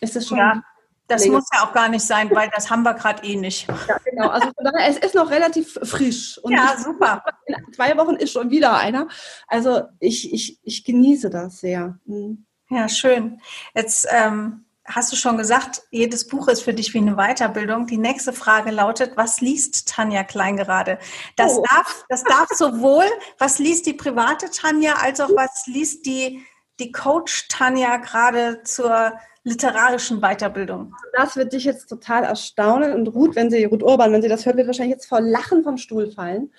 ist 0.01 0.17
das 0.17 0.27
schon. 0.27 0.39
Ja. 0.39 0.63
Das 1.07 1.25
länger. 1.25 1.39
muss 1.39 1.49
ja 1.55 1.67
auch 1.67 1.73
gar 1.73 1.89
nicht 1.89 2.05
sein, 2.05 2.31
weil 2.35 2.51
das 2.55 2.71
haben 2.71 2.83
wir 2.83 2.95
gerade 2.95 3.27
eh 3.27 3.37
nicht. 3.37 3.67
Ja, 3.69 3.99
genau. 4.05 4.29
Also 4.29 4.51
daher, 4.57 4.89
es 4.89 4.99
ist 4.99 5.15
noch 5.15 5.31
relativ 5.31 5.79
frisch. 5.83 6.39
Und 6.39 6.53
ja, 6.53 6.77
super. 6.83 7.25
In 7.47 7.57
zwei 7.75 7.97
Wochen 7.99 8.17
ist 8.17 8.33
schon 8.33 8.51
wieder 8.51 8.77
einer. 8.77 9.09
Also 9.47 9.83
ich, 10.01 10.33
ich, 10.33 10.59
ich 10.63 10.85
genieße 10.85 11.29
das 11.29 11.61
sehr. 11.61 11.99
Mhm. 12.07 12.47
Ja, 12.71 12.89
schön. 12.89 13.41
Jetzt 13.75 14.07
ähm, 14.11 14.67
hast 14.89 15.13
du 15.13 15.17
schon 15.17 15.37
gesagt, 15.37 15.83
jedes 15.91 16.27
Buch 16.27 16.49
ist 16.49 16.63
für 16.63 16.75
dich 16.75 16.95
wie 16.95 16.99
eine 16.99 17.17
Weiterbildung. 17.17 17.87
Die 17.87 17.99
nächste 17.99 18.33
Frage 18.33 18.71
lautet, 18.71 19.17
was 19.17 19.41
liest 19.41 19.89
Tanja 19.89 20.25
Klein 20.25 20.57
gerade? 20.57 20.99
Das, 21.37 21.59
oh. 21.59 21.65
darf, 21.71 22.05
das 22.09 22.25
darf 22.25 22.49
sowohl, 22.49 23.05
was 23.39 23.59
liest 23.59 23.87
die 23.87 23.95
private 23.95 24.51
Tanja, 24.51 24.95
als 24.95 25.21
auch 25.21 25.31
was 25.35 25.67
liest 25.67 26.07
die, 26.07 26.43
die 26.81 26.93
Coach 26.93 27.49
Tanja 27.49 27.99
gerade 27.99 28.63
zur 28.65 29.13
literarischen 29.45 30.21
Weiterbildung. 30.21 30.95
Das 31.17 31.37
wird 31.37 31.53
dich 31.53 31.65
jetzt 31.65 31.87
total 31.89 32.25
erstaunen 32.25 32.93
und 32.93 33.09
Ruth, 33.09 33.35
wenn 33.37 33.51
sie, 33.51 33.65
Ruth 33.65 33.83
Urban, 33.83 34.13
wenn 34.13 34.23
sie 34.23 34.29
das 34.29 34.47
hört, 34.47 34.57
wird 34.57 34.67
wahrscheinlich 34.67 34.95
jetzt 34.95 35.09
vor 35.09 35.21
Lachen 35.21 35.63
vom 35.63 35.77
Stuhl 35.77 36.11
fallen. 36.11 36.53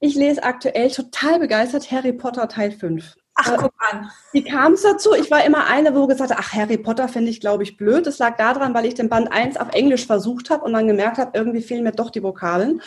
Ich 0.00 0.14
lese 0.14 0.42
aktuell 0.42 0.90
total 0.90 1.38
begeistert 1.38 1.90
Harry 1.90 2.12
Potter 2.12 2.48
Teil 2.48 2.72
5. 2.72 3.16
Ach, 3.34 3.52
äh, 3.52 3.56
guck 3.58 3.72
an. 3.78 4.10
Wie 4.32 4.44
kam 4.44 4.74
es 4.74 4.82
dazu? 4.82 5.14
Ich 5.14 5.30
war 5.30 5.44
immer 5.44 5.66
eine, 5.66 5.94
wo 5.94 6.06
gesagt 6.06 6.30
hat, 6.30 6.38
ach, 6.38 6.52
Harry 6.52 6.78
Potter 6.78 7.08
finde 7.08 7.30
ich, 7.30 7.40
glaube 7.40 7.62
ich, 7.62 7.76
blöd. 7.76 8.06
Das 8.06 8.18
lag 8.18 8.36
daran, 8.36 8.74
weil 8.74 8.86
ich 8.86 8.94
den 8.94 9.08
Band 9.08 9.32
1 9.32 9.56
auf 9.56 9.70
Englisch 9.72 10.06
versucht 10.06 10.50
habe 10.50 10.64
und 10.64 10.72
dann 10.72 10.86
gemerkt 10.86 11.18
habe, 11.18 11.32
irgendwie 11.34 11.62
fehlen 11.62 11.84
mir 11.84 11.92
doch 11.92 12.10
die 12.10 12.22
Vokabeln. 12.22 12.80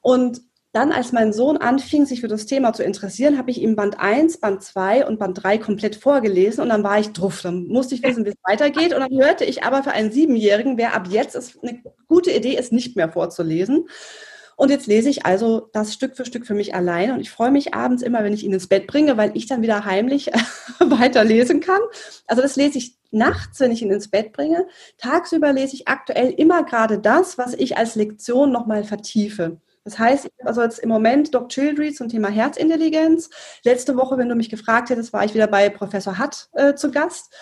Und 0.00 0.42
dann, 0.72 0.92
als 0.92 1.10
mein 1.10 1.32
Sohn 1.32 1.56
anfing, 1.56 2.06
sich 2.06 2.20
für 2.20 2.28
das 2.28 2.46
Thema 2.46 2.72
zu 2.72 2.84
interessieren, 2.84 3.36
habe 3.36 3.50
ich 3.50 3.60
ihm 3.60 3.74
Band 3.74 3.98
1, 3.98 4.38
Band 4.38 4.62
2 4.62 5.04
und 5.04 5.18
Band 5.18 5.42
3 5.42 5.58
komplett 5.58 5.96
vorgelesen 5.96 6.62
und 6.62 6.68
dann 6.68 6.84
war 6.84 7.00
ich 7.00 7.12
druff. 7.12 7.42
Dann 7.42 7.66
musste 7.66 7.96
ich 7.96 8.04
wissen, 8.04 8.24
wie 8.24 8.30
es 8.30 8.36
weitergeht. 8.44 8.94
Und 8.94 9.00
dann 9.00 9.20
hörte 9.20 9.44
ich 9.44 9.64
aber 9.64 9.82
für 9.82 9.90
einen 9.90 10.12
Siebenjährigen, 10.12 10.78
wer 10.78 10.94
ab 10.94 11.08
jetzt 11.08 11.34
ist 11.34 11.58
eine 11.62 11.82
gute 12.06 12.30
Idee, 12.30 12.56
ist 12.56 12.72
nicht 12.72 12.94
mehr 12.94 13.10
vorzulesen. 13.10 13.88
Und 14.60 14.68
jetzt 14.68 14.86
lese 14.86 15.08
ich 15.08 15.24
also 15.24 15.70
das 15.72 15.94
Stück 15.94 16.18
für 16.18 16.26
Stück 16.26 16.46
für 16.46 16.52
mich 16.52 16.74
allein 16.74 17.12
und 17.12 17.20
ich 17.20 17.30
freue 17.30 17.50
mich 17.50 17.72
abends 17.72 18.02
immer, 18.02 18.22
wenn 18.22 18.34
ich 18.34 18.44
ihn 18.44 18.52
ins 18.52 18.66
Bett 18.66 18.86
bringe, 18.86 19.16
weil 19.16 19.30
ich 19.32 19.46
dann 19.46 19.62
wieder 19.62 19.86
heimlich 19.86 20.26
weiter 20.80 21.24
lesen 21.24 21.60
kann. 21.60 21.80
Also 22.26 22.42
das 22.42 22.56
lese 22.56 22.76
ich 22.76 22.94
nachts, 23.10 23.58
wenn 23.60 23.72
ich 23.72 23.80
ihn 23.80 23.90
ins 23.90 24.10
Bett 24.10 24.34
bringe. 24.34 24.66
Tagsüber 24.98 25.54
lese 25.54 25.76
ich 25.76 25.88
aktuell 25.88 26.28
immer 26.32 26.62
gerade 26.64 26.98
das, 26.98 27.38
was 27.38 27.54
ich 27.54 27.78
als 27.78 27.94
Lektion 27.94 28.52
nochmal 28.52 28.84
vertiefe. 28.84 29.62
Das 29.90 29.98
heißt, 29.98 30.26
ich 30.26 30.32
habe 30.38 30.48
also 30.48 30.62
jetzt 30.62 30.78
im 30.78 30.88
Moment 30.88 31.34
Doc 31.34 31.48
Childry 31.48 31.92
zum 31.92 32.08
Thema 32.08 32.28
Herzintelligenz. 32.28 33.28
Letzte 33.64 33.96
Woche, 33.96 34.16
wenn 34.18 34.28
du 34.28 34.36
mich 34.36 34.48
gefragt 34.48 34.88
hättest, 34.88 35.12
war 35.12 35.24
ich 35.24 35.34
wieder 35.34 35.48
bei 35.48 35.68
Professor 35.68 36.20
Hutt 36.20 36.48
äh, 36.52 36.74
zu 36.74 36.92
Gast. 36.92 37.34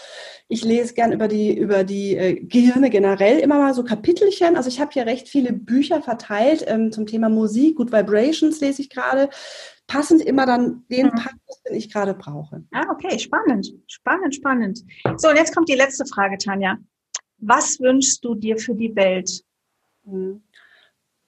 Ich 0.48 0.64
lese 0.64 0.94
gern 0.94 1.12
über 1.12 1.28
die, 1.28 1.54
über 1.54 1.84
die 1.84 2.16
äh, 2.16 2.40
Gehirne 2.40 2.88
generell 2.88 3.38
immer 3.40 3.58
mal 3.58 3.74
so 3.74 3.84
Kapitelchen. 3.84 4.56
Also 4.56 4.70
ich 4.70 4.80
habe 4.80 4.92
hier 4.92 5.04
recht 5.04 5.28
viele 5.28 5.52
Bücher 5.52 6.00
verteilt 6.00 6.64
ähm, 6.66 6.90
zum 6.90 7.04
Thema 7.04 7.28
Musik. 7.28 7.76
Good 7.76 7.92
Vibrations 7.92 8.60
lese 8.60 8.80
ich 8.80 8.88
gerade. 8.88 9.28
Passend 9.86 10.22
immer 10.22 10.46
dann 10.46 10.84
den 10.90 11.08
mhm. 11.08 11.16
Passus, 11.16 11.62
den 11.68 11.76
ich 11.76 11.92
gerade 11.92 12.14
brauche. 12.14 12.64
Ah, 12.72 12.86
okay, 12.90 13.18
spannend, 13.18 13.74
spannend, 13.88 14.34
spannend. 14.34 14.84
So, 15.18 15.28
und 15.28 15.36
jetzt 15.36 15.54
kommt 15.54 15.68
die 15.68 15.74
letzte 15.74 16.06
Frage, 16.06 16.38
Tanja. 16.38 16.78
Was 17.40 17.78
wünschst 17.78 18.24
du 18.24 18.34
dir 18.34 18.56
für 18.56 18.74
die 18.74 18.96
Welt? 18.96 19.44
Mhm. 20.04 20.42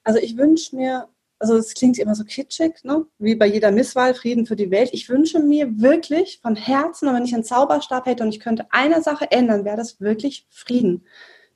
Also 0.03 0.19
ich 0.19 0.37
wünsche 0.37 0.75
mir, 0.75 1.07
also 1.39 1.57
es 1.57 1.73
klingt 1.73 1.97
immer 1.99 2.15
so 2.15 2.23
kitschig, 2.23 2.83
ne? 2.83 3.05
wie 3.19 3.35
bei 3.35 3.47
jeder 3.47 3.71
Misswahl, 3.71 4.13
Frieden 4.13 4.45
für 4.45 4.55
die 4.55 4.71
Welt. 4.71 4.89
Ich 4.93 5.09
wünsche 5.09 5.39
mir 5.39 5.79
wirklich 5.79 6.39
von 6.41 6.55
Herzen, 6.55 7.07
und 7.07 7.15
wenn 7.15 7.25
ich 7.25 7.33
einen 7.33 7.43
Zauberstab 7.43 8.05
hätte 8.05 8.23
und 8.23 8.29
ich 8.29 8.39
könnte 8.39 8.65
eine 8.71 9.01
Sache 9.01 9.31
ändern, 9.31 9.65
wäre 9.65 9.77
das 9.77 9.99
wirklich 9.99 10.47
Frieden. 10.49 11.05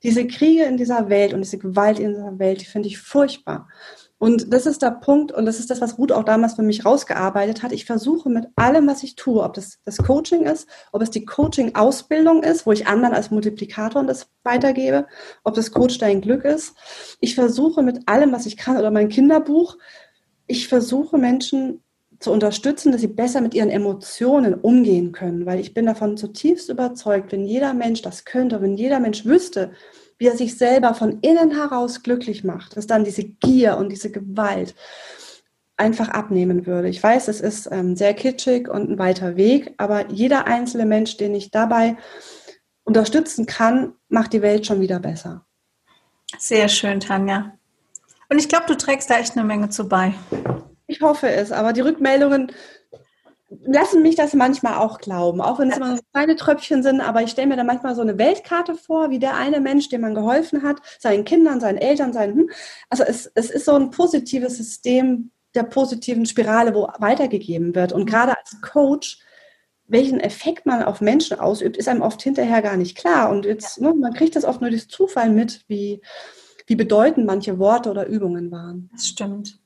Diese 0.02 0.26
Kriege 0.26 0.64
in 0.64 0.76
dieser 0.76 1.08
Welt 1.08 1.32
und 1.32 1.40
diese 1.40 1.58
Gewalt 1.58 1.98
in 1.98 2.10
dieser 2.10 2.38
Welt, 2.38 2.60
die 2.60 2.66
finde 2.66 2.88
ich 2.88 2.98
furchtbar. 2.98 3.68
Und 4.18 4.52
das 4.52 4.64
ist 4.64 4.80
der 4.80 4.92
Punkt 4.92 5.30
und 5.30 5.44
das 5.44 5.60
ist 5.60 5.68
das, 5.68 5.82
was 5.82 5.98
Ruth 5.98 6.10
auch 6.10 6.24
damals 6.24 6.54
für 6.54 6.62
mich 6.62 6.86
rausgearbeitet 6.86 7.62
hat. 7.62 7.72
Ich 7.72 7.84
versuche 7.84 8.30
mit 8.30 8.46
allem, 8.56 8.86
was 8.86 9.02
ich 9.02 9.14
tue, 9.14 9.42
ob 9.42 9.52
das 9.52 9.78
das 9.84 9.98
Coaching 9.98 10.44
ist, 10.44 10.66
ob 10.92 11.02
es 11.02 11.10
die 11.10 11.26
Coaching-Ausbildung 11.26 12.42
ist, 12.42 12.64
wo 12.64 12.72
ich 12.72 12.86
anderen 12.86 13.14
als 13.14 13.30
Multiplikator 13.30 14.04
das 14.04 14.28
weitergebe, 14.42 15.06
ob 15.44 15.54
das 15.54 15.70
Coach 15.70 15.98
dein 15.98 16.22
Glück 16.22 16.44
ist. 16.46 16.74
Ich 17.20 17.34
versuche 17.34 17.82
mit 17.82 18.08
allem, 18.08 18.32
was 18.32 18.46
ich 18.46 18.56
kann, 18.56 18.78
oder 18.78 18.90
mein 18.90 19.10
Kinderbuch, 19.10 19.76
ich 20.46 20.68
versuche 20.68 21.18
Menschen 21.18 21.82
zu 22.18 22.32
unterstützen, 22.32 22.92
dass 22.92 23.02
sie 23.02 23.08
besser 23.08 23.42
mit 23.42 23.52
ihren 23.52 23.68
Emotionen 23.68 24.54
umgehen 24.54 25.12
können, 25.12 25.44
weil 25.44 25.60
ich 25.60 25.74
bin 25.74 25.84
davon 25.84 26.16
zutiefst 26.16 26.70
überzeugt, 26.70 27.32
wenn 27.32 27.44
jeder 27.44 27.74
Mensch 27.74 28.00
das 28.00 28.24
könnte, 28.24 28.62
wenn 28.62 28.76
jeder 28.76 29.00
Mensch 29.00 29.26
wüsste, 29.26 29.72
wie 30.18 30.26
er 30.26 30.36
sich 30.36 30.56
selber 30.56 30.94
von 30.94 31.18
innen 31.20 31.50
heraus 31.50 32.02
glücklich 32.02 32.44
macht, 32.44 32.76
dass 32.76 32.86
dann 32.86 33.04
diese 33.04 33.24
Gier 33.24 33.76
und 33.76 33.90
diese 33.90 34.10
Gewalt 34.10 34.74
einfach 35.76 36.08
abnehmen 36.08 36.66
würde. 36.66 36.88
Ich 36.88 37.02
weiß, 37.02 37.28
es 37.28 37.40
ist 37.40 37.68
ähm, 37.70 37.96
sehr 37.96 38.14
kitschig 38.14 38.68
und 38.68 38.90
ein 38.90 38.98
weiter 38.98 39.36
Weg, 39.36 39.74
aber 39.76 40.10
jeder 40.10 40.46
einzelne 40.46 40.86
Mensch, 40.86 41.16
den 41.18 41.34
ich 41.34 41.50
dabei 41.50 41.96
unterstützen 42.84 43.46
kann, 43.46 43.92
macht 44.08 44.32
die 44.32 44.42
Welt 44.42 44.64
schon 44.64 44.80
wieder 44.80 45.00
besser. 45.00 45.44
Sehr 46.38 46.68
schön, 46.68 47.00
Tanja. 47.00 47.52
Und 48.28 48.38
ich 48.38 48.48
glaube, 48.48 48.66
du 48.66 48.76
trägst 48.76 49.10
da 49.10 49.18
echt 49.18 49.36
eine 49.36 49.44
Menge 49.44 49.68
zu 49.68 49.88
bei. 49.88 50.14
Ich 50.86 51.00
hoffe 51.00 51.28
es, 51.28 51.52
aber 51.52 51.72
die 51.72 51.80
Rückmeldungen 51.80 52.52
lassen 53.48 54.02
mich 54.02 54.16
das 54.16 54.34
manchmal 54.34 54.74
auch 54.78 54.98
glauben, 54.98 55.40
auch 55.40 55.58
wenn 55.58 55.70
es 55.70 55.76
immer 55.76 55.96
so 55.96 56.02
kleine 56.12 56.36
Tröpfchen 56.36 56.82
sind, 56.82 57.00
aber 57.00 57.22
ich 57.22 57.30
stelle 57.30 57.46
mir 57.46 57.56
da 57.56 57.64
manchmal 57.64 57.94
so 57.94 58.02
eine 58.02 58.18
Weltkarte 58.18 58.74
vor, 58.74 59.10
wie 59.10 59.18
der 59.18 59.36
eine 59.36 59.60
Mensch, 59.60 59.88
dem 59.88 60.00
man 60.00 60.14
geholfen 60.14 60.62
hat, 60.62 60.78
seinen 60.98 61.24
Kindern, 61.24 61.60
seinen 61.60 61.78
Eltern, 61.78 62.12
seinen, 62.12 62.36
hm. 62.36 62.50
also 62.90 63.04
es, 63.04 63.30
es 63.34 63.50
ist 63.50 63.64
so 63.64 63.74
ein 63.74 63.90
positives 63.90 64.56
System 64.56 65.30
der 65.54 65.64
positiven 65.64 66.26
Spirale, 66.26 66.74
wo 66.74 66.88
weitergegeben 66.98 67.74
wird. 67.74 67.92
Und 67.92 68.06
gerade 68.06 68.36
als 68.36 68.60
Coach, 68.60 69.18
welchen 69.86 70.20
Effekt 70.20 70.66
man 70.66 70.82
auf 70.82 71.00
Menschen 71.00 71.38
ausübt, 71.40 71.76
ist 71.76 71.88
einem 71.88 72.02
oft 72.02 72.22
hinterher 72.22 72.62
gar 72.62 72.76
nicht 72.76 72.96
klar. 72.96 73.30
Und 73.30 73.46
jetzt, 73.46 73.80
ne, 73.80 73.94
man 73.94 74.12
kriegt 74.12 74.36
das 74.36 74.44
oft 74.44 74.60
nur 74.60 74.70
durch 74.70 74.88
Zufall 74.90 75.30
mit, 75.30 75.64
wie, 75.68 76.02
wie 76.66 76.76
bedeutend 76.76 77.26
manche 77.26 77.58
Worte 77.58 77.90
oder 77.90 78.06
Übungen 78.06 78.50
waren. 78.50 78.90
Das 78.92 79.06
stimmt. 79.06 79.58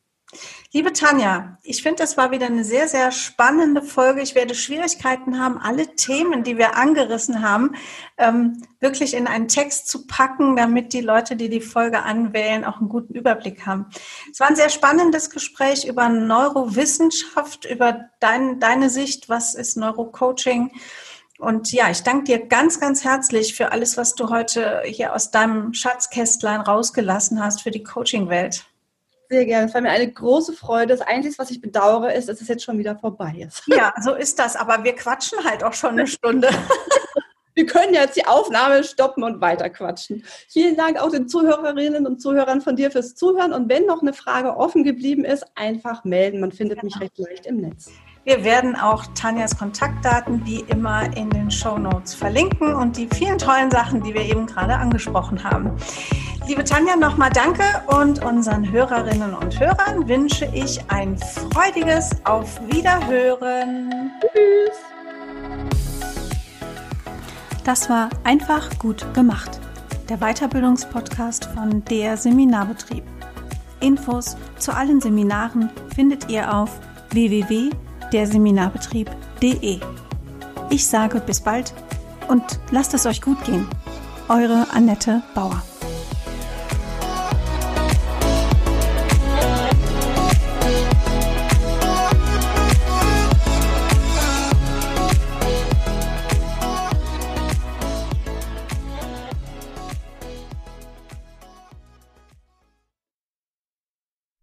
Liebe 0.72 0.92
Tanja, 0.92 1.58
ich 1.64 1.82
finde, 1.82 1.96
das 1.96 2.16
war 2.16 2.30
wieder 2.30 2.46
eine 2.46 2.62
sehr, 2.62 2.86
sehr 2.86 3.10
spannende 3.10 3.82
Folge. 3.82 4.22
Ich 4.22 4.36
werde 4.36 4.54
Schwierigkeiten 4.54 5.40
haben, 5.40 5.58
alle 5.58 5.96
Themen, 5.96 6.44
die 6.44 6.58
wir 6.58 6.76
angerissen 6.76 7.42
haben, 7.42 7.74
ähm, 8.18 8.62
wirklich 8.78 9.14
in 9.14 9.26
einen 9.26 9.48
Text 9.48 9.88
zu 9.88 10.06
packen, 10.06 10.54
damit 10.54 10.92
die 10.92 11.00
Leute, 11.00 11.34
die 11.34 11.48
die 11.48 11.60
Folge 11.60 12.04
anwählen, 12.04 12.64
auch 12.64 12.78
einen 12.78 12.88
guten 12.88 13.14
Überblick 13.14 13.66
haben. 13.66 13.86
Es 14.30 14.38
war 14.38 14.46
ein 14.46 14.54
sehr 14.54 14.68
spannendes 14.68 15.30
Gespräch 15.30 15.88
über 15.88 16.08
Neurowissenschaft, 16.08 17.64
über 17.64 18.08
dein, 18.20 18.60
deine 18.60 18.90
Sicht, 18.90 19.28
was 19.28 19.56
ist 19.56 19.76
Neurocoaching. 19.76 20.70
Und 21.40 21.72
ja, 21.72 21.90
ich 21.90 22.04
danke 22.04 22.26
dir 22.26 22.46
ganz, 22.46 22.78
ganz 22.78 23.02
herzlich 23.02 23.56
für 23.56 23.72
alles, 23.72 23.96
was 23.96 24.14
du 24.14 24.28
heute 24.30 24.82
hier 24.84 25.16
aus 25.16 25.32
deinem 25.32 25.74
Schatzkästlein 25.74 26.60
rausgelassen 26.60 27.42
hast 27.42 27.60
für 27.62 27.72
die 27.72 27.82
Coaching-Welt. 27.82 28.66
Sehr 29.30 29.44
gerne. 29.44 29.68
Es 29.68 29.74
war 29.74 29.80
mir 29.80 29.90
eine 29.90 30.10
große 30.10 30.52
Freude. 30.52 30.88
Das 30.88 31.06
Einzige, 31.06 31.38
was 31.38 31.52
ich 31.52 31.60
bedauere, 31.60 32.12
ist, 32.12 32.28
dass 32.28 32.40
es 32.40 32.48
jetzt 32.48 32.64
schon 32.64 32.78
wieder 32.78 32.98
vorbei 32.98 33.46
ist. 33.46 33.62
Ja, 33.68 33.94
so 34.02 34.14
ist 34.14 34.38
das. 34.40 34.56
Aber 34.56 34.82
wir 34.82 34.94
quatschen 34.94 35.38
halt 35.44 35.62
auch 35.62 35.72
schon 35.72 35.90
eine 35.90 36.06
Stunde. 36.06 36.50
Wir 37.52 37.66
können 37.66 37.92
jetzt 37.92 38.16
die 38.16 38.24
Aufnahme 38.24 38.84
stoppen 38.84 39.24
und 39.24 39.40
weiter 39.40 39.68
quatschen. 39.68 40.24
Vielen 40.48 40.76
Dank 40.76 40.98
auch 40.98 41.10
den 41.10 41.28
Zuhörerinnen 41.28 42.06
und 42.06 42.22
Zuhörern 42.22 42.62
von 42.62 42.76
dir 42.76 42.90
fürs 42.90 43.16
Zuhören. 43.16 43.52
Und 43.52 43.68
wenn 43.68 43.84
noch 43.86 44.00
eine 44.00 44.14
Frage 44.14 44.56
offen 44.56 44.82
geblieben 44.84 45.24
ist, 45.24 45.44
einfach 45.56 46.04
melden. 46.04 46.40
Man 46.40 46.52
findet 46.52 46.82
mich 46.84 46.98
recht 47.00 47.18
leicht 47.18 47.46
im 47.46 47.56
Netz. 47.56 47.90
Wir 48.24 48.44
werden 48.44 48.76
auch 48.76 49.06
Tanjas 49.14 49.56
Kontaktdaten 49.56 50.44
wie 50.44 50.60
immer 50.68 51.04
in 51.16 51.30
den 51.30 51.50
Show 51.50 51.78
Notes 51.78 52.14
verlinken 52.14 52.74
und 52.74 52.98
die 52.98 53.08
vielen 53.08 53.38
tollen 53.38 53.70
Sachen, 53.70 54.02
die 54.02 54.12
wir 54.12 54.20
eben 54.20 54.44
gerade 54.44 54.76
angesprochen 54.76 55.42
haben. 55.42 55.70
Liebe 56.46 56.62
Tanja, 56.62 56.96
nochmal 56.96 57.30
danke 57.30 57.62
und 57.86 58.22
unseren 58.22 58.70
Hörerinnen 58.70 59.32
und 59.32 59.58
Hörern 59.58 60.06
wünsche 60.06 60.44
ich 60.52 60.78
ein 60.88 61.16
freudiges 61.16 62.10
Auf 62.24 62.60
Wiederhören. 62.70 64.10
Tschüss. 64.20 64.76
Das 67.64 67.88
war 67.88 68.10
einfach 68.24 68.68
gut 68.78 69.14
gemacht. 69.14 69.58
Der 70.10 70.18
Weiterbildungspodcast 70.18 71.46
von 71.54 71.82
der 71.86 72.18
Seminarbetrieb. 72.18 73.04
Infos 73.80 74.36
zu 74.58 74.76
allen 74.76 75.00
Seminaren 75.00 75.70
findet 75.94 76.28
ihr 76.28 76.54
auf 76.54 76.78
www 77.12 77.70
derseminarbetrieb.de. 78.12 79.80
Ich 80.70 80.86
sage 80.86 81.20
bis 81.20 81.40
bald 81.40 81.72
und 82.28 82.42
lasst 82.70 82.94
es 82.94 83.06
euch 83.06 83.20
gut 83.22 83.42
gehen. 83.44 83.66
Eure 84.28 84.66
Annette 84.72 85.22
Bauer. 85.34 85.62